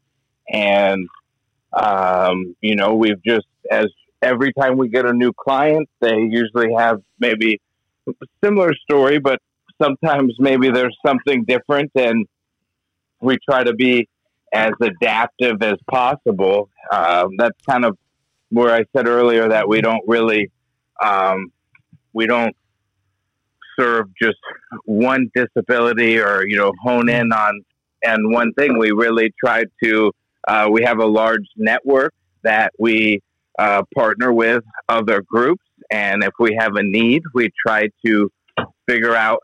And, 0.53 1.09
um, 1.73 2.55
you 2.61 2.77
know, 2.77 2.95
we've 2.95 3.23
just, 3.25 3.47
as 3.71 3.87
every 4.23 4.53
time 4.53 4.77
we 4.77 4.89
get 4.89 5.05
a 5.07 5.13
new 5.13 5.33
client, 5.33 5.89
they 6.01 6.17
usually 6.17 6.73
have 6.77 6.99
maybe 7.19 7.61
a 8.09 8.27
similar 8.45 8.73
story, 8.75 9.19
but 9.19 9.39
sometimes 9.83 10.35
maybe 10.39 10.71
there's 10.71 10.97
something 11.05 11.45
different, 11.45 11.91
and 11.95 12.27
we 13.21 13.37
try 13.49 13.65
to 13.65 13.75
be 13.75 14.09
as 14.53 14.73
adaptive 14.81 15.63
as 15.63 15.79
possible. 15.91 16.69
Um, 16.91 17.37
that's 17.39 17.59
kind 17.69 17.85
of 17.85 17.97
where 18.51 18.75
I 18.75 18.85
said 18.95 19.07
earlier 19.07 19.49
that 19.49 19.69
we 19.69 19.81
don't 19.81 20.03
really, 20.07 20.51
um, 21.03 21.53
we 22.13 22.27
don't 22.27 22.55
serve 23.79 24.07
just 24.21 24.39
one 24.85 25.31
disability 25.35 26.19
or 26.19 26.47
you 26.47 26.57
know 26.57 26.73
hone 26.83 27.09
in 27.09 27.33
on 27.33 27.63
and 28.03 28.33
one 28.33 28.53
thing. 28.55 28.79
We 28.79 28.93
really 28.93 29.33
try 29.43 29.65
to. 29.83 30.13
Uh, 30.49 30.69
we 30.71 30.83
have 30.83 30.99
a 30.99 31.07
large 31.07 31.45
network 31.57 32.15
that 32.43 32.73
we 32.79 33.21
uh, 33.59 33.83
partner 33.95 34.33
with 34.33 34.65
other 34.89 35.23
groups, 35.23 35.63
and 35.91 36.25
if 36.25 36.33
we 36.39 36.57
have 36.59 36.77
a 36.77 36.83
need, 36.83 37.23
we 37.35 37.51
try 37.67 37.89
to 38.05 38.31
figure 38.89 39.15
out 39.15 39.41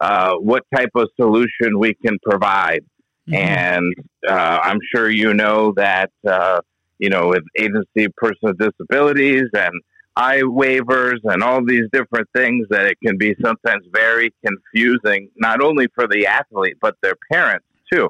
uh, 0.00 0.34
what 0.34 0.64
type 0.74 0.90
of 0.94 1.08
solution 1.16 1.78
we 1.78 1.94
can 1.94 2.18
provide. 2.22 2.84
Mm-hmm. 3.28 3.34
And 3.34 3.94
uh, 4.28 4.58
I'm 4.62 4.78
sure 4.92 5.08
you 5.08 5.34
know 5.34 5.72
that 5.76 6.10
uh, 6.28 6.60
you 7.00 7.10
know 7.10 7.28
with 7.28 7.42
agency 7.58 8.04
of 8.04 8.12
personal 8.16 8.54
disabilities 8.54 9.48
and 9.54 9.72
eye 10.16 10.42
waivers 10.42 11.18
and 11.24 11.42
all 11.42 11.64
these 11.64 11.86
different 11.92 12.28
things 12.36 12.66
that 12.70 12.86
it 12.86 12.98
can 13.04 13.16
be 13.16 13.34
sometimes 13.42 13.84
very 13.92 14.32
confusing, 14.44 15.30
not 15.36 15.62
only 15.62 15.86
for 15.94 16.06
the 16.06 16.26
athlete 16.26 16.76
but 16.80 16.94
their 17.02 17.14
parents 17.32 17.66
too. 17.92 18.08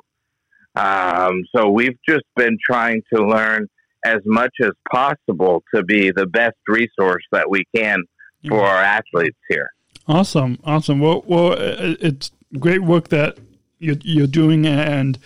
Um, 0.76 1.45
so 1.55 1.70
we've 1.70 1.99
just 2.09 2.24
been 2.36 2.59
trying 2.64 3.03
to 3.14 3.24
learn 3.24 3.68
as 4.05 4.18
much 4.24 4.55
as 4.62 4.70
possible 4.91 5.62
to 5.74 5.82
be 5.82 6.11
the 6.11 6.26
best 6.26 6.57
resource 6.68 7.24
that 7.32 7.49
we 7.51 7.64
can 7.74 8.03
for 8.49 8.62
our 8.62 8.82
athletes 8.82 9.36
here. 9.49 9.70
Awesome, 10.09 10.59
awesome. 10.64 11.01
Well, 11.01 11.22
well, 11.26 11.55
it's 11.59 12.30
great 12.59 12.82
work 12.82 13.09
that 13.09 13.38
you're, 13.78 13.99
you're 14.03 14.26
doing, 14.26 14.66
and 14.66 15.18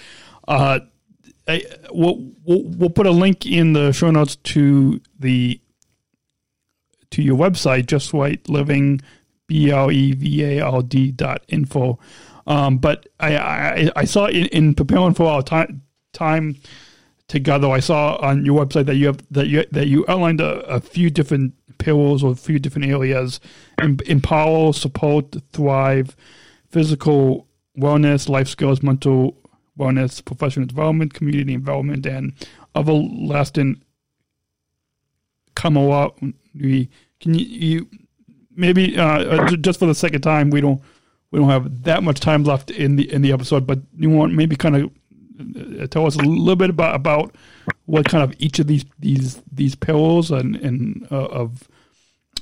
uh, 0.49 0.81
I, 1.47 1.63
we'll, 1.93 2.33
we'll, 2.45 2.63
we'll 2.63 2.91
put 2.91 3.07
a 3.07 3.11
link 3.11 3.47
in 3.47 3.73
the 3.75 3.93
show 3.93 4.11
notes 4.11 4.37
to 4.37 5.01
the 5.19 5.61
to 7.11 7.23
your 7.23 7.37
website, 7.37 7.87
just 7.87 8.13
right 8.13 8.47
living, 8.49 9.01
b 9.47 9.71
l 9.71 9.93
e 9.93 10.13
v 10.13 10.43
a 10.43 10.59
l 10.61 10.83
d 10.83 11.13
dot 11.13 11.45
info. 11.49 11.99
Um, 12.47 12.79
but 12.79 13.07
I, 13.21 13.37
I, 13.37 13.91
I 13.97 14.05
saw 14.05 14.27
in, 14.27 14.47
in 14.47 14.75
preparing 14.75 15.15
for 15.15 15.27
our 15.27 15.43
time 15.43 15.83
time 16.13 16.57
together, 17.29 17.69
I 17.69 17.81
saw 17.81 18.17
on 18.17 18.45
your 18.45 18.65
website 18.65 18.87
that 18.87 18.97
you 18.97 19.07
have 19.07 19.21
that 19.31 19.49
you 19.49 19.65
that 19.73 19.87
you 19.87 20.05
outlined 20.09 20.41
a, 20.41 20.61
a 20.67 20.81
few 20.81 21.11
different 21.11 21.55
pillars 21.79 22.23
or 22.23 22.33
a 22.33 22.37
few 22.37 22.59
different 22.59 22.89
areas: 22.89 23.41
empower, 24.07 24.73
support, 24.73 25.37
thrive, 25.53 26.17
physical 26.69 27.47
wellness, 27.79 28.29
life 28.29 28.49
skills, 28.49 28.83
mental 28.83 29.37
wellness, 29.79 30.25
professional 30.25 30.67
development, 30.67 31.15
community 31.15 31.55
involvement, 31.55 32.07
and 32.07 32.33
other 32.75 32.93
lasting. 32.93 33.83
We 35.63 36.91
can 37.21 37.35
you, 37.35 37.47
you 37.47 37.89
maybe 38.55 38.99
uh, 38.99 39.25
uh 39.25 39.57
just 39.57 39.79
for 39.79 39.87
the 39.87 39.95
second 39.95 40.21
time 40.21 40.51
we 40.51 40.61
don't 40.61 40.81
we 41.31 41.39
don't 41.39 41.49
have 41.49 41.83
that 41.85 42.03
much 42.03 42.21
time 42.21 42.45
left 42.45 42.71
in 42.71 42.97
the 42.97 43.13
in 43.13 43.23
the 43.23 43.33
episode, 43.33 43.67
but 43.67 43.81
you 43.97 44.11
want 44.11 44.35
maybe 44.35 44.57
kind 44.57 44.77
of 44.77 44.91
uh, 45.81 45.87
tell 45.89 46.07
us 46.07 46.17
a 46.17 46.23
little 46.23 46.57
bit 46.57 46.71
about 46.71 46.95
about 46.95 47.35
what 47.87 48.07
kind 48.07 48.23
of 48.23 48.35
each 48.39 48.59
of 48.59 48.67
these 48.67 48.85
these 48.99 49.43
these 49.51 49.75
pillars 49.75 50.31
and 50.31 50.57
and 50.57 51.09
uh, 51.11 51.27
of 51.27 51.69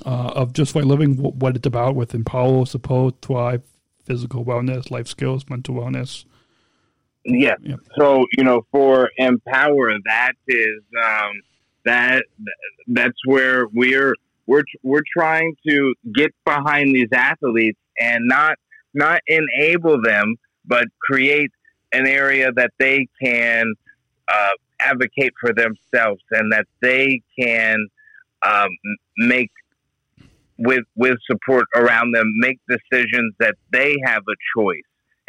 uh, 0.05 0.33
of 0.35 0.53
just 0.53 0.75
right 0.75 0.85
living 0.85 1.17
what, 1.17 1.35
what, 1.35 1.55
it's 1.55 1.65
about 1.65 1.95
with 1.95 2.13
empower, 2.13 2.65
support, 2.65 3.15
thrive, 3.21 3.63
physical 4.05 4.43
wellness, 4.43 4.91
life 4.91 5.07
skills, 5.07 5.49
mental 5.49 5.75
wellness. 5.75 6.25
Yes. 7.25 7.57
Yeah. 7.61 7.75
So 7.97 8.25
you 8.37 8.43
know, 8.43 8.65
for 8.71 9.09
empower, 9.17 9.91
that 10.05 10.33
is 10.47 10.81
um, 11.01 11.41
that 11.85 12.23
that's 12.87 13.17
where 13.25 13.67
we're 13.67 14.15
we're 14.45 14.63
we're 14.83 15.03
trying 15.15 15.55
to 15.67 15.93
get 16.13 16.31
behind 16.45 16.93
these 16.93 17.09
athletes 17.13 17.79
and 17.99 18.27
not 18.27 18.57
not 18.93 19.21
enable 19.27 20.01
them, 20.01 20.35
but 20.65 20.85
create 21.01 21.51
an 21.93 22.07
area 22.07 22.51
that 22.51 22.71
they 22.79 23.07
can 23.23 23.73
uh, 24.31 24.49
advocate 24.79 25.33
for 25.39 25.53
themselves 25.53 26.21
and 26.31 26.51
that 26.51 26.65
they 26.81 27.21
can 27.39 27.87
um, 28.45 28.69
make 29.17 29.51
with 30.57 30.83
with 30.95 31.17
support 31.29 31.65
around 31.75 32.13
them 32.13 32.31
make 32.35 32.59
decisions 32.69 33.33
that 33.39 33.55
they 33.71 33.95
have 34.05 34.23
a 34.29 34.59
choice 34.59 34.81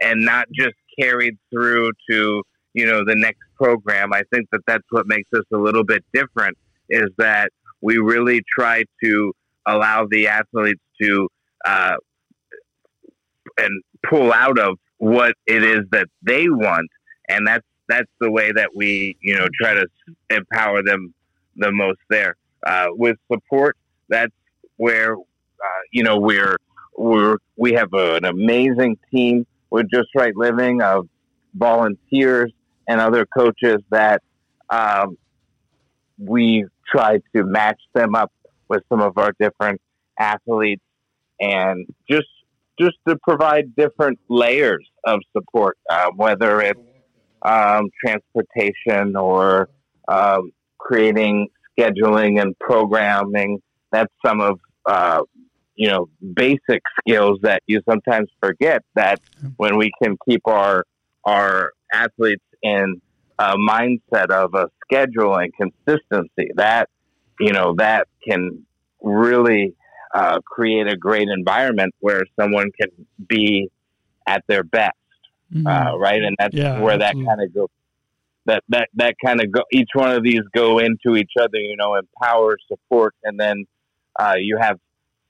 and 0.02 0.20
not 0.20 0.46
just 0.52 0.74
carried 0.98 1.36
through 1.50 1.90
to 2.10 2.42
you 2.72 2.86
know 2.86 3.04
the 3.04 3.14
next 3.16 3.42
program. 3.56 4.12
I 4.12 4.22
think 4.32 4.48
that 4.52 4.60
that's 4.66 4.84
what 4.90 5.06
makes 5.06 5.28
us 5.34 5.44
a 5.52 5.56
little 5.56 5.84
bit 5.84 6.04
different 6.12 6.56
is 6.88 7.08
that 7.18 7.50
we 7.80 7.98
really 7.98 8.42
try 8.58 8.84
to 9.02 9.32
allow 9.66 10.06
the 10.10 10.28
athletes 10.28 10.82
to 11.00 11.28
uh, 11.64 11.96
and 13.56 13.82
pull 14.08 14.32
out 14.32 14.58
of 14.58 14.78
what 14.98 15.34
it 15.46 15.62
is 15.62 15.84
that 15.92 16.08
they 16.22 16.48
want, 16.48 16.90
and 17.28 17.46
that's 17.46 17.66
that's 17.88 18.10
the 18.20 18.30
way 18.30 18.52
that 18.52 18.70
we 18.74 19.16
you 19.20 19.34
know 19.34 19.46
try 19.60 19.74
to 19.74 19.86
empower 20.30 20.82
them 20.82 21.14
the 21.56 21.70
most 21.70 22.00
there. 22.10 22.36
Uh, 22.66 22.86
with 22.90 23.16
support. 23.30 23.76
That's 24.08 24.32
where 24.76 25.14
uh, 25.14 25.82
you 25.92 26.02
know 26.02 26.18
we're 26.18 26.56
we're 26.96 27.36
we 27.56 27.72
have 27.72 27.92
a, 27.92 28.16
an 28.16 28.24
amazing 28.24 28.96
team 29.12 29.46
with 29.70 29.86
Just 29.92 30.08
Right 30.16 30.36
Living 30.36 30.82
of 30.82 31.08
volunteers 31.54 32.52
and 32.88 33.00
other 33.00 33.26
coaches 33.26 33.78
that 33.90 34.22
um, 34.70 35.16
we 36.18 36.66
try 36.90 37.18
to 37.34 37.44
match 37.44 37.80
them 37.94 38.14
up 38.14 38.32
with 38.68 38.82
some 38.88 39.00
of 39.00 39.18
our 39.18 39.32
different 39.38 39.80
athletes 40.18 40.82
and 41.40 41.86
just 42.08 42.26
just 42.78 42.96
to 43.06 43.16
provide 43.22 43.76
different 43.76 44.18
layers 44.28 44.84
of 45.06 45.20
support, 45.32 45.78
uh, 45.88 46.08
whether 46.16 46.60
it's 46.60 46.80
um, 47.42 47.88
transportation 48.04 49.14
or 49.14 49.68
um, 50.08 50.50
creating 50.78 51.48
scheduling 51.78 52.40
and 52.40 52.58
programming. 52.58 53.60
That's 53.92 54.12
some 54.26 54.40
of 54.40 54.58
uh, 54.86 55.20
you 55.74 55.88
know 55.88 56.08
basic 56.34 56.82
skills 57.00 57.38
that 57.42 57.62
you 57.66 57.80
sometimes 57.88 58.28
forget. 58.40 58.82
That 58.94 59.20
when 59.56 59.76
we 59.76 59.90
can 60.02 60.16
keep 60.28 60.46
our 60.46 60.84
our 61.24 61.72
athletes 61.92 62.44
in 62.62 63.00
a 63.38 63.56
mindset 63.56 64.30
of 64.30 64.54
a 64.54 64.68
schedule 64.84 65.36
and 65.36 65.52
consistency, 65.54 66.50
that 66.56 66.88
you 67.40 67.52
know 67.52 67.74
that 67.78 68.08
can 68.26 68.64
really 69.02 69.74
uh, 70.14 70.38
create 70.40 70.86
a 70.86 70.96
great 70.96 71.28
environment 71.28 71.94
where 72.00 72.22
someone 72.38 72.70
can 72.80 72.90
be 73.28 73.70
at 74.26 74.44
their 74.46 74.62
best, 74.62 74.92
mm-hmm. 75.52 75.66
uh, 75.66 75.96
right? 75.96 76.22
And 76.22 76.36
that's 76.38 76.54
yeah, 76.54 76.80
where 76.80 76.94
absolutely. 76.94 77.24
that 77.24 77.28
kind 77.28 77.42
of 77.42 77.54
goes. 77.54 77.68
That 78.46 78.62
that 78.68 78.88
that 78.94 79.14
kind 79.24 79.40
of 79.40 79.50
go. 79.50 79.62
Each 79.72 79.88
one 79.94 80.12
of 80.12 80.22
these 80.22 80.42
go 80.54 80.78
into 80.78 81.16
each 81.16 81.32
other. 81.40 81.58
You 81.58 81.76
know, 81.76 81.96
empower, 81.96 82.56
support, 82.68 83.14
and 83.24 83.40
then 83.40 83.64
uh, 84.18 84.34
you 84.38 84.58
have 84.60 84.78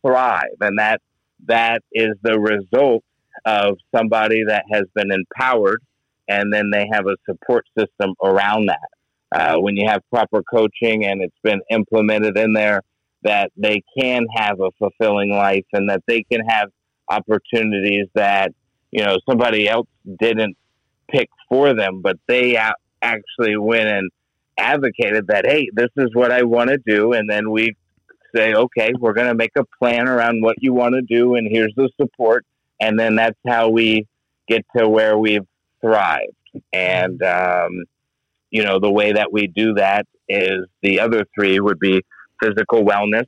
thrive, 0.04 0.56
and 0.60 0.78
that 0.78 1.00
that 1.46 1.82
is 1.92 2.10
the 2.22 2.38
result 2.38 3.04
of 3.44 3.76
somebody 3.94 4.44
that 4.46 4.64
has 4.72 4.84
been 4.94 5.10
empowered, 5.10 5.82
and 6.28 6.52
then 6.52 6.70
they 6.70 6.88
have 6.92 7.06
a 7.06 7.16
support 7.28 7.66
system 7.78 8.14
around 8.22 8.66
that. 8.66 8.88
Uh, 9.34 9.58
when 9.58 9.76
you 9.76 9.86
have 9.86 10.00
proper 10.10 10.42
coaching 10.42 11.04
and 11.04 11.20
it's 11.20 11.36
been 11.42 11.60
implemented 11.70 12.38
in 12.38 12.52
there, 12.52 12.80
that 13.24 13.50
they 13.56 13.82
can 13.98 14.26
have 14.34 14.60
a 14.60 14.70
fulfilling 14.78 15.30
life 15.30 15.64
and 15.72 15.90
that 15.90 16.02
they 16.06 16.22
can 16.30 16.40
have 16.46 16.68
opportunities 17.08 18.06
that 18.14 18.52
you 18.90 19.04
know 19.04 19.18
somebody 19.28 19.68
else 19.68 19.88
didn't 20.20 20.56
pick 21.10 21.28
for 21.48 21.74
them, 21.74 22.00
but 22.00 22.16
they 22.28 22.56
actually 23.02 23.56
went 23.56 23.88
and 23.88 24.10
advocated 24.56 25.26
that 25.26 25.46
hey, 25.46 25.68
this 25.74 25.90
is 25.96 26.10
what 26.14 26.30
I 26.30 26.42
want 26.42 26.70
to 26.70 26.78
do, 26.86 27.12
and 27.12 27.28
then 27.28 27.50
we 27.50 27.74
say 28.34 28.54
okay, 28.54 28.92
we're 28.98 29.12
going 29.12 29.28
to 29.28 29.34
make 29.34 29.52
a 29.56 29.64
plan 29.78 30.08
around 30.08 30.42
what 30.42 30.56
you 30.60 30.72
want 30.72 30.94
to 30.94 31.02
do, 31.02 31.34
and 31.34 31.48
here's 31.50 31.72
the 31.76 31.88
support, 32.00 32.44
and 32.80 32.98
then 32.98 33.16
that's 33.16 33.38
how 33.46 33.68
we 33.68 34.06
get 34.48 34.64
to 34.76 34.88
where 34.88 35.16
we've 35.18 35.46
thrived, 35.80 36.32
and 36.72 37.22
um, 37.22 37.84
you 38.50 38.64
know 38.64 38.78
the 38.78 38.90
way 38.90 39.12
that 39.12 39.32
we 39.32 39.46
do 39.46 39.74
that 39.74 40.06
is 40.28 40.66
the 40.82 41.00
other 41.00 41.24
three 41.34 41.60
would 41.60 41.78
be 41.78 42.02
physical 42.42 42.84
wellness. 42.84 43.26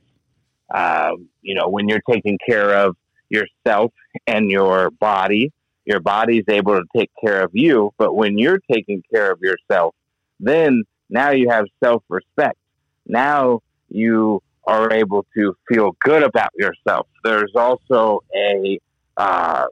Um, 0.73 1.29
you 1.41 1.55
know, 1.55 1.69
when 1.69 1.87
you're 1.87 2.01
taking 2.09 2.37
care 2.47 2.75
of 2.75 2.97
yourself 3.29 3.93
and 4.25 4.49
your 4.49 4.89
body, 4.91 5.51
your 5.85 5.99
body's 5.99 6.43
able 6.49 6.75
to 6.75 6.83
take 6.95 7.11
care 7.23 7.41
of 7.41 7.51
you. 7.53 7.91
But 7.97 8.13
when 8.15 8.37
you're 8.37 8.59
taking 8.71 9.03
care 9.13 9.31
of 9.31 9.39
yourself, 9.41 9.95
then 10.39 10.83
now 11.09 11.31
you 11.31 11.49
have 11.49 11.65
self 11.83 12.03
respect. 12.09 12.57
Now 13.05 13.61
you 13.89 14.41
are 14.67 14.91
able 14.91 15.25
to 15.35 15.55
feel 15.67 15.95
good 16.03 16.23
about 16.23 16.51
yourself. 16.55 17.07
There's 17.23 17.53
also 17.55 18.19
a, 18.35 18.79
uh, 19.15 19.65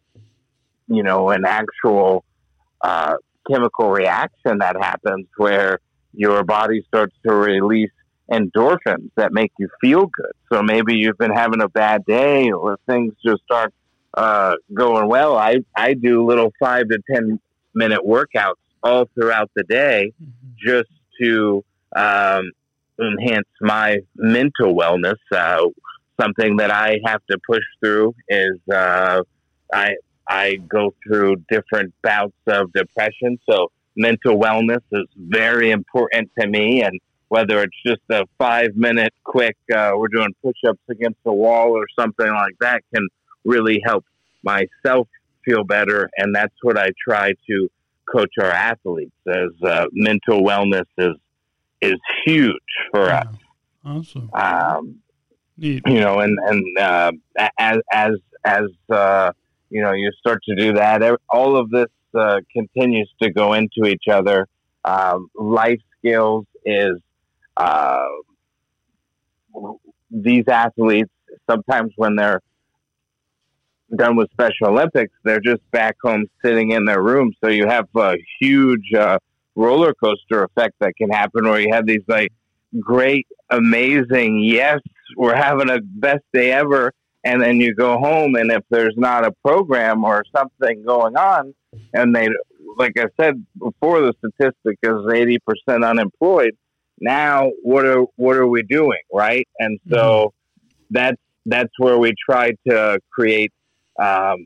you 0.88 1.04
know, 1.04 1.30
an 1.30 1.44
actual 1.46 2.24
uh, 2.82 3.16
chemical 3.50 3.90
reaction 3.92 4.60
that 4.60 4.78
happens 4.80 5.28
where 5.38 5.80
your 6.14 6.44
body 6.44 6.84
starts 6.88 7.16
to 7.28 7.34
release 7.34 7.92
endorphins 8.32 9.12
that 9.18 9.34
make 9.34 9.52
you 9.60 9.68
feel 9.82 10.06
good. 10.06 10.32
So 10.52 10.64
maybe 10.64 10.96
you've 10.96 11.18
been 11.18 11.34
having 11.34 11.62
a 11.62 11.70
bad 11.70 12.06
day 12.06 12.52
or 12.52 12.80
things 12.88 13.14
just 13.24 13.44
aren't 13.52 13.74
uh, 14.14 14.54
going 14.74 15.08
well. 15.10 15.38
I, 15.38 15.58
I 15.76 15.94
do 15.94 16.26
little 16.26 16.52
five 16.60 16.88
to 16.88 17.00
10 17.14 17.40
minute 17.74 18.02
workouts 18.06 18.54
all 18.82 19.10
throughout 19.14 19.52
the 19.56 19.64
day 19.64 20.14
mm-hmm. 20.22 20.52
just 20.66 20.90
to 21.22 21.64
um, 21.96 22.52
enhance 23.00 23.48
my 23.62 24.00
mental 24.16 24.76
wellness. 24.76 25.18
Uh, 25.32 25.66
something 26.20 26.58
that 26.58 26.72
I 26.72 27.00
have 27.06 27.22
to 27.30 27.38
push 27.48 27.64
through 27.82 28.14
is 28.30 28.58
uh, 28.72 29.22
I 29.74 29.96
I 30.28 30.56
go 30.56 30.94
through 31.06 31.38
different 31.50 31.94
bouts 32.02 32.34
of 32.48 32.72
depression, 32.74 33.38
so 33.50 33.72
mental 33.96 34.40
wellness 34.40 34.82
is 34.92 35.06
very 35.18 35.72
important 35.72 36.32
to 36.40 36.48
me. 36.48 36.82
And 36.82 37.00
whether 37.28 37.62
it's 37.62 37.78
just 37.86 38.02
a 38.10 38.26
five 38.38 38.76
minute 38.76 39.14
quick, 39.24 39.58
uh, 39.76 39.92
we're 39.96 40.08
doing 40.08 40.34
push 40.44 40.58
ups 40.68 40.82
against 40.90 41.20
the 41.26 41.34
wall 41.34 41.72
or 41.72 41.86
something 41.98 42.28
like 42.28 42.56
that, 42.62 42.82
can 42.94 43.08
really 43.44 43.82
help 43.86 44.06
myself 44.44 45.08
feel 45.44 45.64
better. 45.64 46.10
And 46.18 46.34
that's 46.34 46.54
what 46.62 46.78
I 46.78 46.90
try 47.08 47.34
to 47.48 47.70
coach 48.12 48.32
our 48.40 48.52
athletes 48.52 49.16
as 49.28 49.50
uh, 49.64 49.86
mental 49.92 50.42
wellness 50.42 50.86
is 50.98 51.16
is 51.82 52.00
huge 52.26 52.56
for 52.92 53.10
us. 53.10 53.28
Awesome. 53.84 54.30
Um, 54.34 55.00
You 55.86 56.00
know, 56.00 56.20
and 56.20 56.38
and 56.46 56.78
uh, 56.78 57.12
as 57.58 57.78
as 57.92 58.12
as 58.44 58.66
uh, 58.90 59.32
you 59.70 59.82
know, 59.82 59.94
you 59.94 60.12
start 60.20 60.42
to 60.50 60.56
do 60.56 60.74
that. 60.74 61.02
All 61.30 61.58
of 61.58 61.70
this 61.70 61.88
uh, 62.14 62.42
continues 62.52 63.10
to 63.22 63.32
go 63.32 63.54
into 63.54 63.86
each 63.86 64.08
other. 64.12 64.48
Um, 64.84 65.30
life 65.36 65.82
skills 65.98 66.46
is 66.66 66.98
uh, 67.58 68.06
these 70.12 70.48
athletes 70.48 71.12
sometimes 71.50 71.92
when 71.96 72.16
they're 72.16 72.42
done 73.96 74.16
with 74.16 74.30
Special 74.32 74.68
Olympics, 74.68 75.14
they're 75.24 75.40
just 75.40 75.62
back 75.72 75.96
home 76.04 76.26
sitting 76.44 76.72
in 76.72 76.86
their 76.86 77.02
room. 77.02 77.34
So 77.44 77.50
you 77.50 77.68
have 77.68 77.88
a 77.96 78.18
huge 78.40 78.94
uh, 78.94 79.20
roller 79.56 79.94
coaster 79.94 80.44
effect 80.44 80.76
that 80.80 80.96
can 80.96 81.10
happen 81.10 81.46
where 81.46 81.60
you 81.60 81.74
have 81.74 81.86
these 81.86 82.04
like 82.08 82.32
great, 82.80 83.28
amazing, 83.50 84.40
yes, 84.44 84.80
we're 85.16 85.36
having 85.36 85.70
a 85.70 85.80
best 85.82 86.24
day 86.34 86.52
ever. 86.52 86.92
And 87.24 87.42
then 87.42 87.60
you 87.60 87.74
go 87.74 87.98
home, 87.98 88.36
and 88.36 88.52
if 88.52 88.64
there's 88.70 88.94
not 88.98 89.26
a 89.26 89.32
program 89.44 90.04
or 90.04 90.24
something 90.36 90.84
going 90.86 91.18
on, 91.18 91.56
and 91.92 92.16
they, 92.16 92.30
like 92.78 92.94
I 93.00 93.06
said 93.20 93.44
before, 93.58 94.02
the 94.02 94.14
statistic 94.20 94.78
is 94.84 94.92
80% 94.92 95.84
unemployed. 95.84 96.56
Now, 97.00 97.50
what 97.64 97.84
are 97.86 98.04
what 98.16 98.38
are 98.38 98.48
we 98.48 98.62
doing, 98.62 99.02
right? 99.12 99.48
And 99.58 99.80
so 99.90 99.98
mm-hmm. 99.98 100.68
that's 100.92 101.18
that's 101.48 101.72
where 101.80 101.98
we 101.98 102.14
try 102.30 102.52
to 102.68 103.00
create 103.12 103.52
um, 104.00 104.46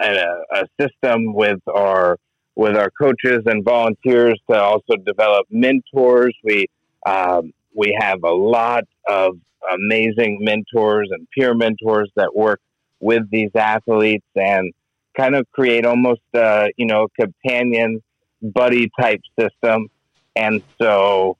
a, 0.00 0.40
a 0.52 0.64
system 0.80 1.34
with 1.34 1.60
our 1.72 2.18
with 2.58 2.76
our 2.76 2.90
coaches 2.90 3.44
and 3.46 3.64
volunteers 3.64 4.36
to 4.50 4.60
also 4.60 4.96
develop 5.06 5.46
mentors. 5.48 6.36
We 6.42 6.66
um, 7.06 7.52
we 7.72 7.96
have 8.00 8.24
a 8.24 8.32
lot 8.32 8.82
of 9.08 9.38
amazing 9.72 10.38
mentors 10.40 11.08
and 11.12 11.28
peer 11.30 11.54
mentors 11.54 12.10
that 12.16 12.34
work 12.34 12.60
with 12.98 13.30
these 13.30 13.50
athletes 13.54 14.26
and 14.34 14.74
kind 15.16 15.36
of 15.36 15.46
create 15.52 15.86
almost 15.86 16.20
uh, 16.34 16.66
you 16.76 16.86
know 16.86 17.04
a 17.04 17.22
companion 17.22 18.02
buddy 18.42 18.90
type 19.00 19.20
system. 19.38 19.88
And 20.34 20.60
so 20.82 21.36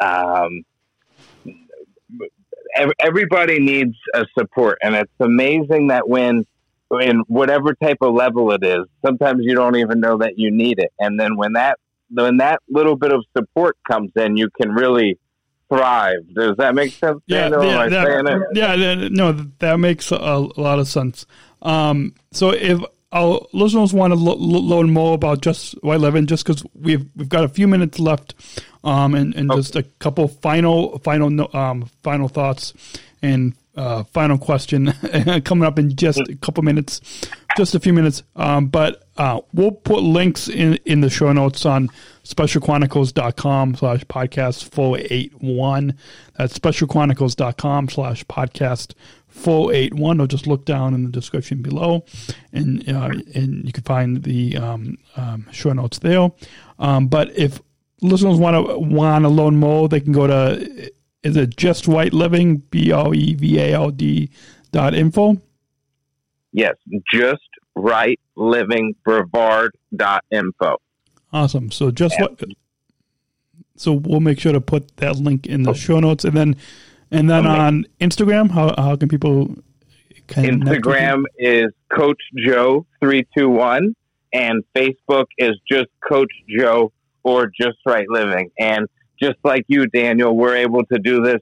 um, 0.00 0.64
everybody 3.00 3.58
needs 3.58 3.96
a 4.12 4.26
support, 4.38 4.78
and 4.82 4.94
it's 4.94 5.10
amazing 5.18 5.88
that 5.88 6.06
when 6.06 6.44
in 7.00 7.20
whatever 7.26 7.74
type 7.74 7.98
of 8.00 8.14
level 8.14 8.52
it 8.52 8.64
is. 8.64 8.84
Sometimes 9.04 9.40
you 9.42 9.54
don't 9.54 9.76
even 9.76 10.00
know 10.00 10.18
that 10.18 10.38
you 10.38 10.50
need 10.50 10.78
it, 10.78 10.92
and 10.98 11.18
then 11.18 11.36
when 11.36 11.54
that 11.54 11.78
when 12.10 12.38
that 12.38 12.60
little 12.68 12.96
bit 12.96 13.12
of 13.12 13.24
support 13.36 13.76
comes 13.86 14.10
in, 14.16 14.36
you 14.36 14.48
can 14.60 14.72
really 14.72 15.18
thrive. 15.68 16.20
Does 16.34 16.56
that 16.56 16.74
make 16.74 16.92
sense? 16.92 17.20
Yeah, 17.26 17.48
yeah, 17.48 17.88
that, 17.88 18.46
yeah. 18.54 18.76
That, 18.76 19.12
no, 19.12 19.32
that 19.32 19.78
makes 19.78 20.10
a, 20.10 20.16
a 20.16 20.38
lot 20.60 20.78
of 20.78 20.88
sense. 20.88 21.26
Um, 21.60 22.14
so 22.32 22.50
if 22.50 22.80
our 23.12 23.46
listeners 23.52 23.92
want 23.92 24.12
to 24.12 24.18
learn 24.18 24.90
more 24.90 25.14
about 25.14 25.40
just 25.40 25.74
right 25.82 26.00
living, 26.00 26.26
just 26.26 26.46
because 26.46 26.64
we've 26.74 27.06
we've 27.16 27.28
got 27.28 27.44
a 27.44 27.48
few 27.48 27.68
minutes 27.68 27.98
left, 27.98 28.34
um, 28.84 29.14
and, 29.14 29.34
and 29.34 29.50
okay. 29.50 29.58
just 29.58 29.76
a 29.76 29.82
couple 29.82 30.28
final 30.28 30.98
final 31.00 31.56
um, 31.56 31.90
final 32.02 32.28
thoughts 32.28 32.72
and 33.22 33.54
uh, 33.78 34.02
final 34.04 34.36
question 34.36 34.92
coming 35.44 35.64
up 35.64 35.78
in 35.78 35.94
just 35.94 36.18
a 36.18 36.36
couple 36.36 36.64
minutes, 36.64 37.00
just 37.56 37.74
a 37.76 37.80
few 37.80 37.92
minutes. 37.92 38.24
Um, 38.34 38.66
but 38.66 39.04
uh, 39.16 39.40
we'll 39.54 39.70
put 39.70 40.02
links 40.02 40.48
in, 40.48 40.74
in 40.84 41.00
the 41.00 41.08
show 41.08 41.32
notes 41.32 41.64
on 41.64 41.88
specialchronicles.com 42.24 43.76
slash 43.76 44.04
podcast 44.04 44.68
481. 44.68 45.96
That's 46.36 46.58
specialchronicles.com 46.58 47.88
slash 47.88 48.24
podcast 48.24 48.94
481 49.28 50.20
or 50.20 50.26
just 50.26 50.48
look 50.48 50.64
down 50.64 50.94
in 50.94 51.04
the 51.04 51.10
description 51.10 51.62
below 51.62 52.04
and 52.52 52.88
uh, 52.88 53.10
and 53.34 53.64
you 53.64 53.72
can 53.72 53.84
find 53.84 54.24
the 54.24 54.56
um, 54.56 54.98
um, 55.16 55.46
show 55.52 55.72
notes 55.72 56.00
there. 56.00 56.30
Um, 56.80 57.06
but 57.06 57.30
if 57.36 57.60
listeners 58.00 58.38
want 58.38 58.56
to 58.56 58.78
want 58.78 59.24
to 59.24 59.28
learn 59.28 59.56
more, 59.56 59.88
they 59.88 60.00
can 60.00 60.12
go 60.12 60.26
to 60.26 60.90
is 61.22 61.36
it 61.36 61.56
just 61.56 61.86
right 61.86 62.12
living 62.12 62.58
b 62.70 62.92
o 62.92 63.12
e 63.12 63.34
v 63.34 63.58
a 63.58 63.72
l 63.72 63.90
d 63.90 64.30
dot 64.70 64.94
info? 64.94 65.40
Yes, 66.52 66.74
just 67.12 67.42
right 67.74 68.18
living 68.36 68.94
brevard 69.04 69.76
dot 69.94 70.24
info. 70.30 70.76
Awesome. 71.32 71.70
So 71.70 71.90
just 71.90 72.18
what. 72.18 72.42
So 73.76 73.92
we'll 73.92 74.20
make 74.20 74.40
sure 74.40 74.52
to 74.52 74.60
put 74.60 74.96
that 74.96 75.16
link 75.16 75.46
in 75.46 75.62
the 75.62 75.70
oh. 75.70 75.74
show 75.74 76.00
notes, 76.00 76.24
and 76.24 76.36
then 76.36 76.56
and 77.10 77.30
then 77.30 77.46
okay. 77.46 77.58
on 77.58 77.86
Instagram, 78.00 78.50
how 78.50 78.74
how 78.76 78.96
can 78.96 79.08
people? 79.08 79.54
Instagram 80.28 81.24
is 81.38 81.68
Coach 81.90 82.20
Joe 82.36 82.84
three 83.00 83.26
two 83.36 83.48
one, 83.48 83.94
and 84.32 84.62
Facebook 84.74 85.24
is 85.38 85.52
just 85.70 85.88
Coach 86.06 86.30
Joe 86.48 86.92
or 87.22 87.50
Just 87.58 87.78
Right 87.86 88.06
Living, 88.10 88.50
and 88.58 88.86
just 89.20 89.38
like 89.44 89.64
you, 89.68 89.86
Daniel, 89.86 90.36
we're 90.36 90.56
able 90.56 90.84
to 90.86 90.98
do 90.98 91.22
this 91.22 91.40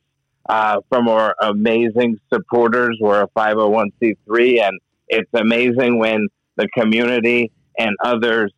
uh, 0.49 0.81
from 0.89 1.09
our 1.09 1.35
amazing 1.41 2.19
supporters. 2.33 2.97
We're 3.01 3.23
a 3.23 3.29
501c3, 3.29 4.63
and 4.63 4.81
it's 5.09 5.31
amazing 5.35 5.99
when 5.99 6.29
the 6.57 6.69
community 6.77 7.53
and 7.79 7.95
others 8.03 8.53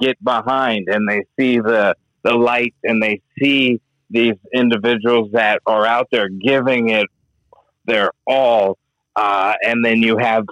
get 0.00 0.22
behind 0.22 0.88
and 0.88 1.08
they 1.08 1.24
see 1.38 1.58
the, 1.58 1.94
the 2.22 2.32
light 2.34 2.74
and 2.84 3.02
they 3.02 3.20
see 3.38 3.80
these 4.10 4.34
individuals 4.54 5.30
that 5.32 5.60
are 5.66 5.86
out 5.86 6.08
there 6.12 6.28
giving 6.28 6.90
it 6.90 7.06
their 7.84 8.10
all. 8.26 8.78
Uh, 9.16 9.54
and 9.62 9.84
then 9.84 10.02
you 10.02 10.16
have 10.18 10.44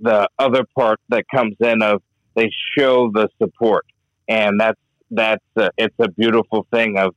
the 0.00 0.28
other 0.38 0.64
part 0.76 1.00
that 1.08 1.24
comes 1.32 1.56
in 1.60 1.82
of 1.82 2.02
they 2.34 2.50
show 2.76 3.10
the 3.12 3.28
support. 3.40 3.84
And 4.28 4.60
that's, 4.60 4.80
that's, 5.10 5.44
a, 5.56 5.70
it's 5.76 5.94
a 5.98 6.08
beautiful 6.08 6.66
thing 6.72 6.98
of 6.98 7.14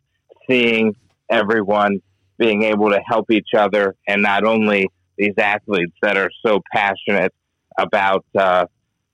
seeing 0.52 0.96
everyone 1.30 2.02
being 2.38 2.64
able 2.64 2.90
to 2.90 3.00
help 3.06 3.32
each 3.32 3.54
other 3.56 3.96
and 4.08 4.22
not 4.22 4.44
only 4.44 4.90
these 5.18 5.38
athletes 5.38 5.94
that 6.02 6.18
are 6.18 6.32
so 6.46 6.60
passionate 6.74 7.32
about 7.78 8.26
uh, 8.38 8.66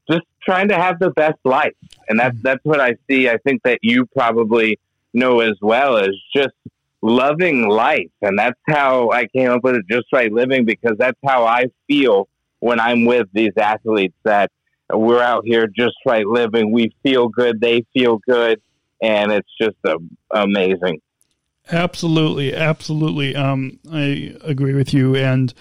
just 0.10 0.24
trying 0.44 0.70
to 0.70 0.76
have 0.76 0.98
the 1.00 1.12
best 1.12 1.38
life. 1.44 1.74
And 2.08 2.20
that's, 2.20 2.38
that's 2.42 2.64
what 2.64 2.80
I 2.80 2.96
see. 3.10 3.30
I 3.30 3.38
think 3.38 3.64
that 3.64 3.80
you 3.82 4.06
probably 4.06 4.80
know 5.14 5.42
as 5.42 5.56
well 5.62 5.98
as 5.98 6.10
just 6.36 6.56
loving 7.02 7.68
life. 7.68 8.10
And 8.22 8.40
that's 8.40 8.60
how 8.68 9.12
I 9.12 9.28
came 9.28 9.52
up 9.52 9.64
with 9.64 9.76
it, 9.76 9.86
just 9.90 10.06
right 10.14 10.32
living, 10.32 10.66
because 10.66 10.98
that's 10.98 11.20
how 11.26 11.46
I 11.46 11.66
feel 11.88 12.30
when 12.60 12.80
I'm 12.80 13.06
with 13.06 13.28
these 13.34 13.52
athletes 13.58 14.16
that 14.24 14.50
we're 14.92 15.22
out 15.22 15.44
here 15.46 15.68
just 15.68 15.96
right 16.06 16.26
living. 16.26 16.72
We 16.72 16.94
feel 17.04 17.28
good. 17.28 17.60
They 17.60 17.86
feel 17.94 18.20
good. 18.28 18.62
And 19.02 19.32
it's 19.32 19.50
just 19.62 19.76
uh, 19.86 19.98
amazing. 20.32 21.02
Absolutely, 21.72 22.56
absolutely. 22.56 23.36
Um, 23.36 23.80
I 23.92 24.36
agree 24.44 24.74
with 24.74 24.94
you. 24.94 25.16
And 25.16 25.54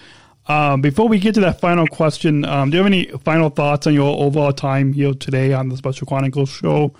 um, 0.47 0.81
before 0.81 1.07
we 1.09 1.19
get 1.19 1.33
to 1.35 1.41
that 1.41 1.59
final 1.59 1.85
question, 1.87 2.45
um, 2.45 2.69
do 2.69 2.77
you 2.77 2.83
have 2.83 2.91
any 2.91 3.05
final 3.23 3.49
thoughts 3.49 3.87
on 3.87 3.93
your 3.93 4.17
overall 4.23 4.53
time 4.53 4.93
here 4.93 5.13
today 5.13 5.53
on 5.53 5.69
the 5.69 5.77
Special 5.77 6.07
Chronicles 6.07 6.49
show 6.49 6.93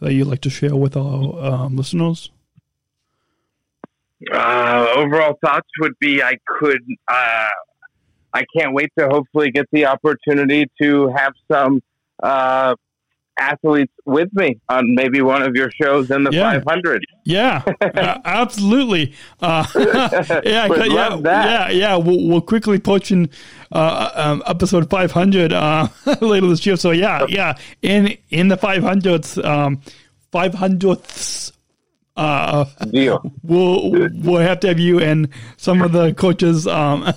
that 0.00 0.14
you'd 0.14 0.26
like 0.26 0.40
to 0.42 0.50
share 0.50 0.74
with 0.74 0.96
our 0.96 1.44
um, 1.44 1.76
listeners? 1.76 2.30
Uh, 4.32 4.86
overall 4.96 5.38
thoughts 5.44 5.68
would 5.80 5.92
be 6.00 6.22
I 6.22 6.38
could. 6.46 6.82
Uh, 7.06 7.48
I 8.32 8.44
can't 8.56 8.74
wait 8.74 8.90
to 8.98 9.08
hopefully 9.08 9.50
get 9.50 9.66
the 9.72 9.86
opportunity 9.86 10.66
to 10.80 11.08
have 11.08 11.32
some 11.50 11.82
uh, 12.22 12.74
athletes 13.38 13.92
with 14.04 14.28
me 14.34 14.58
on 14.68 14.94
maybe 14.94 15.20
one 15.22 15.42
of 15.42 15.54
your 15.54 15.70
shows 15.70 16.10
in 16.10 16.24
the 16.24 16.30
Yeah. 16.30 16.52
500. 16.60 17.04
Yeah, 17.24 17.62
uh, 17.80 18.18
absolutely. 18.24 19.14
Uh, 19.40 19.64
yeah, 20.44 20.66
yeah, 20.72 21.16
yeah, 21.24 21.68
yeah. 21.70 21.96
We'll, 21.96 22.28
we'll 22.28 22.40
quickly 22.40 22.76
approach 22.76 23.10
in 23.10 23.28
uh, 23.72 24.10
um, 24.14 24.42
episode 24.46 24.88
500 24.88 25.52
uh, 25.52 25.88
later 26.20 26.46
this 26.46 26.64
year. 26.64 26.76
So 26.76 26.92
yeah, 26.92 27.26
yeah. 27.28 27.56
In 27.82 28.16
in 28.30 28.48
the 28.48 28.56
500s, 28.56 29.44
um, 29.44 29.80
500ths. 30.32 31.52
Uh, 32.16 32.64
Deal. 32.90 33.20
we'll 33.42 33.90
we'll 34.14 34.40
have 34.40 34.60
to 34.60 34.68
have 34.68 34.78
you 34.78 35.00
and 35.00 35.28
some 35.58 35.82
of 35.82 35.92
the 35.92 36.14
coaches, 36.14 36.66
um, 36.66 37.12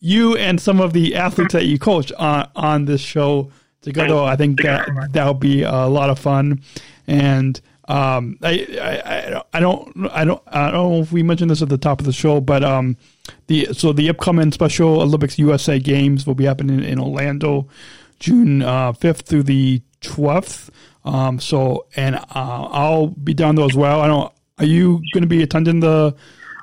you 0.00 0.36
and 0.36 0.60
some 0.60 0.80
of 0.80 0.92
the 0.92 1.14
athletes 1.14 1.54
that 1.54 1.64
you 1.64 1.78
coach 1.78 2.12
on 2.18 2.46
on 2.54 2.84
this 2.84 3.00
show 3.00 3.50
together. 3.82 4.16
I 4.16 4.36
think 4.36 4.62
that 4.62 4.88
that'll 5.12 5.34
be 5.34 5.62
a 5.62 5.86
lot 5.86 6.10
of 6.10 6.18
fun, 6.18 6.62
and 7.06 7.60
um, 7.88 8.38
I, 8.42 8.66
I 8.80 9.42
I 9.54 9.60
don't 9.60 10.08
I 10.10 10.24
don't 10.24 10.42
I 10.46 10.70
don't 10.70 10.72
know 10.72 11.00
if 11.00 11.10
we 11.10 11.22
mentioned 11.22 11.50
this 11.50 11.62
at 11.62 11.70
the 11.70 11.78
top 11.78 12.00
of 12.00 12.06
the 12.06 12.12
show, 12.12 12.40
but 12.40 12.62
um, 12.62 12.96
the 13.46 13.72
so 13.72 13.92
the 13.92 14.10
upcoming 14.10 14.52
Special 14.52 15.00
Olympics 15.00 15.38
USA 15.38 15.78
Games 15.78 16.26
will 16.26 16.34
be 16.34 16.44
happening 16.44 16.84
in 16.84 16.98
Orlando, 17.00 17.66
June 18.20 18.62
uh, 18.62 18.92
fifth 18.92 19.22
through 19.22 19.44
the 19.44 19.80
twelfth. 20.00 20.70
Um, 21.04 21.40
so 21.40 21.86
and 21.96 22.16
uh, 22.16 22.22
I'll 22.34 23.08
be 23.08 23.32
down 23.32 23.54
there 23.54 23.64
as 23.64 23.74
well. 23.74 24.02
I 24.02 24.06
don't. 24.06 24.32
Are 24.58 24.66
you 24.66 25.02
going 25.14 25.22
to 25.22 25.28
be 25.28 25.42
attending 25.42 25.80
the 25.80 26.14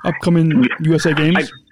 upcoming 0.03 0.67
USA 0.81 1.13
Games? 1.13 1.37
I 1.37 1.64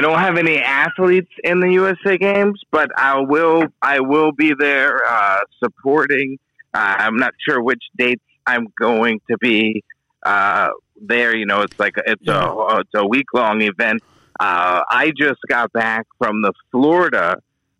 don't 0.00 0.18
have 0.18 0.36
any 0.36 0.58
athletes 0.58 1.30
in 1.44 1.60
the 1.60 1.70
USA 1.72 2.18
Games, 2.18 2.60
but 2.70 2.90
I 2.96 3.20
will. 3.20 3.64
I 3.80 4.00
will 4.00 4.32
be 4.32 4.52
there 4.58 5.00
uh, 5.06 5.38
supporting. 5.62 6.38
Uh, 6.74 6.96
I'm 6.98 7.16
not 7.16 7.34
sure 7.46 7.62
which 7.62 7.82
dates 7.96 8.24
I'm 8.46 8.66
going 8.78 9.20
to 9.30 9.38
be 9.38 9.84
uh, 10.24 10.70
there. 11.00 11.36
You 11.36 11.46
know, 11.46 11.62
it's 11.62 11.78
like 11.78 11.94
it's 12.04 12.26
a 12.26 12.54
it's 12.80 12.90
a 12.94 13.06
week 13.06 13.26
long 13.32 13.62
event. 13.62 14.02
Uh, 14.38 14.82
I 14.88 15.12
just 15.16 15.40
got 15.48 15.72
back 15.72 16.06
from 16.18 16.42
the 16.42 16.52
Florida 16.70 17.36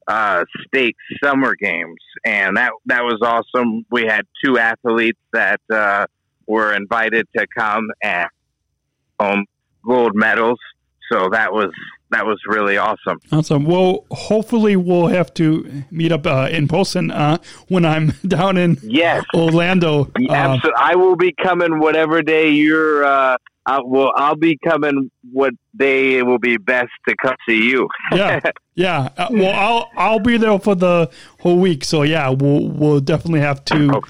uh, 0.07 0.45
State 0.67 0.97
Summer 1.23 1.55
Games, 1.57 1.99
and 2.25 2.57
that 2.57 2.73
that 2.87 3.03
was 3.03 3.19
awesome. 3.23 3.85
We 3.91 4.05
had 4.05 4.27
two 4.45 4.59
athletes 4.59 5.21
that 5.33 5.61
uh, 5.73 6.07
were 6.47 6.73
invited 6.73 7.27
to 7.37 7.47
come 7.47 7.89
and 8.03 8.29
home 9.19 9.45
gold 9.85 10.13
medals. 10.15 10.59
So 11.11 11.29
that 11.31 11.53
was 11.53 11.73
that 12.11 12.25
was 12.25 12.39
really 12.47 12.77
awesome. 12.77 13.19
Awesome. 13.33 13.65
Well, 13.65 14.05
hopefully 14.11 14.77
we'll 14.77 15.09
have 15.09 15.35
to 15.35 15.85
meet 15.91 16.13
up 16.13 16.27
uh, 16.27 16.49
in 16.51 16.69
person 16.69 17.11
uh, 17.11 17.39
when 17.69 17.85
I'm 17.85 18.13
down 18.27 18.57
in 18.57 18.79
Yes, 18.83 19.25
Orlando. 19.35 20.05
Uh, 20.19 20.33
absolutely. 20.33 20.73
I 20.79 20.95
will 20.95 21.17
be 21.17 21.35
coming 21.43 21.81
whatever 21.81 22.23
day 22.23 22.51
you're. 22.51 23.05
Uh, 23.05 23.37
I 23.69 23.81
will. 23.81 24.13
I'll 24.15 24.37
be 24.37 24.57
coming 24.65 25.11
what 25.33 25.53
day 25.77 26.19
it 26.19 26.23
will 26.27 26.39
be 26.39 26.57
best 26.57 26.91
to 27.09 27.17
come 27.21 27.35
see 27.49 27.69
you. 27.69 27.89
yeah, 28.13 28.39
yeah. 28.77 29.09
Uh, 29.17 29.27
well, 29.33 29.53
I'll 29.55 29.91
I'll 29.97 30.21
be 30.21 30.37
there 30.37 30.57
for 30.61 30.77
the 30.77 31.11
whole 31.41 31.59
week. 31.59 31.83
So 31.85 32.03
yeah, 32.03 32.29
we'll 32.29 32.69
we'll 32.69 33.01
definitely 33.01 33.41
have 33.41 33.65
to 33.65 34.01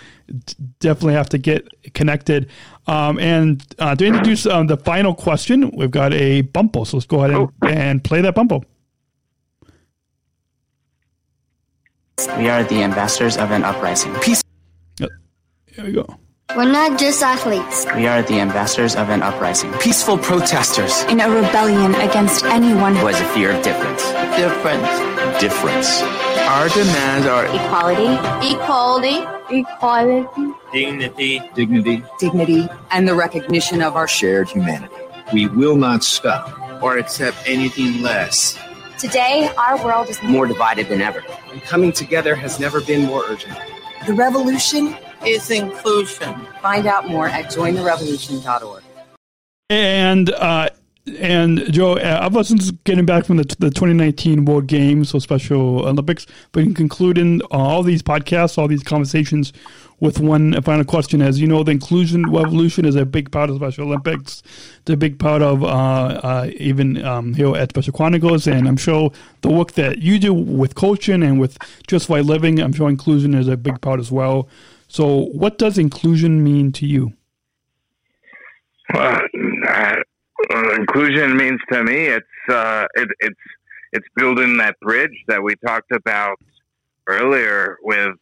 definitely 0.80 1.14
have 1.14 1.28
to 1.30 1.38
get 1.38 1.68
connected. 1.94 2.48
Um, 2.86 3.18
and 3.18 3.64
uh, 3.78 3.94
to 3.94 4.04
introduce 4.04 4.46
um, 4.46 4.66
the 4.66 4.76
final 4.76 5.14
question, 5.14 5.70
we've 5.76 5.90
got 5.90 6.12
a 6.12 6.42
bumpo. 6.42 6.86
So 6.86 6.96
let's 6.96 7.06
go 7.06 7.24
ahead 7.24 7.48
and, 7.62 7.78
and 7.78 8.04
play 8.04 8.20
that 8.20 8.34
bumpo. 8.34 8.64
We 12.38 12.48
are 12.48 12.64
the 12.64 12.82
ambassadors 12.82 13.36
of 13.36 13.50
an 13.50 13.62
uprising. 13.62 14.14
Peace. 14.20 14.42
Here 14.98 15.84
we 15.84 15.92
go. 15.92 16.06
We're 16.56 16.64
not 16.64 16.98
just 16.98 17.22
athletes. 17.22 17.84
We 17.94 18.06
are 18.06 18.22
the 18.22 18.40
ambassadors 18.40 18.96
of 18.96 19.10
an 19.10 19.22
uprising. 19.22 19.72
Peaceful 19.74 20.16
protesters. 20.16 21.02
In 21.04 21.20
a 21.20 21.28
rebellion 21.28 21.94
against 21.96 22.44
anyone 22.44 22.96
who 22.96 23.06
has 23.06 23.20
a 23.20 23.24
fear 23.34 23.50
of 23.50 23.62
difference. 23.62 24.02
Difference. 24.36 25.15
Difference. 25.40 26.00
Our 26.00 26.70
demands 26.70 27.26
are 27.26 27.44
equality, 27.44 28.54
equality, 28.54 29.18
equality, 29.50 30.54
dignity, 30.72 31.42
dignity, 31.54 32.02
dignity, 32.18 32.68
and 32.90 33.06
the 33.06 33.14
recognition 33.14 33.82
of 33.82 33.96
our 33.96 34.08
shared 34.08 34.48
humanity. 34.48 34.94
We 35.34 35.46
will 35.46 35.76
not 35.76 36.02
stop 36.04 36.82
or 36.82 36.96
accept 36.96 37.36
anything 37.46 38.00
less. 38.00 38.58
Today, 38.98 39.50
our 39.58 39.76
world 39.84 40.08
is 40.08 40.22
more 40.22 40.46
divided 40.46 40.88
than 40.88 41.02
ever. 41.02 41.22
And 41.52 41.60
coming 41.62 41.92
together 41.92 42.34
has 42.34 42.58
never 42.58 42.80
been 42.80 43.04
more 43.04 43.22
urgent. 43.26 43.58
The 44.06 44.14
revolution 44.14 44.96
is 45.26 45.50
inclusion. 45.50 46.34
Find 46.62 46.86
out 46.86 47.08
more 47.08 47.28
at 47.28 47.46
jointherevolution.org. 47.46 48.82
And 49.68 50.30
uh, 50.30 50.70
and 51.18 51.72
Joe, 51.72 51.96
uh, 51.96 52.20
I 52.22 52.28
wasn't 52.28 52.82
getting 52.84 53.06
back 53.06 53.24
from 53.24 53.36
the, 53.36 53.44
the 53.58 53.70
2019 53.70 54.44
World 54.44 54.66
Games, 54.66 55.10
so 55.10 55.18
Special 55.18 55.86
Olympics, 55.86 56.26
but 56.52 56.64
in 56.64 56.74
concluding 56.74 57.40
all 57.50 57.82
these 57.82 58.02
podcasts, 58.02 58.58
all 58.58 58.68
these 58.68 58.82
conversations, 58.82 59.52
with 60.00 60.20
one 60.20 60.60
final 60.62 60.84
question. 60.84 61.22
As 61.22 61.40
you 61.40 61.46
know, 61.46 61.62
the 61.62 61.72
inclusion 61.72 62.30
revolution 62.30 62.84
is 62.84 62.96
a 62.96 63.06
big 63.06 63.30
part 63.30 63.50
of 63.50 63.56
Special 63.56 63.86
Olympics. 63.86 64.42
It's 64.80 64.90
a 64.90 64.96
big 64.96 65.18
part 65.18 65.42
of 65.42 65.62
uh, 65.62 65.66
uh, 65.66 66.50
even 66.56 67.02
um, 67.04 67.34
here 67.34 67.54
at 67.56 67.70
Special 67.70 67.92
Chronicles, 67.92 68.46
and 68.46 68.68
I'm 68.68 68.76
sure 68.76 69.10
the 69.40 69.50
work 69.50 69.72
that 69.72 69.98
you 69.98 70.18
do 70.18 70.34
with 70.34 70.74
coaching 70.74 71.22
and 71.22 71.40
with 71.40 71.56
Just 71.86 72.08
Right 72.08 72.24
Living, 72.24 72.60
I'm 72.60 72.72
sure 72.72 72.88
inclusion 72.88 73.34
is 73.34 73.48
a 73.48 73.56
big 73.56 73.80
part 73.80 74.00
as 74.00 74.12
well. 74.12 74.48
So, 74.88 75.26
what 75.32 75.58
does 75.58 75.78
inclusion 75.78 76.44
mean 76.44 76.72
to 76.72 76.86
you? 76.86 77.12
Well, 78.92 79.20
uh, 80.52 80.74
inclusion 80.74 81.36
means 81.36 81.60
to 81.72 81.82
me 81.82 82.06
it's 82.06 82.26
uh, 82.48 82.86
it, 82.94 83.08
it's 83.20 83.40
it's 83.92 84.06
building 84.14 84.58
that 84.58 84.78
bridge 84.80 85.16
that 85.28 85.42
we 85.42 85.54
talked 85.66 85.92
about 85.92 86.38
earlier 87.06 87.76
with 87.82 88.14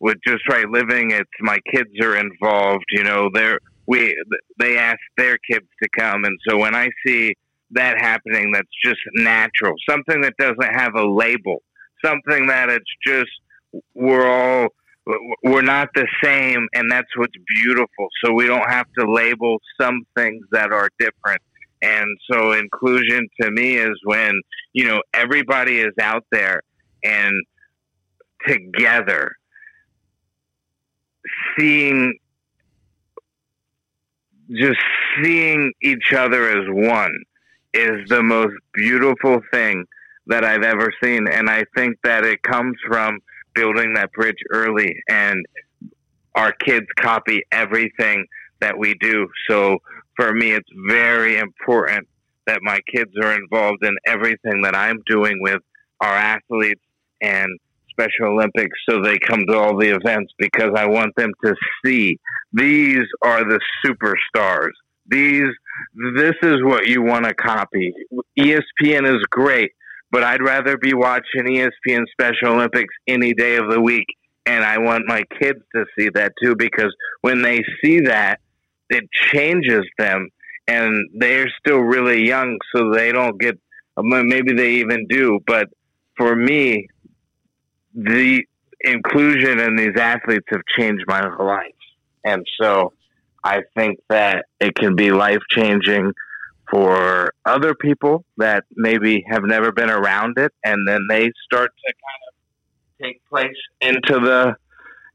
with 0.00 0.16
just 0.26 0.48
right 0.48 0.68
living. 0.68 1.10
It's 1.10 1.30
my 1.40 1.58
kids 1.72 1.90
are 2.02 2.16
involved. 2.16 2.86
You 2.90 3.04
know, 3.04 3.30
they're 3.32 3.58
we 3.86 4.16
they 4.58 4.78
ask 4.78 4.98
their 5.16 5.38
kids 5.50 5.66
to 5.82 5.88
come, 5.98 6.24
and 6.24 6.38
so 6.48 6.56
when 6.56 6.74
I 6.74 6.88
see 7.06 7.34
that 7.72 8.00
happening, 8.00 8.52
that's 8.52 8.68
just 8.84 9.00
natural. 9.14 9.74
Something 9.88 10.22
that 10.22 10.34
doesn't 10.38 10.74
have 10.74 10.94
a 10.94 11.06
label. 11.06 11.62
Something 12.04 12.46
that 12.46 12.70
it's 12.70 12.84
just 13.06 13.30
we're 13.94 14.26
all 14.26 14.68
we're 15.42 15.62
not 15.62 15.88
the 15.94 16.06
same 16.22 16.68
and 16.74 16.90
that's 16.90 17.08
what's 17.16 17.32
beautiful 17.54 18.08
so 18.22 18.32
we 18.32 18.46
don't 18.46 18.68
have 18.68 18.86
to 18.98 19.10
label 19.10 19.56
some 19.80 20.02
things 20.14 20.44
that 20.52 20.72
are 20.72 20.88
different 20.98 21.40
and 21.82 22.06
so 22.30 22.52
inclusion 22.52 23.28
to 23.40 23.50
me 23.50 23.76
is 23.76 23.98
when 24.04 24.40
you 24.72 24.86
know 24.86 25.00
everybody 25.14 25.78
is 25.78 25.94
out 26.00 26.24
there 26.30 26.62
and 27.04 27.34
together 28.46 29.32
seeing 31.58 32.18
just 34.50 34.80
seeing 35.22 35.72
each 35.82 36.12
other 36.12 36.50
as 36.50 36.64
one 36.68 37.12
is 37.72 38.08
the 38.08 38.22
most 38.22 38.54
beautiful 38.74 39.40
thing 39.52 39.84
that 40.26 40.44
I've 40.44 40.62
ever 40.62 40.92
seen 41.02 41.28
and 41.28 41.48
I 41.48 41.64
think 41.76 41.96
that 42.04 42.24
it 42.24 42.42
comes 42.42 42.76
from 42.86 43.20
building 43.54 43.94
that 43.94 44.12
bridge 44.12 44.38
early 44.50 45.02
and 45.08 45.44
our 46.34 46.52
kids 46.52 46.86
copy 46.98 47.42
everything 47.52 48.26
that 48.60 48.78
we 48.78 48.94
do. 48.94 49.28
So 49.48 49.78
for 50.16 50.32
me, 50.32 50.52
it's 50.52 50.68
very 50.88 51.38
important 51.38 52.06
that 52.46 52.60
my 52.62 52.80
kids 52.92 53.12
are 53.22 53.34
involved 53.34 53.84
in 53.84 53.96
everything 54.06 54.62
that 54.62 54.74
I'm 54.74 55.00
doing 55.06 55.40
with 55.40 55.60
our 56.00 56.14
athletes 56.14 56.82
and 57.20 57.48
Special 57.90 58.28
Olympics 58.28 58.78
so 58.88 59.02
they 59.02 59.18
come 59.18 59.44
to 59.46 59.58
all 59.58 59.76
the 59.78 59.94
events 59.94 60.32
because 60.38 60.70
I 60.74 60.86
want 60.86 61.14
them 61.16 61.32
to 61.44 61.54
see 61.84 62.18
these 62.52 63.04
are 63.22 63.44
the 63.44 63.60
superstars. 63.84 64.70
These, 65.06 65.50
this 66.14 66.34
is 66.42 66.62
what 66.62 66.86
you 66.86 67.02
want 67.02 67.26
to 67.26 67.34
copy. 67.34 67.92
ESPN 68.38 69.06
is 69.06 69.22
great, 69.30 69.72
but 70.10 70.22
I'd 70.22 70.42
rather 70.42 70.78
be 70.78 70.94
watching 70.94 71.44
ESPN 71.44 72.04
Special 72.12 72.54
Olympics 72.54 72.94
any 73.06 73.34
day 73.34 73.56
of 73.56 73.70
the 73.70 73.80
week. 73.80 74.06
And 74.46 74.64
I 74.64 74.78
want 74.78 75.04
my 75.06 75.22
kids 75.40 75.60
to 75.74 75.84
see 75.98 76.08
that 76.14 76.32
too, 76.42 76.56
because 76.56 76.94
when 77.20 77.42
they 77.42 77.62
see 77.84 78.00
that, 78.00 78.40
it 78.90 79.04
changes 79.12 79.84
them. 79.98 80.28
And 80.68 81.08
they're 81.14 81.48
still 81.58 81.80
really 81.80 82.26
young, 82.26 82.58
so 82.74 82.92
they 82.92 83.10
don't 83.10 83.40
get, 83.40 83.58
maybe 83.96 84.52
they 84.52 84.74
even 84.74 85.06
do. 85.08 85.40
But 85.46 85.68
for 86.16 86.36
me, 86.36 86.88
the 87.94 88.44
inclusion 88.82 89.58
in 89.58 89.74
these 89.76 89.96
athletes 89.96 90.46
have 90.50 90.62
changed 90.78 91.04
my 91.08 91.26
life. 91.36 91.74
And 92.24 92.46
so 92.60 92.92
I 93.42 93.62
think 93.74 93.98
that 94.10 94.44
it 94.60 94.74
can 94.74 94.94
be 94.94 95.10
life 95.10 95.40
changing 95.50 96.12
for 96.70 97.34
other 97.44 97.74
people 97.74 98.24
that 98.36 98.64
maybe 98.76 99.24
have 99.28 99.42
never 99.42 99.72
been 99.72 99.90
around 99.90 100.38
it, 100.38 100.52
and 100.62 100.86
then 100.86 101.00
they 101.08 101.32
start 101.44 101.72
to 101.84 101.92
kind 101.92 102.22
of 102.28 102.34
take 103.02 103.20
place 103.28 103.56
into 103.80 104.20
the 104.20 104.54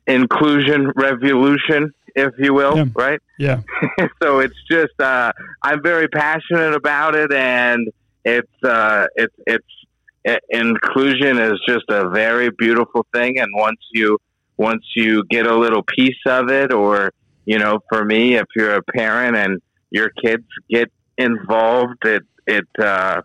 inclusion 0.05 0.91
revolution, 0.97 1.93
if 2.15 2.33
you 2.37 2.53
will, 2.53 2.77
Yeah. 2.77 2.85
right? 2.95 3.21
Yeah. 3.37 3.61
so 4.23 4.39
it's 4.39 4.55
just 4.69 4.99
uh, 4.99 5.31
I'm 5.61 5.83
very 5.83 6.07
passionate 6.07 6.73
about 6.73 7.15
it, 7.15 7.31
and 7.33 7.89
it's 8.23 8.63
uh, 8.63 9.07
it's 9.15 9.35
it's 9.45 9.65
i 10.27 10.39
inclusion 10.49 11.37
is 11.37 11.59
just 11.67 11.85
a 11.89 12.09
very 12.09 12.49
beautiful 12.57 13.05
thing, 13.13 13.39
and 13.39 13.49
once 13.55 13.79
you 13.93 14.17
once 14.57 14.83
you 14.95 15.23
get 15.29 15.45
a 15.45 15.55
little 15.55 15.83
piece 15.83 16.23
of 16.25 16.49
it, 16.49 16.71
or 16.71 17.11
you 17.45 17.59
know, 17.59 17.79
for 17.89 18.03
me, 18.03 18.35
if 18.35 18.47
you're 18.55 18.75
a 18.75 18.83
parent 18.83 19.35
and 19.35 19.61
your 19.91 20.09
kids 20.23 20.45
get 20.69 20.91
involved, 21.17 22.03
it 22.05 22.23
it 22.47 22.67
uh, 22.79 23.21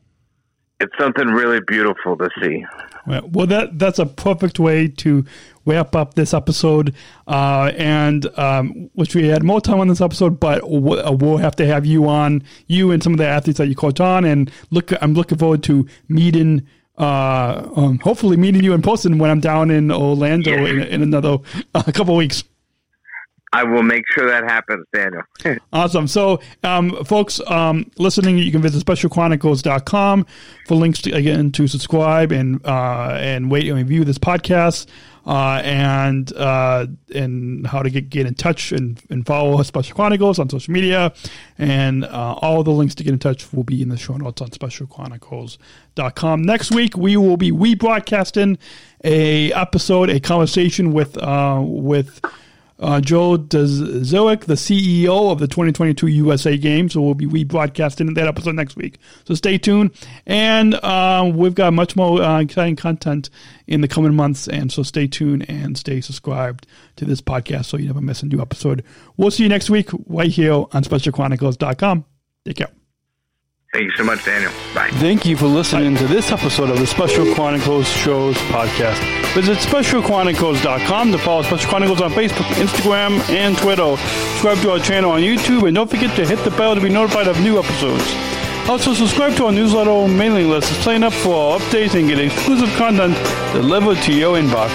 it's 0.80 0.92
something 0.98 1.28
really 1.28 1.60
beautiful 1.66 2.16
to 2.16 2.28
see. 2.42 2.64
Well, 3.06 3.28
well, 3.32 3.46
that 3.46 3.78
that's 3.78 3.98
a 3.98 4.06
perfect 4.06 4.58
way 4.58 4.88
to 4.88 5.24
wrap 5.70 5.94
up 5.94 6.14
this 6.14 6.34
episode. 6.34 6.94
Uh, 7.26 7.72
and 7.76 8.26
um, 8.38 8.90
wish 8.94 9.14
we 9.14 9.28
had 9.28 9.42
more 9.42 9.60
time 9.60 9.80
on 9.80 9.88
this 9.88 10.00
episode, 10.00 10.40
but 10.40 10.68
we'll, 10.68 11.06
uh, 11.06 11.12
we'll 11.12 11.38
have 11.38 11.56
to 11.56 11.66
have 11.66 11.86
you 11.86 12.08
on, 12.08 12.42
you 12.66 12.90
and 12.90 13.02
some 13.02 13.12
of 13.12 13.18
the 13.18 13.26
athletes 13.26 13.58
that 13.58 13.68
you 13.68 13.76
coach 13.76 14.00
on. 14.00 14.24
And 14.24 14.50
look, 14.70 14.90
I'm 15.00 15.14
looking 15.14 15.38
forward 15.38 15.62
to 15.64 15.86
meeting. 16.08 16.66
Uh, 16.98 17.66
um, 17.76 17.98
hopefully 18.00 18.36
meeting 18.36 18.62
you 18.62 18.74
in 18.74 18.82
person 18.82 19.16
when 19.16 19.30
I'm 19.30 19.40
down 19.40 19.70
in 19.70 19.90
Orlando 19.90 20.52
in, 20.66 20.80
in 20.82 21.02
another 21.02 21.38
uh, 21.74 21.82
couple 21.84 22.14
weeks. 22.14 22.44
I 23.52 23.64
will 23.64 23.82
make 23.82 24.04
sure 24.12 24.28
that 24.28 24.44
happens, 24.44 24.86
Daniel. 24.92 25.22
Awesome. 25.72 26.06
So, 26.08 26.40
um, 26.62 27.04
folks 27.04 27.40
um, 27.46 27.90
listening, 27.96 28.38
you 28.38 28.50
can 28.52 28.60
visit 28.60 28.84
specialchronicles.com 28.84 30.26
for 30.66 30.74
links 30.74 31.00
to, 31.02 31.12
again 31.12 31.52
to 31.52 31.66
subscribe 31.68 32.32
and 32.32 32.64
uh, 32.66 33.16
and 33.20 33.50
wait 33.50 33.66
and 33.68 33.76
review 33.76 34.04
this 34.04 34.18
podcast 34.18 34.86
uh, 35.30 35.62
and 35.62 36.32
uh, 36.32 36.88
and 37.14 37.64
how 37.64 37.84
to 37.84 37.88
get, 37.88 38.10
get 38.10 38.26
in 38.26 38.34
touch 38.34 38.72
and, 38.72 39.00
and 39.10 39.24
follow 39.24 39.62
Special 39.62 39.94
Chronicles 39.94 40.40
on 40.40 40.50
social 40.50 40.72
media. 40.72 41.12
And 41.56 42.04
uh, 42.04 42.34
all 42.42 42.64
the 42.64 42.72
links 42.72 42.96
to 42.96 43.04
get 43.04 43.12
in 43.12 43.20
touch 43.20 43.52
will 43.52 43.62
be 43.62 43.80
in 43.80 43.90
the 43.90 43.96
show 43.96 44.16
notes 44.16 44.42
on 44.42 44.48
specialchronicles.com. 44.50 46.42
Next 46.42 46.72
week, 46.72 46.96
we 46.96 47.16
will 47.16 47.36
be 47.36 47.52
rebroadcasting 47.52 48.58
a 49.04 49.52
episode, 49.52 50.10
a 50.10 50.18
conversation 50.18 50.92
with 50.92 51.16
uh, 51.16 51.62
with 51.64 52.20
uh, 52.80 53.00
Joe 53.00 53.38
Zoic, 53.38 54.46
the 54.46 54.54
CEO 54.54 55.30
of 55.30 55.38
the 55.38 55.46
2022 55.46 56.06
USA 56.08 56.56
Games. 56.56 56.94
So 56.94 57.02
we'll 57.02 57.14
be 57.14 57.26
rebroadcasting 57.26 58.14
that 58.14 58.26
episode 58.26 58.54
next 58.54 58.76
week. 58.76 58.98
So 59.24 59.34
stay 59.34 59.58
tuned. 59.58 59.92
And 60.26 60.74
uh, 60.74 61.30
we've 61.32 61.54
got 61.54 61.72
much 61.72 61.94
more 61.94 62.22
uh, 62.22 62.40
exciting 62.40 62.76
content 62.76 63.30
in 63.66 63.82
the 63.82 63.88
coming 63.88 64.14
months. 64.14 64.48
And 64.48 64.72
so 64.72 64.82
stay 64.82 65.06
tuned 65.06 65.48
and 65.48 65.76
stay 65.76 66.00
subscribed 66.00 66.66
to 66.96 67.04
this 67.04 67.20
podcast 67.20 67.66
so 67.66 67.76
you 67.76 67.86
never 67.86 68.00
miss 68.00 68.22
a 68.22 68.26
new 68.26 68.40
episode. 68.40 68.82
We'll 69.16 69.30
see 69.30 69.42
you 69.42 69.48
next 69.48 69.70
week 69.70 69.90
right 70.06 70.30
here 70.30 70.52
on 70.54 70.82
SpecialChronicles.com. 70.82 72.04
Take 72.46 72.56
care. 72.56 72.79
Thank 73.72 73.84
you 73.84 73.92
so 73.96 74.02
much, 74.02 74.24
Daniel. 74.24 74.50
Bye. 74.74 74.90
Thank 74.94 75.24
you 75.24 75.36
for 75.36 75.46
listening 75.46 75.94
to 75.96 76.06
this 76.08 76.32
episode 76.32 76.70
of 76.70 76.80
the 76.80 76.86
Special 76.88 77.32
Chronicles 77.34 77.88
Shows 77.88 78.34
podcast. 78.50 78.98
Visit 79.32 79.58
specialchronicles.com 79.58 81.12
to 81.12 81.18
follow 81.18 81.42
Special 81.42 81.70
Chronicles 81.70 82.00
on 82.00 82.10
Facebook, 82.10 82.46
Instagram, 82.54 83.20
and 83.30 83.56
Twitter. 83.56 83.96
Subscribe 84.32 84.58
to 84.62 84.72
our 84.72 84.80
channel 84.80 85.12
on 85.12 85.20
YouTube, 85.20 85.68
and 85.68 85.74
don't 85.76 85.88
forget 85.88 86.16
to 86.16 86.26
hit 86.26 86.42
the 86.44 86.50
bell 86.50 86.74
to 86.74 86.80
be 86.80 86.88
notified 86.88 87.28
of 87.28 87.40
new 87.42 87.60
episodes. 87.60 88.02
Also, 88.68 88.92
subscribe 88.92 89.36
to 89.36 89.46
our 89.46 89.52
newsletter 89.52 90.08
mailing 90.08 90.50
list 90.50 90.68
to 90.68 90.74
sign 90.82 91.04
up 91.04 91.12
for 91.12 91.34
our 91.34 91.58
updates 91.60 91.98
and 91.98 92.08
get 92.08 92.18
exclusive 92.18 92.68
content 92.76 93.14
delivered 93.52 93.98
to 93.98 94.12
your 94.12 94.36
inbox. 94.36 94.70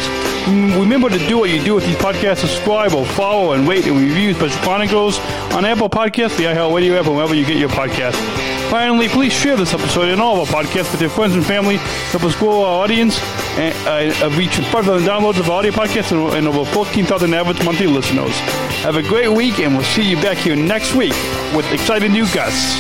Mm, 0.45 0.79
Remember 0.79 1.09
to 1.09 1.17
do 1.27 1.39
what 1.39 1.49
you 1.49 1.59
do 1.63 1.73
with 1.73 1.85
these 1.85 1.95
podcasts. 1.95 2.37
Subscribe 2.37 2.93
or 2.93 3.03
follow 3.03 3.53
and 3.53 3.67
rate 3.67 3.87
and 3.87 3.97
review 3.97 4.31
Special 4.35 4.61
Chronicles 4.61 5.17
on 5.53 5.65
Apple 5.65 5.89
Podcasts, 5.89 6.37
the 6.37 6.43
iHeartRadio 6.43 6.99
app, 6.99 7.07
or 7.07 7.15
wherever 7.15 7.33
you 7.33 7.43
get 7.45 7.57
your 7.57 7.69
podcasts. 7.69 8.21
Finally, 8.69 9.07
please 9.09 9.33
share 9.33 9.57
this 9.57 9.73
episode 9.73 10.09
and 10.09 10.21
all 10.21 10.39
of 10.41 10.53
our 10.53 10.63
podcasts 10.63 10.91
with 10.91 11.01
your 11.01 11.09
friends 11.09 11.33
and 11.33 11.43
family. 11.43 11.77
Help 12.11 12.23
us 12.23 12.35
grow 12.35 12.61
our 12.63 12.83
audience 12.83 13.19
and 13.57 13.73
uh, 14.21 14.29
reach 14.37 14.55
5,000 14.57 15.07
downloads 15.07 15.39
of 15.39 15.49
our 15.49 15.59
audio 15.59 15.71
podcasts 15.71 16.11
and, 16.11 16.35
and 16.35 16.47
over 16.47 16.63
14,000 16.71 17.33
average 17.33 17.63
monthly 17.65 17.87
listeners. 17.87 18.37
Have 18.83 18.97
a 18.97 19.03
great 19.03 19.29
week, 19.29 19.57
and 19.59 19.73
we'll 19.75 19.83
see 19.83 20.07
you 20.07 20.15
back 20.17 20.37
here 20.37 20.55
next 20.55 20.93
week 20.93 21.13
with 21.55 21.65
exciting 21.71 22.11
new 22.11 22.25
guests. 22.27 22.75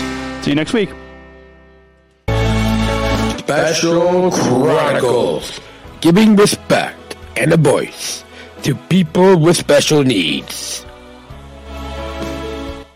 See 0.45 0.51
you 0.51 0.55
next 0.55 0.73
week. 0.73 0.89
Special 3.39 4.29
Chronicles, 4.31 5.59
giving 6.01 6.35
respect 6.35 7.04
and 7.37 7.53
a 7.53 7.57
voice 7.57 8.23
to 8.63 8.75
people 8.89 9.37
with 9.37 9.57
special 9.57 10.03
needs. 10.03 10.85